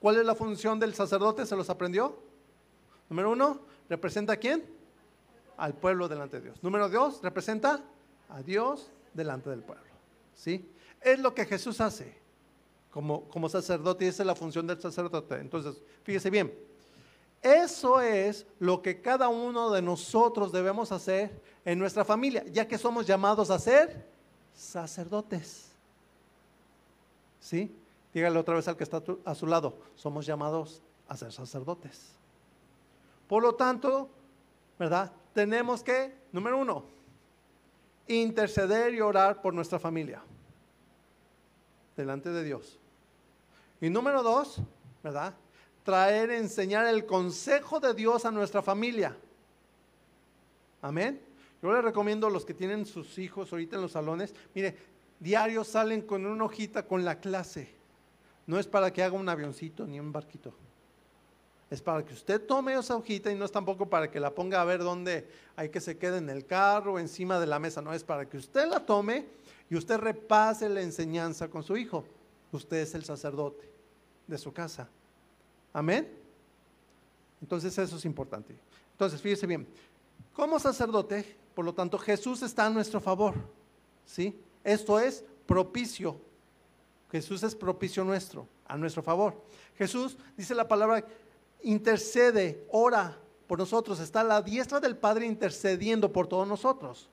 ¿Cuál 0.00 0.18
es 0.18 0.26
la 0.26 0.34
función 0.34 0.78
del 0.78 0.94
sacerdote? 0.94 1.46
¿Se 1.46 1.56
los 1.56 1.70
aprendió? 1.70 2.18
Número 3.08 3.30
uno, 3.30 3.60
representa 3.88 4.34
a 4.34 4.36
quién? 4.36 4.64
Al 5.56 5.74
pueblo 5.74 6.08
delante 6.08 6.38
de 6.38 6.42
Dios. 6.46 6.62
Número 6.62 6.88
dos, 6.88 7.20
representa 7.22 7.80
a 8.28 8.42
Dios 8.42 8.90
delante 9.12 9.50
del 9.50 9.62
pueblo. 9.62 9.84
¿Sí? 10.34 10.68
Es 11.00 11.20
lo 11.20 11.34
que 11.34 11.44
Jesús 11.44 11.80
hace 11.80 12.16
como, 12.90 13.28
como 13.28 13.48
sacerdote 13.48 14.04
y 14.04 14.08
esa 14.08 14.22
es 14.22 14.26
la 14.26 14.34
función 14.34 14.66
del 14.66 14.80
sacerdote. 14.80 15.36
Entonces, 15.36 15.82
fíjese 16.02 16.30
bien. 16.30 16.73
Eso 17.44 18.00
es 18.00 18.46
lo 18.58 18.80
que 18.80 19.02
cada 19.02 19.28
uno 19.28 19.70
de 19.70 19.82
nosotros 19.82 20.50
debemos 20.50 20.90
hacer 20.92 21.42
en 21.66 21.78
nuestra 21.78 22.02
familia, 22.02 22.42
ya 22.46 22.66
que 22.66 22.78
somos 22.78 23.06
llamados 23.06 23.50
a 23.50 23.58
ser 23.58 24.08
sacerdotes. 24.54 25.68
¿Sí? 27.40 27.70
Dígale 28.14 28.38
otra 28.38 28.54
vez 28.54 28.66
al 28.66 28.78
que 28.78 28.84
está 28.84 29.02
a 29.26 29.34
su 29.34 29.46
lado, 29.46 29.76
somos 29.94 30.24
llamados 30.24 30.80
a 31.06 31.18
ser 31.18 31.32
sacerdotes. 31.32 32.12
Por 33.28 33.42
lo 33.42 33.54
tanto, 33.54 34.08
¿verdad? 34.78 35.12
Tenemos 35.34 35.82
que, 35.82 36.16
número 36.32 36.56
uno, 36.56 36.82
interceder 38.08 38.94
y 38.94 39.02
orar 39.02 39.42
por 39.42 39.52
nuestra 39.52 39.78
familia 39.78 40.22
delante 41.94 42.30
de 42.30 42.42
Dios. 42.42 42.78
Y 43.82 43.90
número 43.90 44.22
dos, 44.22 44.62
¿verdad? 45.02 45.34
Traer, 45.84 46.30
enseñar 46.30 46.86
el 46.86 47.06
consejo 47.06 47.78
de 47.78 47.94
Dios 47.94 48.24
a 48.24 48.30
nuestra 48.30 48.62
familia. 48.62 49.16
Amén. 50.82 51.20
Yo 51.62 51.72
les 51.72 51.84
recomiendo 51.84 52.26
a 52.26 52.30
los 52.30 52.44
que 52.44 52.54
tienen 52.54 52.84
sus 52.84 53.18
hijos 53.18 53.52
ahorita 53.52 53.76
en 53.76 53.82
los 53.82 53.92
salones, 53.92 54.34
mire, 54.54 54.76
diarios 55.20 55.68
salen 55.68 56.02
con 56.02 56.26
una 56.26 56.44
hojita 56.44 56.86
con 56.86 57.04
la 57.04 57.20
clase. 57.20 57.70
No 58.46 58.58
es 58.58 58.66
para 58.66 58.92
que 58.92 59.02
haga 59.02 59.14
un 59.16 59.28
avioncito 59.28 59.86
ni 59.86 59.98
un 59.98 60.12
barquito. 60.12 60.52
Es 61.70 61.80
para 61.80 62.04
que 62.04 62.12
usted 62.12 62.40
tome 62.44 62.74
esa 62.74 62.96
hojita 62.96 63.32
y 63.32 63.34
no 63.34 63.46
es 63.46 63.52
tampoco 63.52 63.88
para 63.88 64.10
que 64.10 64.20
la 64.20 64.34
ponga 64.34 64.60
a 64.60 64.64
ver 64.64 64.80
dónde 64.80 65.26
hay 65.56 65.70
que 65.70 65.80
se 65.80 65.96
quede 65.96 66.18
en 66.18 66.28
el 66.28 66.44
carro 66.44 66.94
o 66.94 66.98
encima 66.98 67.40
de 67.40 67.46
la 67.46 67.58
mesa. 67.58 67.80
No, 67.80 67.92
es 67.94 68.04
para 68.04 68.28
que 68.28 68.36
usted 68.36 68.68
la 68.68 68.84
tome 68.84 69.26
y 69.70 69.76
usted 69.76 69.96
repase 69.96 70.68
la 70.68 70.82
enseñanza 70.82 71.48
con 71.48 71.62
su 71.62 71.76
hijo. 71.76 72.04
Usted 72.52 72.76
es 72.76 72.94
el 72.94 73.04
sacerdote 73.04 73.66
de 74.26 74.38
su 74.38 74.52
casa. 74.52 74.88
Amén. 75.74 76.08
Entonces 77.42 77.76
eso 77.76 77.96
es 77.96 78.04
importante. 78.06 78.56
Entonces, 78.92 79.20
fíjese 79.20 79.46
bien, 79.46 79.66
como 80.32 80.58
sacerdote, 80.58 81.36
por 81.54 81.64
lo 81.64 81.74
tanto, 81.74 81.98
Jesús 81.98 82.42
está 82.42 82.66
a 82.66 82.70
nuestro 82.70 83.00
favor. 83.00 83.34
¿Sí? 84.06 84.40
Esto 84.62 84.98
es 84.98 85.24
propicio. 85.46 86.16
Jesús 87.10 87.42
es 87.42 87.54
propicio 87.54 88.04
nuestro, 88.04 88.46
a 88.66 88.76
nuestro 88.76 89.02
favor. 89.02 89.34
Jesús, 89.76 90.16
dice 90.36 90.54
la 90.54 90.66
palabra, 90.66 91.04
intercede, 91.62 92.64
ora 92.70 93.18
por 93.48 93.58
nosotros. 93.58 93.98
Está 93.98 94.20
a 94.20 94.24
la 94.24 94.42
diestra 94.42 94.78
del 94.78 94.96
Padre 94.96 95.26
intercediendo 95.26 96.12
por 96.12 96.28
todos 96.28 96.46
nosotros. 96.46 97.08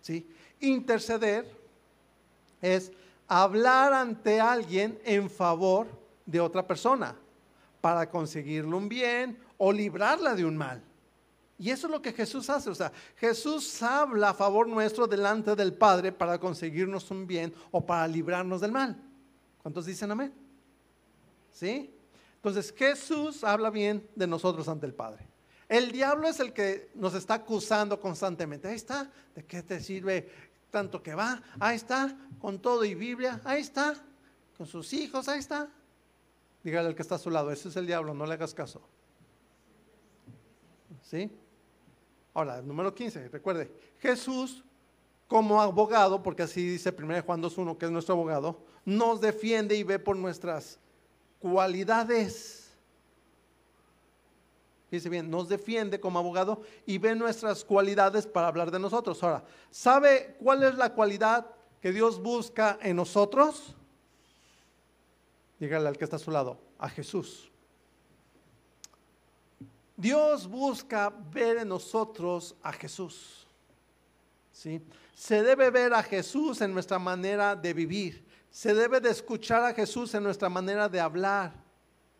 ¿Sí? 0.00 0.26
Interceder 0.60 1.46
es 2.62 2.90
hablar 3.26 3.92
ante 3.92 4.40
alguien 4.40 4.98
en 5.04 5.28
favor 5.28 5.86
de 6.24 6.40
otra 6.40 6.66
persona 6.66 7.14
para 7.80 8.10
conseguirle 8.10 8.74
un 8.74 8.88
bien 8.88 9.38
o 9.56 9.72
librarla 9.72 10.34
de 10.34 10.44
un 10.44 10.56
mal. 10.56 10.82
Y 11.58 11.70
eso 11.70 11.88
es 11.88 11.90
lo 11.90 12.00
que 12.00 12.12
Jesús 12.12 12.48
hace. 12.50 12.70
O 12.70 12.74
sea, 12.74 12.92
Jesús 13.16 13.82
habla 13.82 14.30
a 14.30 14.34
favor 14.34 14.68
nuestro 14.68 15.06
delante 15.06 15.56
del 15.56 15.74
Padre 15.74 16.12
para 16.12 16.38
conseguirnos 16.38 17.10
un 17.10 17.26
bien 17.26 17.52
o 17.72 17.84
para 17.84 18.06
librarnos 18.06 18.60
del 18.60 18.70
mal. 18.70 18.96
¿Cuántos 19.62 19.86
dicen 19.86 20.10
amén? 20.10 20.32
¿Sí? 21.52 21.92
Entonces 22.36 22.72
Jesús 22.76 23.42
habla 23.42 23.70
bien 23.70 24.08
de 24.14 24.28
nosotros 24.28 24.68
ante 24.68 24.86
el 24.86 24.94
Padre. 24.94 25.26
El 25.68 25.90
diablo 25.90 26.28
es 26.28 26.38
el 26.40 26.52
que 26.52 26.90
nos 26.94 27.14
está 27.14 27.34
acusando 27.34 28.00
constantemente. 28.00 28.68
Ahí 28.68 28.76
está, 28.76 29.10
¿de 29.34 29.44
qué 29.44 29.62
te 29.62 29.80
sirve 29.80 30.30
tanto 30.70 31.02
que 31.02 31.14
va? 31.14 31.42
Ahí 31.58 31.76
está, 31.76 32.16
con 32.40 32.60
todo 32.60 32.84
y 32.84 32.94
Biblia. 32.94 33.40
Ahí 33.44 33.60
está, 33.60 33.94
con 34.56 34.66
sus 34.66 34.92
hijos, 34.92 35.28
ahí 35.28 35.40
está. 35.40 35.68
Dígale 36.62 36.88
al 36.88 36.94
que 36.94 37.02
está 37.02 37.14
a 37.14 37.18
su 37.18 37.30
lado, 37.30 37.50
ese 37.50 37.68
es 37.68 37.76
el 37.76 37.86
diablo, 37.86 38.14
no 38.14 38.26
le 38.26 38.34
hagas 38.34 38.52
caso. 38.54 38.82
¿Sí? 41.02 41.30
Ahora, 42.34 42.60
número 42.62 42.94
15, 42.94 43.28
recuerde, 43.28 43.72
Jesús 43.98 44.64
como 45.26 45.60
abogado, 45.60 46.22
porque 46.22 46.42
así 46.42 46.66
dice 46.66 46.94
1 46.96 47.22
Juan 47.22 47.42
2.1, 47.42 47.76
que 47.76 47.86
es 47.86 47.92
nuestro 47.92 48.14
abogado, 48.14 48.58
nos 48.84 49.20
defiende 49.20 49.76
y 49.76 49.82
ve 49.82 49.98
por 49.98 50.16
nuestras 50.16 50.78
cualidades. 51.38 52.70
Dice 54.90 55.10
bien, 55.10 55.30
nos 55.30 55.48
defiende 55.48 56.00
como 56.00 56.18
abogado 56.18 56.62
y 56.86 56.96
ve 56.96 57.14
nuestras 57.14 57.62
cualidades 57.62 58.26
para 58.26 58.48
hablar 58.48 58.70
de 58.70 58.78
nosotros. 58.78 59.22
Ahora, 59.22 59.44
¿sabe 59.70 60.36
cuál 60.42 60.62
es 60.62 60.74
la 60.76 60.94
cualidad 60.94 61.46
que 61.82 61.92
Dios 61.92 62.22
busca 62.22 62.78
en 62.80 62.96
nosotros? 62.96 63.76
Dígale 65.58 65.88
al 65.88 65.98
que 65.98 66.04
está 66.04 66.16
a 66.16 66.20
su 66.20 66.30
lado, 66.30 66.58
a 66.78 66.88
Jesús. 66.88 67.50
Dios 69.96 70.46
busca 70.46 71.12
ver 71.32 71.58
en 71.58 71.68
nosotros 71.68 72.54
a 72.62 72.72
Jesús. 72.72 73.46
¿Sí? 74.52 74.80
Se 75.14 75.42
debe 75.42 75.70
ver 75.70 75.92
a 75.92 76.02
Jesús 76.02 76.60
en 76.60 76.72
nuestra 76.72 77.00
manera 77.00 77.56
de 77.56 77.74
vivir. 77.74 78.24
Se 78.50 78.72
debe 78.72 79.00
de 79.00 79.10
escuchar 79.10 79.64
a 79.64 79.74
Jesús 79.74 80.14
en 80.14 80.22
nuestra 80.22 80.48
manera 80.48 80.88
de 80.88 81.00
hablar, 81.00 81.52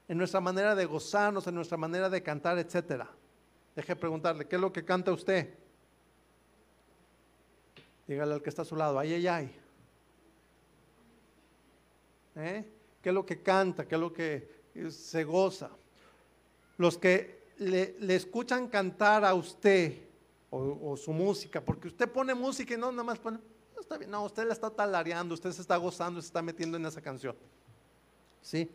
en 0.08 0.18
nuestra 0.18 0.40
manera 0.40 0.74
de 0.74 0.84
gozarnos, 0.84 1.46
en 1.46 1.54
nuestra 1.54 1.76
manera 1.76 2.10
de 2.10 2.20
cantar, 2.20 2.58
etc. 2.58 3.04
Deje 3.76 3.94
preguntarle, 3.94 4.46
¿qué 4.46 4.56
es 4.56 4.60
lo 4.60 4.72
que 4.72 4.84
canta 4.84 5.12
usted? 5.12 5.54
Dígale 8.08 8.34
al 8.34 8.42
que 8.42 8.48
está 8.48 8.62
a 8.62 8.64
su 8.64 8.74
lado, 8.74 8.98
ay, 8.98 9.14
ay, 9.14 9.26
ay. 9.28 9.56
¿Eh? 12.34 12.77
¿Qué 13.08 13.10
es 13.10 13.14
lo 13.14 13.24
que 13.24 13.40
canta? 13.40 13.88
¿Qué 13.88 13.94
es 13.94 14.00
lo 14.02 14.12
que 14.12 14.46
se 14.90 15.24
goza? 15.24 15.70
Los 16.76 16.98
que 16.98 17.54
le, 17.56 17.96
escuchan 18.14 18.68
cantar 18.68 19.24
a 19.24 19.32
usted 19.32 19.94
o, 20.50 20.94
su 20.94 21.14
música, 21.14 21.62
porque 21.62 21.88
usted 21.88 22.06
pone 22.06 22.34
música 22.34 22.74
y 22.74 22.76
no 22.76 22.92
nada 22.92 23.04
más 23.04 23.18
pone, 23.18 23.38
no 23.74 23.80
está 23.80 23.96
bien, 23.96 24.10
no, 24.10 24.22
usted 24.26 24.46
la 24.46 24.52
está 24.52 24.68
talareando, 24.68 25.32
usted 25.32 25.52
se 25.52 25.62
está 25.62 25.78
gozando, 25.78 26.20
se 26.20 26.26
está 26.26 26.42
metiendo 26.42 26.76
en 26.76 26.84
esa 26.84 27.00
canción. 27.00 27.34
¿Sí? 28.42 28.68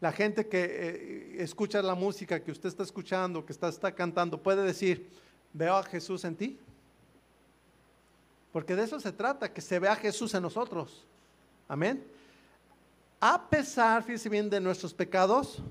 La 0.00 0.12
gente 0.12 0.46
que 0.46 0.62
eh, 0.62 1.42
escucha 1.42 1.82
la 1.82 1.96
música 1.96 2.38
que 2.38 2.52
usted 2.52 2.68
está 2.68 2.84
escuchando, 2.84 3.44
que 3.44 3.52
está, 3.52 3.70
está 3.70 3.92
cantando, 3.92 4.40
puede 4.40 4.62
decir, 4.62 5.08
veo 5.52 5.74
a 5.74 5.82
Jesús 5.82 6.22
en 6.24 6.36
ti. 6.36 6.60
Porque 8.52 8.76
de 8.76 8.84
eso 8.84 9.00
se 9.00 9.10
trata, 9.10 9.52
que 9.52 9.60
se 9.60 9.80
vea 9.80 9.94
a 9.94 9.96
Jesús 9.96 10.32
en 10.34 10.44
nosotros. 10.44 11.04
Amén. 11.66 12.19
A 13.20 13.48
pesar, 13.50 14.02
fíjese 14.02 14.30
bien, 14.30 14.48
de 14.48 14.60
nuestros 14.60 14.94
pecados, 14.94 15.62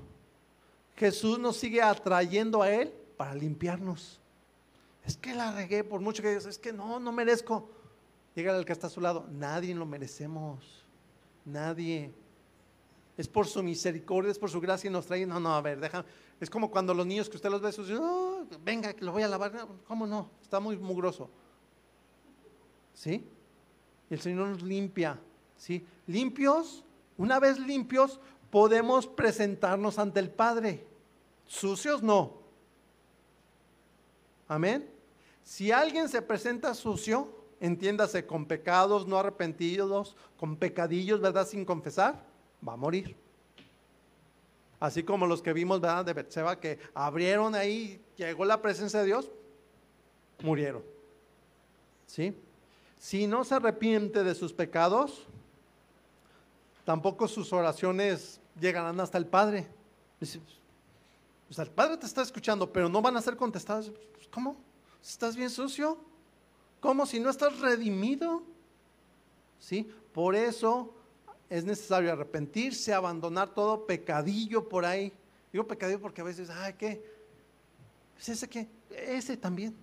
Jesús 0.96 1.38
nos 1.38 1.56
sigue 1.56 1.82
atrayendo 1.82 2.62
a 2.62 2.70
Él 2.70 2.94
para 3.16 3.34
limpiarnos. 3.34 4.20
Es 5.04 5.16
que 5.16 5.34
la 5.34 5.50
regué 5.50 5.82
por 5.82 6.00
mucho 6.00 6.22
que 6.22 6.28
digas, 6.28 6.46
es 6.46 6.58
que 6.58 6.72
no, 6.72 7.00
no 7.00 7.10
merezco. 7.10 7.68
Dígale 8.36 8.58
al 8.58 8.64
que 8.64 8.72
está 8.72 8.86
a 8.86 8.90
su 8.90 9.00
lado, 9.00 9.26
nadie 9.30 9.74
lo 9.74 9.84
merecemos. 9.84 10.84
Nadie. 11.44 12.12
Es 13.16 13.26
por 13.26 13.46
su 13.46 13.62
misericordia, 13.62 14.30
es 14.30 14.38
por 14.38 14.50
su 14.50 14.60
gracia 14.60 14.88
y 14.88 14.92
nos 14.92 15.06
trae. 15.06 15.26
No, 15.26 15.40
no, 15.40 15.54
a 15.54 15.60
ver, 15.60 15.80
deja. 15.80 16.04
Es 16.38 16.48
como 16.48 16.70
cuando 16.70 16.94
los 16.94 17.06
niños 17.06 17.28
que 17.28 17.36
usted 17.36 17.50
los 17.50 17.60
ve, 17.60 17.98
oh, 17.98 18.46
venga, 18.62 18.92
que 18.94 19.04
lo 19.04 19.12
voy 19.12 19.22
a 19.22 19.28
lavar. 19.28 19.66
¿Cómo 19.86 20.06
no? 20.06 20.30
Está 20.40 20.60
muy 20.60 20.76
mugroso. 20.76 21.28
¿Sí? 22.94 23.26
Y 24.08 24.14
el 24.14 24.20
Señor 24.20 24.48
nos 24.48 24.62
limpia. 24.62 25.18
¿Sí? 25.56 25.84
Limpios, 26.06 26.84
una 27.20 27.38
vez 27.38 27.58
limpios, 27.58 28.18
podemos 28.50 29.06
presentarnos 29.06 29.98
ante 29.98 30.20
el 30.20 30.30
Padre. 30.30 30.86
Sucios 31.44 32.02
no. 32.02 32.38
Amén. 34.48 34.88
Si 35.42 35.70
alguien 35.70 36.08
se 36.08 36.22
presenta 36.22 36.74
sucio, 36.74 37.28
entiéndase 37.60 38.24
con 38.24 38.46
pecados 38.46 39.06
no 39.06 39.18
arrepentidos, 39.18 40.16
con 40.38 40.56
pecadillos, 40.56 41.20
¿verdad? 41.20 41.46
Sin 41.46 41.66
confesar, 41.66 42.24
va 42.66 42.72
a 42.72 42.76
morir. 42.76 43.14
Así 44.80 45.02
como 45.02 45.26
los 45.26 45.42
que 45.42 45.52
vimos, 45.52 45.78
¿verdad? 45.78 46.06
De 46.06 46.14
Betseba, 46.14 46.58
que 46.58 46.78
abrieron 46.94 47.54
ahí, 47.54 48.00
llegó 48.16 48.46
la 48.46 48.62
presencia 48.62 49.00
de 49.00 49.04
Dios, 49.04 49.30
murieron. 50.42 50.82
¿Sí? 52.06 52.34
Si 52.98 53.26
no 53.26 53.44
se 53.44 53.56
arrepiente 53.56 54.24
de 54.24 54.34
sus 54.34 54.54
pecados, 54.54 55.28
tampoco 56.90 57.28
sus 57.28 57.52
oraciones 57.52 58.40
llegarán 58.60 58.98
hasta 58.98 59.16
el 59.16 59.24
Padre. 59.24 59.64
O 61.48 61.54
sea, 61.54 61.62
el 61.62 61.70
Padre 61.70 61.96
te 61.98 62.06
está 62.06 62.20
escuchando, 62.20 62.72
pero 62.72 62.88
no 62.88 63.00
van 63.00 63.16
a 63.16 63.22
ser 63.22 63.36
contestadas. 63.36 63.90
Pues, 63.90 64.26
¿Cómo? 64.26 64.56
¿Estás 65.00 65.36
bien 65.36 65.50
sucio? 65.50 65.96
¿Cómo 66.80 67.06
si 67.06 67.20
no 67.20 67.30
estás 67.30 67.60
redimido? 67.60 68.42
¿Sí? 69.60 69.88
Por 70.12 70.34
eso 70.34 70.92
es 71.48 71.64
necesario 71.64 72.10
arrepentirse, 72.10 72.92
abandonar 72.92 73.54
todo 73.54 73.86
pecadillo 73.86 74.68
por 74.68 74.84
ahí. 74.84 75.12
Digo 75.52 75.68
pecadillo 75.68 76.00
porque 76.00 76.22
a 76.22 76.24
veces, 76.24 76.50
ay, 76.50 76.74
¿qué? 76.76 77.04
¿Es 78.18 78.30
ese 78.30 78.48
qué? 78.48 78.66
Ese 78.90 79.36
también. 79.36 79.76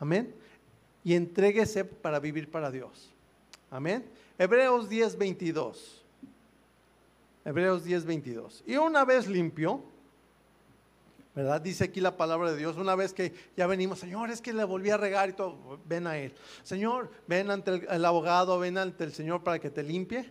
Amén. 0.00 0.34
Y 1.04 1.14
entréguese 1.14 1.84
para 1.84 2.18
vivir 2.18 2.50
para 2.50 2.68
Dios. 2.68 3.12
Amén. 3.70 4.04
Hebreos 4.38 4.88
10, 4.88 5.18
22. 5.18 6.04
Hebreos 7.44 7.84
10, 7.84 8.04
22. 8.04 8.62
Y 8.66 8.76
una 8.76 9.04
vez 9.04 9.26
limpio, 9.26 9.82
¿verdad? 11.34 11.60
Dice 11.60 11.84
aquí 11.84 12.00
la 12.00 12.16
palabra 12.16 12.52
de 12.52 12.56
Dios, 12.56 12.76
una 12.76 12.94
vez 12.94 13.12
que 13.12 13.34
ya 13.56 13.66
venimos, 13.66 13.98
Señor, 13.98 14.30
es 14.30 14.40
que 14.40 14.52
le 14.52 14.62
volví 14.62 14.90
a 14.90 14.96
regar 14.96 15.28
y 15.28 15.32
todo, 15.32 15.80
ven 15.86 16.06
a 16.06 16.16
Él. 16.16 16.32
Señor, 16.62 17.10
ven 17.26 17.50
ante 17.50 17.86
el, 17.90 18.04
abogado, 18.04 18.60
ven 18.60 18.78
ante 18.78 19.02
el 19.02 19.12
Señor 19.12 19.42
para 19.42 19.58
que 19.58 19.70
te 19.70 19.82
limpie, 19.82 20.30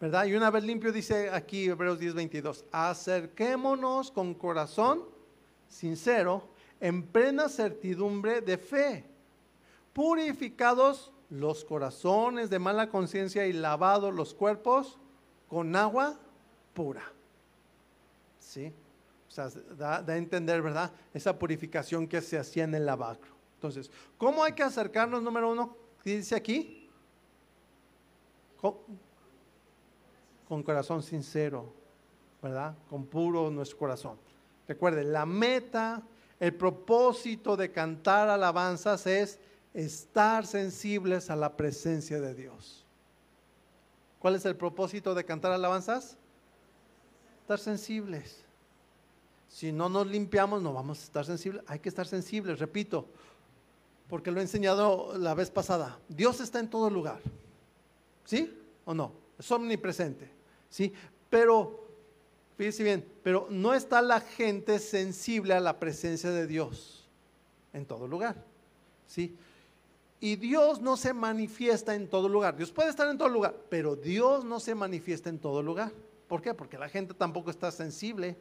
¿verdad? 0.00 0.26
Y 0.26 0.34
una 0.34 0.50
vez 0.50 0.64
limpio 0.64 0.90
dice 0.90 1.30
aquí 1.30 1.66
Hebreos 1.66 2.00
10, 2.00 2.14
22, 2.14 2.64
acerquémonos 2.72 4.10
con 4.10 4.34
corazón 4.34 5.04
sincero, 5.68 6.48
en 6.80 7.04
plena 7.04 7.48
certidumbre 7.48 8.40
de 8.40 8.58
fe, 8.58 9.04
purificados 9.92 11.13
los 11.30 11.64
corazones 11.64 12.50
de 12.50 12.58
mala 12.58 12.88
conciencia 12.88 13.46
y 13.46 13.52
lavados 13.52 14.14
los 14.14 14.34
cuerpos 14.34 14.98
con 15.48 15.74
agua 15.76 16.18
pura. 16.74 17.02
¿Sí? 18.38 18.72
O 19.28 19.30
sea, 19.30 19.48
da, 19.76 20.04
a 20.06 20.16
entender, 20.16 20.62
¿verdad? 20.62 20.92
Esa 21.12 21.38
purificación 21.38 22.06
que 22.06 22.20
se 22.20 22.38
hacía 22.38 22.64
en 22.64 22.74
el 22.74 22.86
lavacro. 22.86 23.32
Entonces, 23.56 23.90
¿cómo 24.18 24.44
hay 24.44 24.52
que 24.52 24.62
acercarnos, 24.62 25.22
número 25.22 25.50
uno? 25.50 25.76
¿Qué 26.02 26.16
dice 26.16 26.36
aquí? 26.36 26.88
Con, 28.60 28.76
con 30.48 30.62
corazón 30.62 31.02
sincero, 31.02 31.72
¿verdad? 32.42 32.76
Con 32.88 33.06
puro 33.06 33.50
nuestro 33.50 33.78
corazón. 33.78 34.18
Recuerden, 34.68 35.12
la 35.12 35.26
meta, 35.26 36.02
el 36.38 36.54
propósito 36.54 37.56
de 37.56 37.72
cantar 37.72 38.28
alabanzas 38.28 39.06
es 39.06 39.40
estar 39.74 40.46
sensibles 40.46 41.28
a 41.28 41.36
la 41.36 41.56
presencia 41.56 42.20
de 42.20 42.34
Dios. 42.34 42.84
¿Cuál 44.20 44.36
es 44.36 44.46
el 44.46 44.56
propósito 44.56 45.14
de 45.14 45.24
cantar 45.24 45.52
alabanzas? 45.52 46.16
Estar 47.42 47.58
sensibles. 47.58 48.42
Si 49.48 49.70
no 49.70 49.88
nos 49.88 50.06
limpiamos, 50.06 50.62
no 50.62 50.72
vamos 50.72 51.00
a 51.00 51.02
estar 51.02 51.26
sensibles. 51.26 51.62
Hay 51.66 51.80
que 51.80 51.88
estar 51.88 52.06
sensibles, 52.06 52.58
repito, 52.58 53.06
porque 54.08 54.30
lo 54.30 54.38
he 54.38 54.42
enseñado 54.42 55.18
la 55.18 55.34
vez 55.34 55.50
pasada. 55.50 55.98
Dios 56.08 56.40
está 56.40 56.60
en 56.60 56.70
todo 56.70 56.88
lugar. 56.88 57.20
¿Sí 58.24 58.56
o 58.84 58.94
no? 58.94 59.12
Es 59.38 59.50
omnipresente. 59.50 60.30
¿Sí? 60.70 60.92
Pero, 61.28 61.86
fíjense 62.56 62.82
bien, 62.82 63.04
pero 63.22 63.48
no 63.50 63.74
está 63.74 64.00
la 64.00 64.20
gente 64.20 64.78
sensible 64.78 65.54
a 65.54 65.60
la 65.60 65.78
presencia 65.78 66.30
de 66.30 66.46
Dios 66.46 67.06
en 67.72 67.84
todo 67.84 68.08
lugar. 68.08 68.36
¿Sí? 69.06 69.36
Y 70.24 70.36
Dios 70.36 70.80
no 70.80 70.96
se 70.96 71.12
manifiesta 71.12 71.94
en 71.94 72.08
todo 72.08 72.30
lugar. 72.30 72.56
Dios 72.56 72.72
puede 72.72 72.88
estar 72.88 73.06
en 73.10 73.18
todo 73.18 73.28
lugar, 73.28 73.54
pero 73.68 73.94
Dios 73.94 74.42
no 74.42 74.58
se 74.58 74.74
manifiesta 74.74 75.28
en 75.28 75.38
todo 75.38 75.62
lugar. 75.62 75.92
¿Por 76.28 76.40
qué? 76.40 76.54
Porque 76.54 76.78
la 76.78 76.88
gente 76.88 77.12
tampoco 77.12 77.50
está 77.50 77.70
sensible 77.70 78.34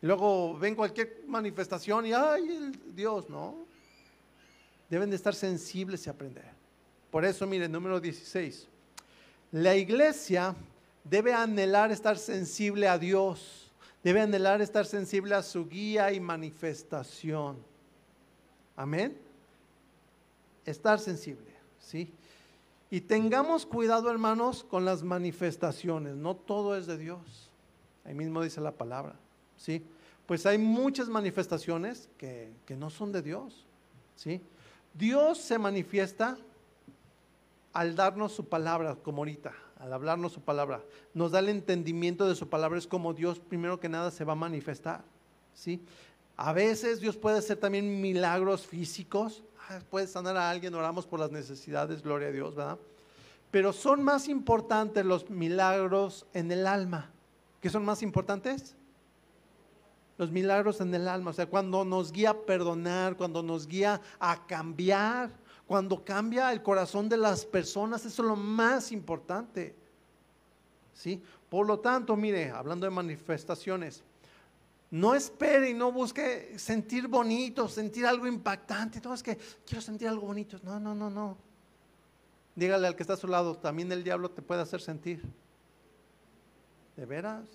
y 0.00 0.06
luego 0.06 0.56
ven 0.56 0.74
cualquier 0.74 1.22
manifestación 1.26 2.06
y, 2.06 2.14
ay, 2.14 2.72
Dios, 2.94 3.28
no. 3.28 3.66
Deben 4.88 5.10
de 5.10 5.16
estar 5.16 5.34
sensibles 5.34 6.06
y 6.06 6.08
aprender. 6.08 6.46
Por 7.10 7.26
eso, 7.26 7.46
miren, 7.46 7.70
número 7.70 8.00
16. 8.00 8.66
La 9.52 9.76
iglesia 9.76 10.54
debe 11.04 11.34
anhelar 11.34 11.92
estar 11.92 12.16
sensible 12.16 12.88
a 12.88 12.96
Dios. 12.96 13.70
Debe 14.02 14.22
anhelar 14.22 14.62
estar 14.62 14.86
sensible 14.86 15.34
a 15.34 15.42
su 15.42 15.68
guía 15.68 16.10
y 16.10 16.20
manifestación. 16.20 17.58
Amén. 18.74 19.28
Estar 20.64 20.98
sensible, 20.98 21.52
¿sí? 21.78 22.12
Y 22.90 23.02
tengamos 23.02 23.66
cuidado, 23.66 24.10
hermanos, 24.10 24.64
con 24.64 24.84
las 24.84 25.02
manifestaciones. 25.02 26.16
No 26.16 26.34
todo 26.34 26.76
es 26.76 26.86
de 26.86 26.98
Dios. 26.98 27.50
Ahí 28.04 28.14
mismo 28.14 28.42
dice 28.42 28.60
la 28.60 28.72
palabra. 28.72 29.14
¿sí? 29.60 29.84
Pues 30.26 30.46
hay 30.46 30.58
muchas 30.58 31.08
manifestaciones 31.08 32.08
que, 32.16 32.52
no 32.76 32.90
son 32.90 33.12
de 33.12 33.22
Dios, 33.22 33.66
¿sí? 34.16 34.40
Dios 34.94 35.38
se 35.38 35.58
manifiesta 35.58 36.36
al 37.72 37.94
darnos 37.94 38.32
su 38.32 38.48
palabra, 38.48 38.96
como 38.96 39.18
ahorita, 39.18 39.52
al 39.78 39.92
hablarnos 39.92 40.32
su 40.32 40.40
palabra, 40.40 40.82
nos 41.14 41.32
da 41.32 41.40
el 41.40 41.48
entendimiento 41.48 42.28
de 42.28 42.34
su 42.34 42.48
palabra, 42.48 42.78
es 42.78 42.86
como 42.86 43.12
Dios 43.12 43.38
primero 43.38 43.78
que 43.78 43.88
nada 43.88 44.10
se 44.10 44.24
va 44.24 44.32
a 44.32 44.36
manifestar, 44.36 45.02
¿sí? 45.52 45.80
A 46.36 46.52
veces 46.52 47.00
Dios 47.00 47.16
puede 47.16 47.38
hacer 47.38 47.58
también 47.58 48.00
milagros 48.00 48.66
físicos, 48.66 49.42
puede 49.90 50.06
sanar 50.06 50.36
a 50.36 50.50
alguien, 50.50 50.74
oramos 50.74 51.06
por 51.06 51.20
las 51.20 51.30
necesidades, 51.30 52.02
gloria 52.02 52.28
a 52.28 52.32
Dios, 52.32 52.54
¿verdad? 52.54 52.78
Pero 53.50 53.72
son 53.72 54.02
más 54.02 54.28
importantes 54.28 55.04
los 55.04 55.28
milagros 55.30 56.26
en 56.34 56.50
el 56.52 56.66
alma. 56.66 57.10
¿Qué 57.60 57.70
son 57.70 57.84
más 57.84 58.02
importantes? 58.02 58.76
Los 60.18 60.30
milagros 60.30 60.80
en 60.80 60.94
el 60.94 61.08
alma, 61.08 61.30
o 61.30 61.34
sea, 61.34 61.46
cuando 61.46 61.84
nos 61.84 62.12
guía 62.12 62.30
a 62.30 62.42
perdonar, 62.42 63.16
cuando 63.16 63.42
nos 63.42 63.66
guía 63.66 64.00
a 64.18 64.46
cambiar, 64.46 65.30
cuando 65.66 66.04
cambia 66.04 66.52
el 66.52 66.62
corazón 66.62 67.08
de 67.08 67.16
las 67.16 67.44
personas, 67.44 68.04
eso 68.04 68.22
es 68.22 68.28
lo 68.28 68.36
más 68.36 68.92
importante. 68.92 69.74
¿Sí? 70.92 71.22
Por 71.48 71.66
lo 71.66 71.78
tanto, 71.80 72.16
mire, 72.16 72.50
hablando 72.50 72.84
de 72.84 72.90
manifestaciones, 72.90 74.02
no 74.90 75.14
espere 75.14 75.70
y 75.70 75.74
no 75.74 75.92
busque 75.92 76.58
sentir 76.58 77.06
bonito, 77.06 77.68
sentir 77.68 78.06
algo 78.06 78.26
impactante. 78.26 79.00
Todo 79.00 79.14
es 79.14 79.22
que 79.22 79.38
quiero 79.64 79.80
sentir 79.80 80.08
algo 80.08 80.26
bonito. 80.26 80.58
No, 80.62 80.80
no, 80.80 80.94
no, 80.94 81.08
no. 81.08 81.38
Dígale 82.56 82.88
al 82.88 82.96
que 82.96 83.04
está 83.04 83.14
a 83.14 83.16
su 83.16 83.28
lado, 83.28 83.56
también 83.56 83.90
el 83.92 84.02
diablo 84.02 84.30
te 84.30 84.42
puede 84.42 84.62
hacer 84.62 84.80
sentir. 84.80 85.22
¿De 86.96 87.06
veras? 87.06 87.48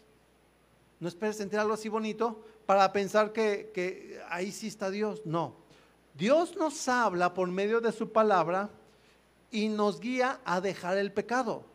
No 1.00 1.10
esperes 1.10 1.36
sentir 1.36 1.60
algo 1.60 1.74
así 1.74 1.90
bonito 1.90 2.42
para 2.66 2.92
pensar 2.94 3.34
que, 3.34 3.72
que 3.74 4.22
ahí 4.30 4.52
sí 4.52 4.68
está 4.68 4.90
Dios. 4.90 5.22
No. 5.26 5.58
Dios 6.18 6.56
nos 6.56 6.88
habla 6.88 7.34
por 7.34 7.50
medio 7.50 7.82
de 7.82 7.92
su 7.92 8.14
palabra 8.14 8.70
y 9.52 9.68
nos 9.68 10.00
guía 10.00 10.40
a 10.46 10.62
dejar 10.62 10.98
el 10.98 11.12
pecado. 11.12 11.66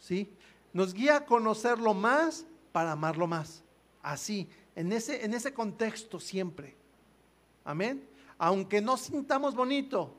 ¿Sí? 0.00 0.34
Nos 0.72 0.92
guía 0.94 1.18
a 1.18 1.26
conocerlo 1.26 1.94
más 1.94 2.44
para 2.72 2.92
amarlo 2.92 3.28
más. 3.28 3.62
Así, 4.02 4.48
en 4.74 4.92
ese, 4.92 5.24
en 5.24 5.34
ese 5.34 5.54
contexto 5.54 6.18
siempre. 6.18 6.74
Amén. 7.64 8.06
Aunque 8.38 8.80
no 8.80 8.96
sintamos 8.96 9.54
bonito, 9.54 10.14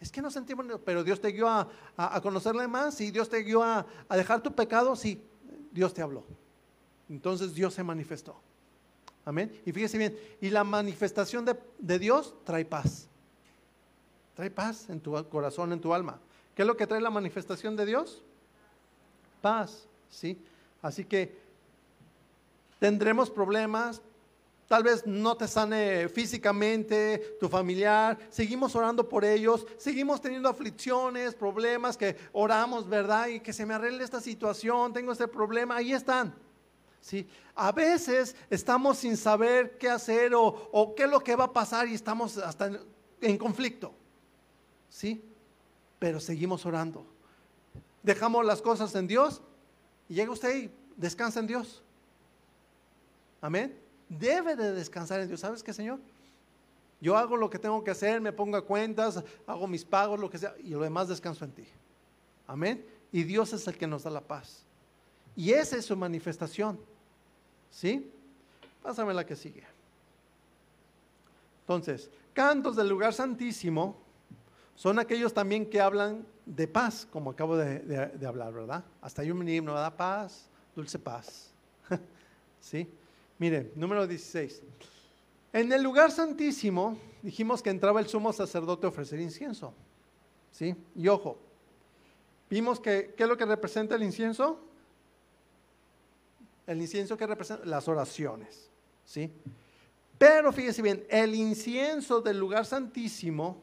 es 0.00 0.10
que 0.10 0.22
no 0.22 0.30
sentimos 0.30 0.66
bonito, 0.66 0.82
pero 0.84 1.04
Dios 1.04 1.20
te 1.20 1.28
guió 1.28 1.48
a, 1.48 1.68
conocerle 2.22 2.66
más 2.66 3.00
y 3.00 3.10
Dios 3.10 3.28
te 3.28 3.42
guió 3.42 3.62
a, 3.62 3.86
a 4.08 4.16
dejar 4.16 4.42
tu 4.42 4.54
pecado, 4.54 4.96
sí, 4.96 5.22
Dios 5.70 5.92
te 5.92 6.02
habló. 6.02 6.24
Entonces 7.08 7.54
Dios 7.54 7.74
se 7.74 7.82
manifestó. 7.82 8.40
Amén. 9.26 9.60
Y 9.66 9.72
fíjese 9.72 9.98
bien, 9.98 10.16
y 10.40 10.50
la 10.50 10.62
manifestación 10.62 11.44
de, 11.44 11.98
Dios 11.98 12.34
trae 12.44 12.64
paz. 12.64 13.08
Trae 14.34 14.50
paz 14.50 14.88
en 14.88 15.00
tu 15.00 15.12
corazón, 15.28 15.72
en 15.72 15.80
tu 15.80 15.92
alma. 15.92 16.20
¿Qué 16.54 16.62
es 16.62 16.68
lo 16.68 16.76
que 16.76 16.86
trae 16.86 17.00
la 17.00 17.10
manifestación 17.10 17.74
de 17.74 17.86
Dios? 17.86 18.22
Paz, 19.42 19.88
¿sí? 20.08 20.40
Así 20.80 21.04
que 21.04 21.45
tendremos 22.78 23.30
problemas, 23.30 24.02
tal 24.68 24.82
vez 24.82 25.06
no 25.06 25.36
te 25.36 25.46
sane 25.46 26.08
físicamente, 26.08 27.36
tu 27.40 27.48
familiar, 27.48 28.18
seguimos 28.30 28.74
orando 28.74 29.08
por 29.08 29.24
ellos, 29.24 29.66
seguimos 29.76 30.20
teniendo 30.20 30.48
aflicciones, 30.48 31.34
problemas 31.34 31.96
que 31.96 32.16
oramos, 32.32 32.88
¿verdad? 32.88 33.28
Y 33.28 33.40
que 33.40 33.52
se 33.52 33.64
me 33.64 33.74
arregle 33.74 34.02
esta 34.02 34.20
situación, 34.20 34.92
tengo 34.92 35.12
este 35.12 35.28
problema, 35.28 35.76
ahí 35.76 35.92
están. 35.92 36.34
¿sí? 37.06 37.26
A 37.54 37.70
veces 37.70 38.34
estamos 38.50 38.98
sin 38.98 39.16
saber 39.16 39.78
qué 39.78 39.88
hacer 39.88 40.32
o, 40.34 40.94
qué 40.96 41.04
es 41.04 41.10
lo 41.10 41.20
que 41.20 41.36
va 41.36 41.44
a 41.44 41.52
pasar 41.52 41.86
y 41.86 41.94
estamos 41.94 42.36
hasta 42.36 42.70
en, 43.20 43.38
conflicto, 43.38 43.94
¿sí? 44.90 45.22
Pero 46.00 46.18
seguimos 46.18 46.66
orando. 46.66 47.06
Dejamos 48.02 48.44
las 48.44 48.60
cosas 48.60 48.94
en 48.96 49.06
Dios 49.06 49.40
y 50.08 50.14
llega 50.14 50.32
usted 50.32 50.64
y 50.64 50.70
descansa 50.96 51.38
en 51.38 51.46
Dios. 51.46 51.82
Amén. 53.40 53.78
Debe 54.08 54.56
de 54.56 54.72
descansar 54.72 55.20
en 55.20 55.28
Dios. 55.28 55.40
¿Sabes 55.40 55.62
qué, 55.62 55.72
Señor? 55.72 55.98
Yo 57.00 57.16
hago 57.16 57.36
lo 57.36 57.50
que 57.50 57.58
tengo 57.58 57.82
que 57.84 57.90
hacer, 57.90 58.20
me 58.20 58.32
pongo 58.32 58.56
a 58.56 58.64
cuentas, 58.64 59.22
hago 59.46 59.66
mis 59.66 59.84
pagos, 59.84 60.18
lo 60.18 60.30
que 60.30 60.38
sea, 60.38 60.54
y 60.58 60.70
lo 60.70 60.80
demás 60.80 61.08
descanso 61.08 61.44
en 61.44 61.52
ti. 61.52 61.64
Amén. 62.46 62.84
Y 63.12 63.22
Dios 63.24 63.52
es 63.52 63.66
el 63.66 63.76
que 63.76 63.86
nos 63.86 64.04
da 64.04 64.10
la 64.10 64.20
paz. 64.20 64.64
Y 65.34 65.52
esa 65.52 65.76
es 65.76 65.84
su 65.84 65.96
manifestación. 65.96 66.78
¿Sí? 67.70 68.10
Pásame 68.82 69.12
la 69.12 69.26
que 69.26 69.36
sigue. 69.36 69.64
Entonces, 71.60 72.08
cantos 72.32 72.76
del 72.76 72.88
lugar 72.88 73.12
santísimo 73.12 73.96
son 74.74 74.98
aquellos 74.98 75.34
también 75.34 75.68
que 75.68 75.80
hablan 75.80 76.24
de 76.44 76.68
paz, 76.68 77.06
como 77.10 77.30
acabo 77.30 77.56
de, 77.56 78.26
hablar, 78.26 78.52
¿verdad? 78.52 78.84
Hasta 79.02 79.22
hay 79.22 79.30
un 79.30 79.46
himno, 79.46 79.74
da 79.74 79.94
paz, 79.94 80.48
dulce 80.74 80.98
paz. 80.98 81.50
¿Sí? 82.60 82.88
Mire, 83.38 83.72
número 83.74 84.06
16. 84.06 84.62
En 85.52 85.72
el 85.72 85.82
lugar 85.82 86.10
santísimo 86.10 86.98
dijimos 87.22 87.62
que 87.62 87.70
entraba 87.70 88.00
el 88.00 88.08
sumo 88.08 88.32
sacerdote 88.32 88.86
a 88.86 88.90
ofrecer 88.90 89.20
incienso. 89.20 89.74
¿Sí? 90.52 90.74
Y 90.94 91.08
ojo, 91.08 91.38
vimos 92.48 92.80
que, 92.80 93.14
¿qué 93.16 93.24
es 93.24 93.28
lo 93.28 93.36
que 93.36 93.44
representa 93.44 93.94
el 93.94 94.02
incienso? 94.02 94.60
El 96.66 96.80
incienso 96.80 97.16
que 97.16 97.26
representa 97.26 97.64
las 97.66 97.86
oraciones, 97.88 98.70
¿sí? 99.04 99.30
Pero 100.18 100.50
fíjese 100.52 100.80
bien, 100.82 101.06
el 101.10 101.34
incienso 101.34 102.20
del 102.22 102.38
lugar 102.38 102.64
santísimo 102.64 103.62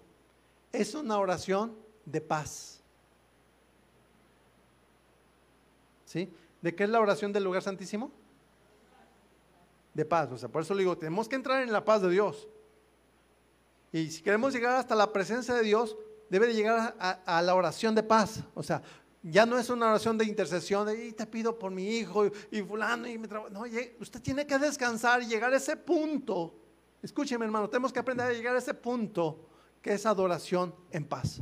es 0.72 0.94
una 0.94 1.18
oración 1.18 1.76
de 2.06 2.22
paz. 2.22 2.80
¿Sí? 6.06 6.32
¿De 6.62 6.76
qué 6.76 6.84
es 6.84 6.90
la 6.90 7.00
oración 7.00 7.34
del 7.34 7.44
lugar 7.44 7.64
santísimo? 7.64 8.12
De 9.94 10.06
paz. 10.06 10.32
O 10.32 10.38
sea, 10.38 10.50
por 10.50 10.62
eso 10.62 10.74
le 10.74 10.82
digo, 10.82 10.98
tenemos 10.98 11.28
que 11.28 11.36
entrar 11.36 11.62
en 11.62 11.72
la 11.72 11.86
paz 11.86 12.02
de 12.02 12.10
Dios. 12.10 12.48
Y 13.92 14.10
si 14.10 14.24
queremos 14.24 14.54
llegar 14.54 14.76
hasta 14.76 14.96
la 14.96 15.14
presencia 15.14 15.54
de 15.54 15.62
Dios, 15.62 15.96
debe 16.30 16.48
de 16.48 16.56
llegar 16.56 16.96
a, 17.00 17.42
la 17.44 17.54
oración 17.54 17.94
de 17.94 18.02
paz. 18.02 18.44
O 18.56 18.64
sea, 18.64 18.82
ya 19.22 19.46
no 19.46 19.58
es 19.60 19.70
una 19.70 19.90
oración 19.90 20.18
de 20.18 20.26
intercesión, 20.26 20.88
de 20.88 21.14
te 21.14 21.28
pido 21.28 21.60
por 21.60 21.72
mi 21.72 21.98
hijo 21.98 22.26
y 22.50 22.62
fulano 22.64 23.08
y 23.08 23.20
mi 23.20 23.28
trabajo. 23.28 23.52
No, 23.52 23.66
usted 24.00 24.20
tiene 24.20 24.48
que 24.48 24.58
descansar 24.58 25.22
y 25.22 25.28
llegar 25.28 25.54
a 25.54 25.58
ese 25.58 25.78
punto. 25.78 26.56
Escúcheme, 27.04 27.46
hermano, 27.46 27.70
tenemos 27.70 27.94
que 27.94 28.00
aprender 28.00 28.26
a 28.26 28.34
llegar 28.34 28.56
a 28.56 28.60
ese 28.60 28.74
punto 28.74 29.48
que 29.80 29.94
es 29.94 30.06
adoración 30.08 30.74
en 30.90 31.06
paz. 31.06 31.42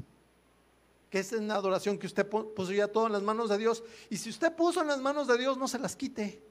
Que 1.10 1.20
es 1.20 1.32
una 1.32 1.56
adoración 1.56 1.98
que 1.98 2.08
usted 2.08 2.28
puso 2.28 2.74
ya 2.74 2.90
todo 2.90 3.08
en 3.08 3.14
las 3.14 3.24
manos 3.24 3.50
de 3.50 3.58
Dios. 3.58 3.82
Y 4.10 4.18
si 4.18 4.30
usted 4.30 4.54
puso 4.54 4.82
en 4.82 4.88
las 4.88 5.00
manos 5.00 5.28
de 5.28 5.38
Dios, 5.38 5.58
no 5.58 5.70
se 5.70 5.80
las 5.80 5.96
quite. 5.96 6.44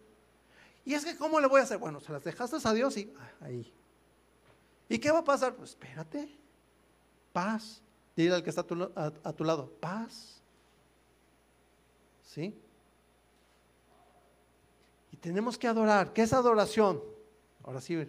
Y 0.85 0.95
es 0.95 1.05
que, 1.05 1.17
¿cómo 1.17 1.41
le 1.41 1.47
voy 1.47 1.61
a 1.61 1.65
hacer? 1.65 1.79
Bueno, 1.79 2.01
se 2.01 2.13
las 2.13 2.25
dejaste 2.25 2.57
a 2.63 2.73
Dios 2.73 2.97
y 2.97 3.13
ah, 3.19 3.31
ahí. 3.43 3.73
¿Y 4.89 4.99
qué 4.99 5.11
va 5.11 5.21
a 5.21 5.25
pasar? 5.25 5.55
Pues 5.55 5.71
espérate. 5.71 6.29
Paz. 7.33 7.83
Dile 8.17 8.35
al 8.35 8.43
que 8.43 8.51
está 8.51 8.63
a 8.63 9.33
tu 9.33 9.45
lado, 9.45 9.71
paz 9.81 10.43
¿Sí? 12.25 12.55
Y 15.13 15.17
tenemos 15.17 15.59
que 15.59 15.67
adorar. 15.67 16.13
¿Qué 16.13 16.23
es 16.23 16.33
adoración? 16.33 17.03
Ahora 17.65 17.81
sí, 17.81 18.07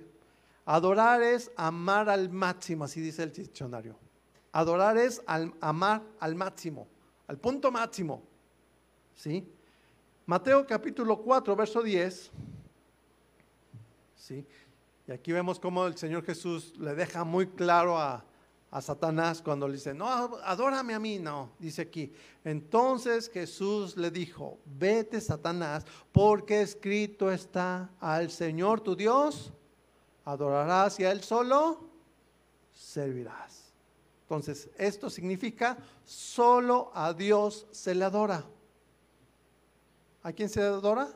adorar 0.65 1.21
es 1.21 1.51
amar 1.55 2.09
al 2.09 2.29
máximo, 2.29 2.83
así 2.83 3.01
dice 3.01 3.23
el 3.23 3.31
diccionario. 3.31 3.95
Adorar 4.51 4.97
es 4.97 5.21
amar 5.27 6.03
al 6.19 6.35
máximo, 6.35 6.87
al 7.27 7.37
punto 7.37 7.71
máximo. 7.71 8.21
¿Sí? 9.15 9.47
Mateo 10.25 10.65
capítulo 10.67 11.17
4, 11.21 11.55
verso 11.55 11.81
10. 11.81 12.31
¿Sí? 14.21 14.45
Y 15.07 15.11
aquí 15.11 15.31
vemos 15.31 15.59
cómo 15.59 15.87
el 15.87 15.97
Señor 15.97 16.23
Jesús 16.23 16.73
le 16.77 16.93
deja 16.93 17.23
muy 17.23 17.47
claro 17.47 17.97
a, 17.97 18.23
a 18.69 18.79
Satanás 18.79 19.41
cuando 19.41 19.67
le 19.67 19.73
dice, 19.73 19.95
no, 19.95 20.07
adórame 20.07 20.93
a 20.93 20.99
mí, 20.99 21.17
no, 21.17 21.49
dice 21.57 21.81
aquí. 21.81 22.13
Entonces 22.43 23.29
Jesús 23.29 23.97
le 23.97 24.11
dijo, 24.11 24.59
vete 24.65 25.19
Satanás, 25.19 25.85
porque 26.11 26.61
escrito 26.61 27.31
está 27.31 27.89
al 27.99 28.29
Señor 28.29 28.81
tu 28.81 28.95
Dios, 28.95 29.51
adorarás 30.23 30.99
y 30.99 31.05
a 31.05 31.11
Él 31.11 31.23
solo 31.23 31.89
servirás. 32.71 33.73
Entonces, 34.21 34.69
esto 34.77 35.09
significa, 35.09 35.77
solo 36.05 36.91
a 36.93 37.11
Dios 37.11 37.65
se 37.71 37.95
le 37.95 38.05
adora. 38.05 38.45
¿A 40.21 40.31
quién 40.31 40.47
se 40.47 40.61
adora? 40.61 41.09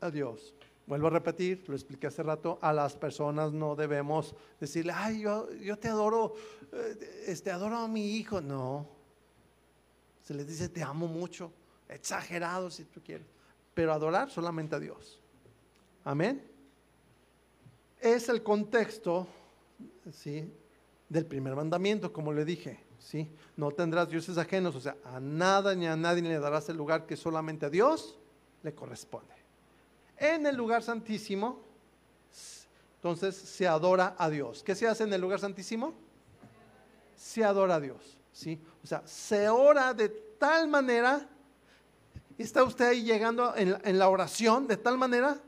A 0.00 0.10
Dios. 0.10 0.54
Vuelvo 0.92 1.06
a 1.06 1.10
repetir, 1.10 1.64
lo 1.68 1.74
expliqué 1.74 2.08
hace 2.08 2.22
rato, 2.22 2.58
a 2.60 2.70
las 2.70 2.94
personas 2.96 3.50
no 3.50 3.74
debemos 3.74 4.34
decirle, 4.60 4.92
ay, 4.94 5.22
yo, 5.22 5.50
yo 5.52 5.78
te 5.78 5.88
adoro, 5.88 6.34
eh, 6.70 7.24
este, 7.28 7.50
adoro 7.50 7.78
a 7.78 7.88
mi 7.88 8.16
hijo. 8.16 8.42
No, 8.42 8.86
se 10.22 10.34
les 10.34 10.46
dice, 10.46 10.68
te 10.68 10.82
amo 10.82 11.06
mucho, 11.06 11.50
exagerado 11.88 12.70
si 12.70 12.84
tú 12.84 13.00
quieres, 13.02 13.26
pero 13.72 13.94
adorar 13.94 14.28
solamente 14.28 14.76
a 14.76 14.80
Dios. 14.80 15.18
Amén. 16.04 16.46
Es 17.98 18.28
el 18.28 18.42
contexto, 18.42 19.26
¿sí? 20.12 20.52
Del 21.08 21.24
primer 21.24 21.56
mandamiento, 21.56 22.12
como 22.12 22.34
le 22.34 22.44
dije, 22.44 22.80
¿sí? 22.98 23.30
No 23.56 23.70
tendrás 23.70 24.10
dioses 24.10 24.36
ajenos, 24.36 24.76
o 24.76 24.80
sea, 24.82 24.98
a 25.04 25.18
nada 25.18 25.74
ni 25.74 25.86
a 25.86 25.96
nadie 25.96 26.20
le 26.20 26.38
darás 26.38 26.68
el 26.68 26.76
lugar 26.76 27.06
que 27.06 27.16
solamente 27.16 27.64
a 27.64 27.70
Dios 27.70 28.18
le 28.62 28.74
corresponde. 28.74 29.41
En 30.22 30.46
el 30.46 30.54
lugar 30.54 30.84
santísimo, 30.84 31.58
entonces 32.94 33.34
se 33.34 33.66
adora 33.66 34.14
a 34.16 34.30
Dios. 34.30 34.62
¿Qué 34.62 34.76
se 34.76 34.86
hace 34.86 35.02
en 35.02 35.12
el 35.12 35.20
lugar 35.20 35.40
santísimo? 35.40 35.94
Se 37.16 37.42
adora 37.42 37.74
a 37.74 37.80
Dios, 37.80 38.16
¿sí? 38.32 38.62
O 38.84 38.86
sea, 38.86 39.02
se 39.04 39.48
ora 39.48 39.92
de 39.92 40.08
tal 40.38 40.68
manera, 40.68 41.28
está 42.38 42.62
usted 42.62 42.84
ahí 42.84 43.02
llegando 43.02 43.52
en, 43.56 43.98
la 43.98 44.08
oración, 44.08 44.68
de 44.68 44.76
tal 44.76 44.96
manera 44.96 45.40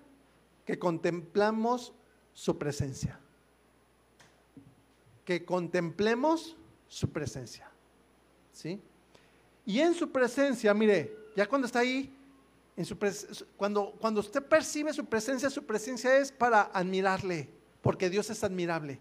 que 0.65 0.77
contemplamos 0.77 1.93
su 2.33 2.59
presencia. 2.59 3.21
Que 5.25 5.45
contemplemos 5.45 6.57
su 6.89 7.11
presencia. 7.11 7.71
¿Sí? 8.53 8.83
Y 9.65 9.79
en 9.79 9.95
su 9.95 10.11
presencia, 10.11 10.75
mire, 10.75 11.17
ya 11.37 11.47
cuando 11.47 11.67
está 11.67 11.79
ahí, 11.79 12.13
cuando, 13.57 13.93
cuando 14.01 14.21
usted 14.21 14.43
percibe 14.43 14.93
su 14.93 15.05
presencia, 15.05 15.49
su 15.49 15.65
presencia 15.65 16.17
es 16.19 16.33
para 16.33 16.63
admirarle, 16.73 17.49
porque 17.81 18.11
Dios 18.11 18.29
es 18.31 18.43
admirable. 18.43 19.01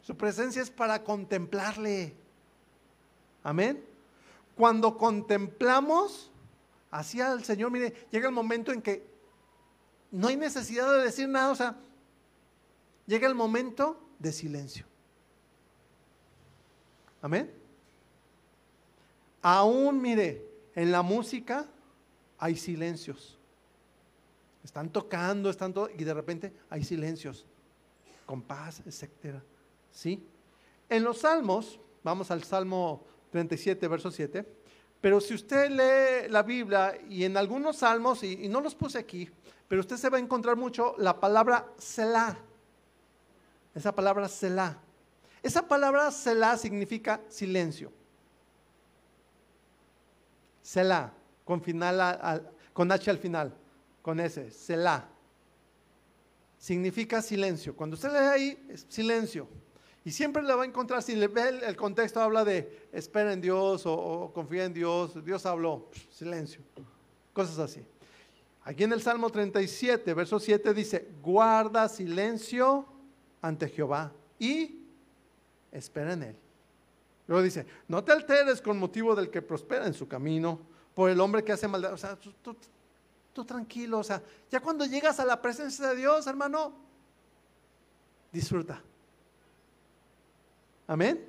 Su 0.00 0.16
presencia 0.16 0.62
es 0.62 0.70
para 0.70 1.04
contemplarle. 1.04 2.14
Amén. 3.42 3.84
Cuando 4.56 4.96
contemplamos 4.96 6.30
hacia 6.90 7.32
el 7.32 7.44
Señor, 7.44 7.70
mire, 7.70 7.94
llega 8.10 8.28
el 8.28 8.34
momento 8.34 8.72
en 8.72 8.80
que 8.80 9.06
no 10.10 10.28
hay 10.28 10.36
necesidad 10.36 10.90
de 10.92 11.04
decir 11.04 11.28
nada, 11.28 11.50
o 11.50 11.54
sea, 11.54 11.76
llega 13.06 13.28
el 13.28 13.34
momento 13.34 14.00
de 14.18 14.32
silencio. 14.32 14.86
Amén. 17.20 17.52
Aún, 19.42 20.00
mire, 20.00 20.44
en 20.74 20.92
la 20.92 21.02
música 21.02 21.66
hay 22.42 22.56
silencios. 22.56 23.38
Están 24.64 24.90
tocando, 24.90 25.48
están 25.48 25.72
todo, 25.72 25.88
y 25.96 26.02
de 26.02 26.12
repente 26.12 26.52
hay 26.68 26.82
silencios, 26.82 27.46
con 28.26 28.42
paz, 28.42 28.82
etcétera. 28.84 29.40
¿Sí? 29.92 30.26
En 30.88 31.04
los 31.04 31.18
salmos, 31.20 31.78
vamos 32.02 32.32
al 32.32 32.42
Salmo 32.42 33.04
37, 33.30 33.86
verso 33.86 34.10
7, 34.10 34.44
pero 35.00 35.20
si 35.20 35.34
usted 35.34 35.70
lee 35.70 36.28
la 36.32 36.42
Biblia 36.42 36.98
y 37.08 37.22
en 37.22 37.36
algunos 37.36 37.76
salmos, 37.76 38.24
y, 38.24 38.44
y 38.44 38.48
no 38.48 38.60
los 38.60 38.74
puse 38.74 38.98
aquí, 38.98 39.30
pero 39.68 39.80
usted 39.80 39.96
se 39.96 40.10
va 40.10 40.16
a 40.16 40.20
encontrar 40.20 40.56
mucho 40.56 40.96
la 40.98 41.20
palabra 41.20 41.72
Selah. 41.78 42.36
Esa 43.72 43.94
palabra 43.94 44.28
Selah. 44.28 44.78
Esa 45.44 45.68
palabra 45.68 46.10
Selah 46.10 46.58
significa 46.58 47.20
silencio. 47.28 47.92
Selah, 50.60 51.12
con, 51.44 51.62
final 51.62 52.52
con 52.72 52.90
H 52.90 53.10
al 53.10 53.18
final, 53.18 53.54
con 54.00 54.20
S, 54.20 54.50
Selah. 54.50 55.08
Significa 56.58 57.20
silencio. 57.20 57.74
Cuando 57.74 57.94
usted 57.94 58.10
lee 58.10 58.16
ahí, 58.18 58.66
es 58.70 58.86
silencio. 58.88 59.48
Y 60.04 60.10
siempre 60.10 60.42
le 60.42 60.54
va 60.54 60.62
a 60.62 60.66
encontrar, 60.66 61.02
si 61.02 61.14
le 61.14 61.28
ve 61.28 61.60
el, 61.64 61.76
contexto, 61.76 62.20
habla 62.20 62.44
de 62.44 62.88
espera 62.92 63.32
en 63.32 63.40
Dios 63.40 63.82
o, 63.86 64.32
confía 64.34 64.64
en 64.64 64.74
Dios, 64.74 65.24
Dios 65.24 65.46
habló, 65.46 65.88
silencio. 66.10 66.60
Cosas 67.32 67.58
así. 67.58 67.84
Aquí 68.64 68.84
en 68.84 68.92
el 68.92 69.02
Salmo 69.02 69.30
37, 69.30 70.14
verso 70.14 70.38
7 70.38 70.74
dice, 70.74 71.08
guarda 71.20 71.88
silencio 71.88 72.86
ante 73.40 73.68
Jehová 73.68 74.12
y 74.38 74.80
espera 75.70 76.12
en 76.12 76.22
él. 76.24 76.36
Luego 77.26 77.42
dice, 77.42 77.66
no 77.88 78.02
te 78.02 78.12
alteres 78.12 78.60
con 78.60 78.78
motivo 78.78 79.14
del 79.14 79.30
que 79.30 79.42
prospera 79.42 79.86
en 79.86 79.94
su 79.94 80.06
camino, 80.08 80.60
por 80.94 81.10
el 81.10 81.20
hombre 81.20 81.44
que 81.44 81.52
hace 81.52 81.68
maldad. 81.68 81.92
O 81.92 81.96
sea, 81.96 82.18
tú, 83.32 83.44
tranquilo, 83.44 83.98
o 83.98 84.04
sea, 84.04 84.22
ya 84.50 84.60
cuando 84.60 84.84
llegas 84.84 85.18
a 85.20 85.24
la 85.24 85.40
presencia 85.40 85.88
de 85.88 85.96
Dios, 85.96 86.26
hermano, 86.26 86.72
disfruta. 88.30 88.82
Amén. 90.86 91.24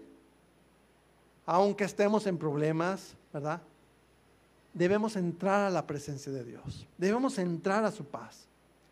Aunque 1.46 1.84
estemos 1.84 2.26
en 2.28 2.38
problemas, 2.38 3.16
¿verdad? 3.32 3.62
Debemos 4.74 5.16
entrar 5.16 5.62
a 5.62 5.70
la 5.70 5.86
presencia 5.86 6.32
de 6.32 6.44
Dios. 6.44 6.88
Debemos 6.98 7.38
entrar 7.38 7.86
a 7.86 7.92
su 7.92 8.04
paz. 8.04 8.48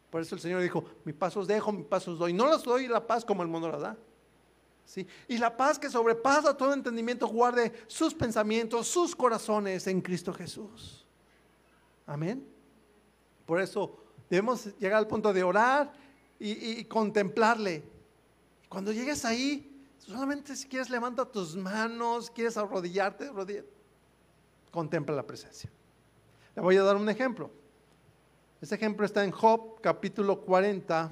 Por 0.10 0.22
eso 0.22 0.36
el 0.36 0.42
Señor 0.42 0.62
dijo, 0.62 0.84
mi 1.06 1.14
paso 1.14 1.40
os 1.40 1.48
dejo, 1.48 1.72
mi 1.72 1.84
paso 1.84 2.12
os 2.12 2.20
doy. 2.20 2.34
No 2.34 2.52
les 2.52 2.64
doy 2.64 2.88
la 2.88 3.06
paz 3.06 3.26
como 3.26 3.42
el 3.42 3.48
mundo 3.48 3.70
la 3.70 3.78
da. 3.78 3.98
Y 5.28 5.38
la 5.38 5.56
paz 5.56 5.80
que 5.80 5.90
sobrepasa 5.90 6.56
todo 6.56 6.74
entendimiento 6.74 7.28
guarde 7.28 7.72
sus 7.88 8.14
pensamientos, 8.14 8.88
sus 8.88 9.16
corazones 9.16 9.88
en 9.88 10.02
Cristo 10.02 10.34
Jesús. 10.34 11.06
Amén. 12.06 12.46
Por 13.46 13.62
eso 13.62 13.98
debemos 14.30 14.66
llegar 14.78 14.98
al 14.98 15.08
punto 15.08 15.32
de 15.34 15.44
orar 15.44 15.94
y, 16.40 16.84
contemplarle. 16.86 17.84
Cuando 18.68 18.92
llegues 18.92 19.26
ahí, 19.26 19.86
solamente 19.98 20.56
si 20.56 20.68
quieres 20.68 20.90
levanta 20.90 21.26
tus 21.26 21.56
manos, 21.56 22.30
quieres 22.32 22.58
arrodillarte, 22.58 23.30
contempla 24.72 25.16
la 25.16 25.26
presencia. 25.26 25.70
Le 26.56 26.62
voy 26.62 26.78
a 26.78 26.84
dar 26.84 26.96
un 26.96 27.08
ejemplo. 27.10 27.52
Este 28.60 28.76
ejemplo 28.76 29.06
está 29.06 29.24
en 29.24 29.32
Job 29.32 29.82
capítulo 29.82 30.42
40, 30.42 31.10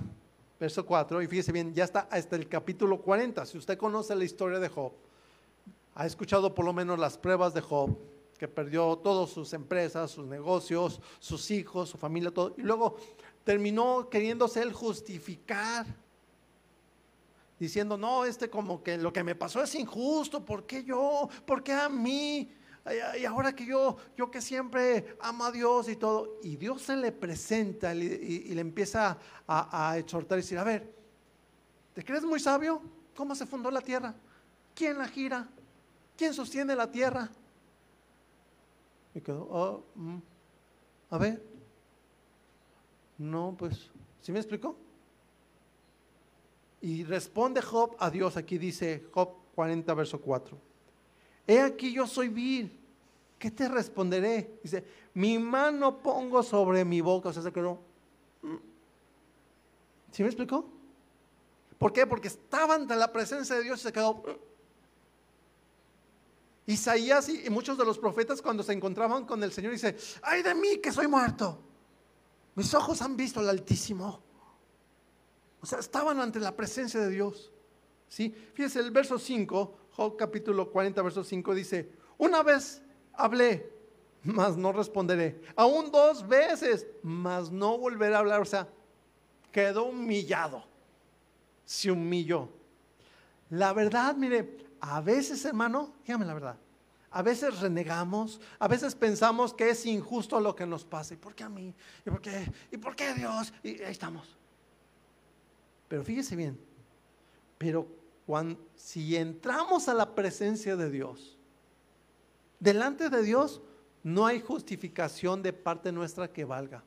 verso 0.59 0.85
4, 0.85 1.21
y 1.21 1.27
fíjese 1.27 1.51
bien, 1.51 1.73
ya 1.73 1.85
está 1.85 2.01
hasta 2.11 2.35
el 2.35 2.47
capítulo 2.49 3.01
40. 3.01 3.45
Si 3.45 3.57
usted 3.57 3.77
conoce 3.77 4.13
la 4.15 4.25
historia 4.25 4.59
de 4.59 4.67
Job, 4.67 4.91
ha 5.95 6.05
escuchado 6.05 6.53
por 6.53 6.65
lo 6.65 6.73
menos 6.73 6.99
las 6.99 7.17
pruebas 7.17 7.53
de 7.53 7.61
Job, 7.61 7.97
que 8.37 8.47
perdió 8.47 8.97
todas 8.97 9.29
sus 9.29 9.53
empresas, 9.53 10.11
sus 10.11 10.27
negocios, 10.27 11.01
sus 11.19 11.49
hijos, 11.51 11.89
su 11.89 11.97
familia, 11.97 12.31
todo, 12.31 12.53
y 12.57 12.61
luego 12.61 12.97
terminó 13.43 14.09
queriéndose 14.09 14.61
él 14.61 14.73
justificar, 14.73 15.85
diciendo, 17.57 17.97
no, 17.97 18.25
este 18.25 18.49
como 18.49 18.83
que 18.83 18.97
lo 18.97 19.11
que 19.11 19.23
me 19.23 19.35
pasó 19.35 19.61
es 19.61 19.75
injusto, 19.75 20.43
¿por 20.43 20.65
qué 20.65 20.83
yo? 20.83 21.29
¿Por 21.45 21.63
qué 21.63 21.73
a 21.73 21.89
mí? 21.89 22.49
Y 23.19 23.25
ahora 23.25 23.53
que 23.53 23.65
yo, 23.65 23.97
yo 24.17 24.31
que 24.31 24.41
siempre 24.41 25.17
amo 25.19 25.45
a 25.45 25.51
Dios 25.51 25.89
y 25.89 25.95
todo, 25.95 26.39
y 26.43 26.55
Dios 26.55 26.81
se 26.81 26.95
le 26.95 27.11
presenta 27.11 27.93
y, 27.93 28.53
le 28.53 28.61
empieza 28.61 29.17
a, 29.47 29.97
exhortar 29.97 30.37
y 30.37 30.41
decir, 30.41 30.57
a 30.57 30.63
ver, 30.63 30.91
¿te 31.93 32.03
crees 32.03 32.23
muy 32.23 32.39
sabio? 32.39 32.81
¿Cómo 33.15 33.35
se 33.35 33.45
fundó 33.45 33.69
la 33.69 33.81
tierra? 33.81 34.15
¿Quién 34.73 34.97
la 34.97 35.07
gira? 35.07 35.47
¿Quién 36.17 36.33
sostiene 36.33 36.75
la 36.75 36.89
tierra? 36.89 37.29
Y 39.13 39.21
quedó, 39.21 39.47
oh, 39.49 39.83
mm, 39.95 40.17
a 41.11 41.17
ver, 41.17 41.43
no, 43.17 43.55
pues, 43.57 43.89
¿sí 44.21 44.31
me 44.31 44.39
explicó? 44.39 44.75
Y 46.81 47.03
responde 47.03 47.61
Job 47.61 47.95
a 47.99 48.09
Dios, 48.09 48.37
aquí 48.37 48.57
dice 48.57 49.05
Job 49.11 49.29
40, 49.55 49.93
verso 49.93 50.21
4. 50.21 50.57
He 51.45 51.59
aquí 51.59 51.91
yo 51.91 52.05
soy 52.07 52.29
vil, 52.29 52.78
¿qué 53.39 53.49
te 53.49 53.67
responderé? 53.67 54.59
Dice, 54.61 54.83
mi 55.15 55.39
mano 55.39 56.03
pongo 56.03 56.43
sobre 56.43 56.85
mi 56.85 57.01
boca. 57.01 57.29
O 57.29 57.33
sea, 57.33 57.41
se 57.41 57.51
quedó. 57.51 57.79
Mm". 58.41 58.55
¿Sí 60.11 60.21
me 60.21 60.29
explicó? 60.29 60.69
¿Por 61.77 61.93
qué? 61.93 62.05
Porque 62.05 62.27
estaba 62.27 62.75
ante 62.75 62.95
la 62.95 63.11
presencia 63.11 63.55
de 63.55 63.63
Dios 63.63 63.79
y 63.79 63.83
se 63.83 63.93
quedó. 63.93 64.15
Mm". 64.15 64.49
Isaías 66.67 67.29
y 67.29 67.49
muchos 67.49 67.79
de 67.79 67.85
los 67.85 67.97
profetas 67.97 68.43
cuando 68.43 68.61
se 68.61 68.73
encontraban 68.73 69.25
con 69.25 69.43
el 69.43 69.51
Señor 69.51 69.71
dice, 69.71 69.97
ay 70.21 70.43
de 70.43 70.53
mí 70.53 70.77
que 70.77 70.91
soy 70.91 71.07
muerto. 71.07 71.63
Mis 72.53 72.71
ojos 72.75 73.01
han 73.01 73.17
visto 73.17 73.39
al 73.39 73.49
Altísimo. 73.49 74.21
O 75.61 75.65
sea, 75.65 75.79
estaban 75.79 76.19
ante 76.19 76.39
la 76.39 76.55
presencia 76.55 76.99
de 76.99 77.09
Dios. 77.09 77.51
¿Sí? 78.07 78.35
Fíjese, 78.53 78.79
el 78.79 78.91
verso 78.91 79.17
5, 79.17 79.77
Job 79.91 80.15
capítulo 80.15 80.69
40, 80.71 81.01
verso 81.01 81.23
5 81.23 81.55
dice, 81.55 81.91
una 82.17 82.43
vez 82.43 82.81
hablé, 83.19 83.71
mas 84.23 84.57
no 84.57 84.71
responderé. 84.71 85.41
Aún 85.55 85.91
dos 85.91 86.27
veces, 86.27 86.87
mas 87.03 87.51
no 87.51 87.77
volveré 87.77 88.15
a 88.15 88.19
hablar. 88.19 88.41
O 88.41 88.45
sea, 88.45 88.67
quedó 89.51 89.85
humillado. 89.85 90.63
Se 91.65 91.91
humilló. 91.91 92.49
La 93.49 93.73
verdad, 93.73 94.15
mire, 94.15 94.57
a 94.79 95.01
veces, 95.01 95.43
hermano, 95.45 95.93
dígame 96.05 96.25
la 96.25 96.33
verdad. 96.33 96.57
A 97.11 97.23
veces 97.23 97.59
renegamos, 97.59 98.39
a 98.59 98.67
veces 98.67 98.93
pensamos 98.93 99.53
que 99.53 99.71
es 99.71 99.85
injusto 99.85 100.39
lo 100.39 100.55
que 100.55 100.65
nos 100.65 100.85
pasa. 100.85 101.15
¿Y 101.15 101.17
por 101.17 101.33
qué 101.33 101.43
a 101.43 101.49
mí? 101.49 101.73
¿Y 102.05 102.09
por 102.09 102.21
qué? 102.21 102.51
¿Y 102.71 102.77
por 102.77 102.95
qué 102.95 103.13
Dios? 103.15 103.51
Y 103.63 103.81
ahí 103.81 103.91
estamos. 103.91 104.37
Pero 105.87 106.03
fíjese 106.03 106.35
bien, 106.35 106.59
pero 107.57 107.87
cuando, 108.27 108.59
si 108.75 109.15
entramos 109.15 109.89
a 109.89 109.95
la 109.95 110.13
presencia 110.13 110.75
de 110.75 110.91
Dios, 110.91 111.38
Delante 112.59 113.09
de 113.09 113.23
Dios 113.23 113.61
no 114.03 114.25
hay 114.25 114.41
justificación 114.41 115.41
de 115.41 115.53
parte 115.53 115.91
nuestra 115.91 116.31
que 116.31 116.45
valga. 116.45 116.83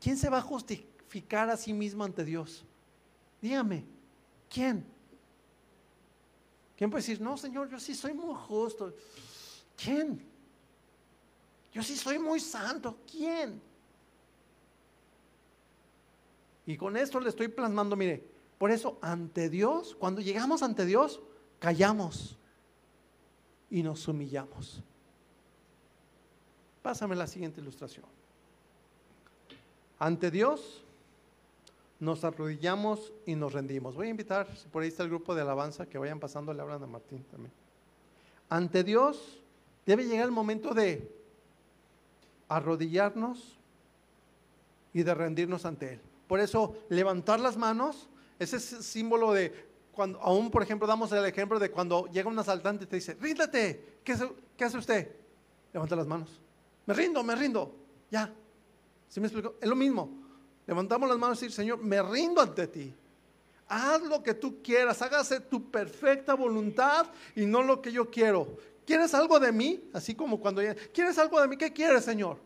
¿Quién 0.00 0.16
se 0.16 0.28
va 0.28 0.38
a 0.38 0.42
justificar 0.42 1.50
a 1.50 1.56
sí 1.56 1.72
mismo 1.72 2.04
ante 2.04 2.24
Dios? 2.24 2.64
Dígame, 3.40 3.84
¿quién? 4.48 4.86
¿Quién 6.76 6.90
puede 6.90 7.02
decir, 7.02 7.20
no, 7.20 7.36
Señor, 7.36 7.68
yo 7.68 7.80
sí 7.80 7.94
soy 7.94 8.14
muy 8.14 8.34
justo? 8.46 8.94
¿Quién? 9.76 10.24
Yo 11.72 11.82
sí 11.82 11.96
soy 11.96 12.18
muy 12.18 12.38
santo. 12.38 12.98
¿Quién? 13.10 13.60
Y 16.66 16.76
con 16.76 16.96
esto 16.96 17.18
le 17.18 17.30
estoy 17.30 17.48
plasmando, 17.48 17.96
mire, 17.96 18.22
por 18.58 18.70
eso 18.70 18.98
ante 19.00 19.48
Dios, 19.48 19.96
cuando 19.98 20.20
llegamos 20.20 20.62
ante 20.62 20.84
Dios, 20.84 21.20
callamos 21.58 22.38
y 23.70 23.82
nos 23.82 24.06
humillamos. 24.08 24.82
Pásame 26.82 27.16
la 27.16 27.26
siguiente 27.26 27.60
ilustración. 27.60 28.06
Ante 29.98 30.30
Dios 30.30 30.84
nos 32.00 32.24
arrodillamos 32.24 33.12
y 33.26 33.34
nos 33.34 33.52
rendimos. 33.52 33.96
Voy 33.96 34.06
a 34.06 34.10
invitar, 34.10 34.46
si 34.56 34.68
por 34.68 34.82
ahí 34.82 34.88
está 34.88 35.02
el 35.02 35.08
grupo 35.08 35.34
de 35.34 35.42
alabanza, 35.42 35.86
que 35.86 35.98
vayan 35.98 36.20
pasando, 36.20 36.54
le 36.54 36.62
hablan 36.62 36.82
a 36.82 36.86
Martín 36.86 37.24
también. 37.30 37.52
Ante 38.48 38.84
Dios 38.84 39.40
debe 39.84 40.04
llegar 40.04 40.24
el 40.24 40.30
momento 40.30 40.72
de 40.72 41.10
arrodillarnos 42.48 43.58
y 44.94 45.02
de 45.02 45.14
rendirnos 45.14 45.64
ante 45.64 45.94
Él. 45.94 46.00
Por 46.28 46.40
eso, 46.40 46.76
levantar 46.88 47.40
las 47.40 47.56
manos, 47.56 48.08
ese 48.38 48.56
es 48.56 48.64
símbolo 48.64 49.32
de 49.32 49.67
cuando, 49.98 50.20
aún 50.20 50.48
por 50.48 50.62
ejemplo, 50.62 50.86
damos 50.86 51.10
el 51.10 51.24
ejemplo 51.24 51.58
de 51.58 51.72
cuando 51.72 52.06
llega 52.06 52.28
un 52.28 52.38
asaltante 52.38 52.84
y 52.84 52.86
te 52.86 52.94
dice, 52.94 53.16
ríndete, 53.20 53.98
¿qué 54.04 54.12
hace, 54.12 54.30
¿qué 54.56 54.64
hace 54.64 54.78
usted? 54.78 55.10
Levanta 55.72 55.96
las 55.96 56.06
manos. 56.06 56.40
Me 56.86 56.94
rindo, 56.94 57.24
me 57.24 57.34
rindo. 57.34 57.74
Ya. 58.08 58.32
¿Sí 59.08 59.18
me 59.18 59.26
explico? 59.26 59.56
Es 59.60 59.68
lo 59.68 59.74
mismo. 59.74 60.08
Levantamos 60.68 61.08
las 61.08 61.18
manos 61.18 61.38
y 61.38 61.46
decir, 61.46 61.52
Señor, 61.52 61.82
me 61.82 62.00
rindo 62.00 62.40
ante 62.40 62.68
ti. 62.68 62.94
Haz 63.66 64.00
lo 64.02 64.22
que 64.22 64.34
tú 64.34 64.62
quieras, 64.62 65.02
hágase 65.02 65.40
tu 65.40 65.68
perfecta 65.68 66.34
voluntad 66.34 67.08
y 67.34 67.44
no 67.44 67.64
lo 67.64 67.82
que 67.82 67.90
yo 67.90 68.08
quiero. 68.08 68.56
¿Quieres 68.86 69.12
algo 69.14 69.40
de 69.40 69.50
mí? 69.50 69.90
Así 69.92 70.14
como 70.14 70.38
cuando 70.38 70.62
¿quieres 70.94 71.18
algo 71.18 71.40
de 71.40 71.48
mí? 71.48 71.56
¿Qué 71.56 71.72
quieres, 71.72 72.04
Señor? 72.04 72.38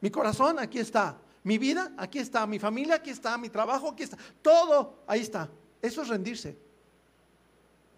Mi 0.00 0.08
corazón 0.08 0.60
aquí 0.60 0.78
está. 0.78 1.18
Mi 1.42 1.58
vida 1.58 1.92
aquí 1.96 2.20
está. 2.20 2.46
Mi 2.46 2.60
familia 2.60 2.94
aquí 2.94 3.10
está. 3.10 3.36
Mi 3.38 3.48
trabajo 3.48 3.88
aquí 3.88 4.04
está. 4.04 4.16
Todo 4.40 5.02
ahí 5.08 5.22
está. 5.22 5.50
Eso 5.84 6.00
es 6.00 6.08
rendirse. 6.08 6.56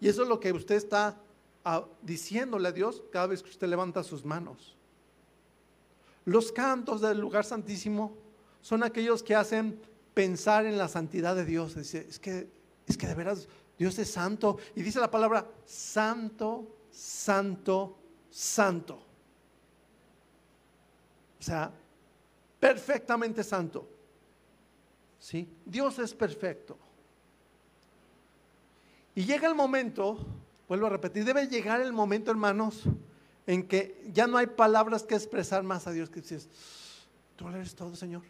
Y 0.01 0.09
eso 0.09 0.23
es 0.23 0.27
lo 0.27 0.41
que 0.41 0.51
usted 0.51 0.75
está 0.75 1.17
ah, 1.63 1.85
diciéndole 2.01 2.67
a 2.67 2.73
Dios 2.73 3.01
cada 3.13 3.27
vez 3.27 3.41
que 3.41 3.49
usted 3.49 3.65
levanta 3.65 4.03
sus 4.03 4.25
manos. 4.25 4.75
Los 6.25 6.51
cantos 6.51 6.99
del 6.99 7.17
lugar 7.17 7.45
santísimo 7.45 8.17
son 8.61 8.83
aquellos 8.83 9.23
que 9.23 9.35
hacen 9.35 9.79
pensar 10.13 10.65
en 10.65 10.77
la 10.77 10.89
santidad 10.89 11.33
de 11.33 11.45
Dios. 11.45 11.77
Es 11.77 12.19
que, 12.19 12.49
es 12.85 12.97
que 12.97 13.07
de 13.07 13.15
veras 13.15 13.47
Dios 13.79 13.97
es 13.99 14.11
santo. 14.11 14.57
Y 14.75 14.81
dice 14.81 14.99
la 14.99 15.09
palabra 15.09 15.49
santo, 15.65 16.67
santo, 16.91 17.97
santo. 18.29 18.95
O 21.39 21.41
sea, 21.41 21.71
perfectamente 22.59 23.45
santo. 23.45 23.87
¿Sí? 25.17 25.47
Dios 25.65 25.97
es 25.99 26.13
perfecto. 26.13 26.77
Y 29.17 29.25
llega 29.25 29.47
el 29.47 29.55
momento, 29.55 30.15
vuelvo 30.67 30.85
a 30.85 30.89
repetir, 30.91 31.25
debe 31.25 31.47
llegar 31.47 31.81
el 31.81 31.91
momento, 31.91 32.29
hermanos, 32.29 32.83
en 33.47 33.67
que 33.67 34.07
ya 34.13 34.27
no 34.27 34.37
hay 34.37 34.45
palabras 34.45 35.01
que 35.01 35.15
expresar 35.15 35.63
más 35.63 35.87
a 35.87 35.91
Dios 35.91 36.11
que 36.11 36.21
dices, 36.21 36.47
tú 37.35 37.47
eres 37.47 37.73
todo, 37.73 37.95
Señor. 37.95 38.21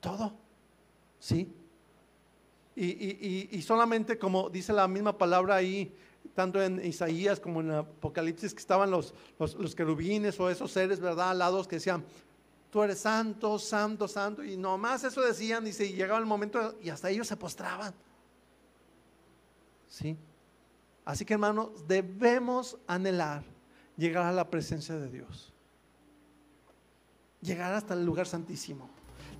Todo. 0.00 0.32
¿Sí? 1.20 1.54
Y, 2.74 3.62
solamente 3.62 4.18
como 4.18 4.50
dice 4.50 4.72
la 4.72 4.88
misma 4.88 5.16
palabra 5.16 5.54
ahí, 5.54 5.94
tanto 6.34 6.60
en 6.60 6.84
Isaías 6.84 7.38
como 7.38 7.60
en 7.60 7.70
Apocalipsis, 7.70 8.52
que 8.52 8.58
estaban 8.58 8.90
los, 8.90 9.14
los, 9.38 9.76
querubines 9.76 10.40
o 10.40 10.50
esos 10.50 10.72
seres, 10.72 10.98
¿verdad? 10.98 11.30
Alados 11.30 11.68
que 11.68 11.76
decían, 11.76 12.04
tú 12.68 12.82
eres 12.82 12.98
santo, 12.98 13.60
santo, 13.60 14.08
santo. 14.08 14.42
Y 14.42 14.56
nomás 14.56 15.04
eso 15.04 15.20
decían, 15.20 15.64
y 15.68 15.70
y 15.70 15.92
llegaba 15.92 16.18
el 16.18 16.26
momento 16.26 16.74
y 16.82 16.88
hasta 16.88 17.10
ellos 17.10 17.28
se 17.28 17.36
postraban. 17.36 17.94
¿Sí? 19.96 20.14
Así 21.06 21.24
que 21.24 21.32
hermanos, 21.32 21.70
debemos 21.88 22.76
anhelar 22.86 23.44
llegar 23.96 24.24
a 24.26 24.32
la 24.32 24.50
presencia 24.50 24.94
de 24.94 25.08
Dios. 25.08 25.54
Llegar 27.40 27.72
hasta 27.72 27.94
el 27.94 28.04
lugar 28.04 28.26
santísimo. 28.26 28.90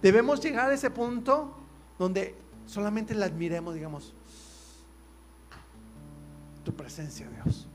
Debemos 0.01 0.41
llegar 0.41 0.71
a 0.71 0.73
ese 0.73 0.89
punto 0.89 1.55
donde 1.99 2.35
solamente 2.65 3.15
le 3.15 3.27
admiremos, 3.27 3.75
digamos, 3.75 4.15
tu 6.65 6.75
presencia, 6.75 7.29
Dios. 7.29 7.69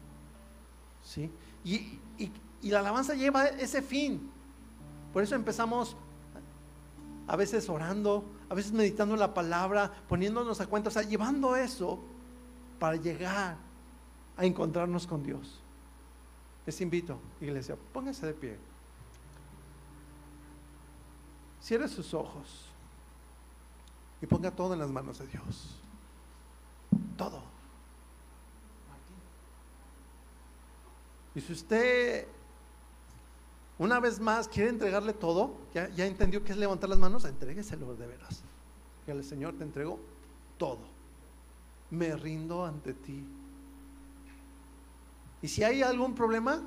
¿Sí? 1.04 1.32
Y, 1.64 2.00
y 2.18 2.72
la 2.72 2.80
alabanza 2.80 3.14
lleva 3.14 3.46
ese 3.46 3.84
fin. 3.84 4.32
Por 5.14 5.22
eso 5.22 5.36
empezamos 5.36 5.96
a 7.28 7.36
veces 7.36 7.70
orando, 7.70 8.26
a 8.50 8.56
veces 8.56 8.72
meditando 8.72 9.16
la 9.16 9.36
palabra, 9.36 9.92
poniéndonos 10.10 10.62
a 10.62 10.66
cuenta, 10.66 10.90
o 10.90 10.92
sea, 10.92 11.04
llevando 11.04 11.56
eso 11.56 12.04
para 12.82 12.96
llegar 12.96 13.58
a 14.36 14.44
encontrarnos 14.44 15.06
con 15.06 15.22
Dios. 15.22 15.62
Les 16.66 16.82
invito, 16.82 17.20
iglesia, 17.40 17.78
pónganse 17.94 18.26
de 18.26 18.34
pie. 18.34 18.58
Cierre 21.62 21.88
sus 21.88 22.12
ojos 22.16 22.72
y 24.20 24.26
ponga 24.26 24.50
todo 24.50 24.74
en 24.74 24.80
las 24.80 24.90
manos 24.90 25.20
de 25.20 25.28
Dios. 25.28 25.80
Todo. 27.18 27.44
Y 31.36 31.42
si 31.42 31.54
usted 31.54 32.28
una 33.78 34.00
vez 34.00 34.20
más 34.20 34.48
quiere 34.48 34.72
entregarle 34.72 35.14
todo, 35.14 35.56
ya, 35.72 35.88
ya 35.90 36.08
entendió 36.08 36.44
que 36.44 36.52
es 36.52 36.58
levantar 36.58 36.90
las 36.90 36.98
manos, 36.98 37.26
entrégueselo 37.26 37.94
de 37.94 38.08
veras. 38.08 38.42
Que 39.06 39.12
el 39.12 39.24
Señor 39.24 39.56
te 39.56 39.66
entregó 39.66 40.00
todo. 40.58 40.91
Me 41.92 42.16
rindo 42.16 42.66
ante 42.66 42.94
ti. 42.94 43.24
Y 45.42 45.48
si 45.48 45.64
hay 45.64 45.82
algún 45.82 46.16
problema, 46.16 46.62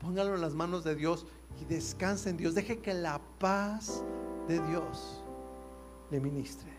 póngalo 0.00 0.34
en 0.34 0.40
las 0.40 0.54
manos 0.54 0.84
de 0.84 0.94
Dios 0.94 1.26
y 1.60 1.64
descanse 1.64 2.30
en 2.30 2.36
Dios. 2.36 2.54
Deje 2.54 2.78
que 2.78 2.94
la 2.94 3.20
paz 3.38 4.02
de 4.48 4.60
Dios 4.68 5.22
le 6.10 6.20
ministre. 6.20 6.69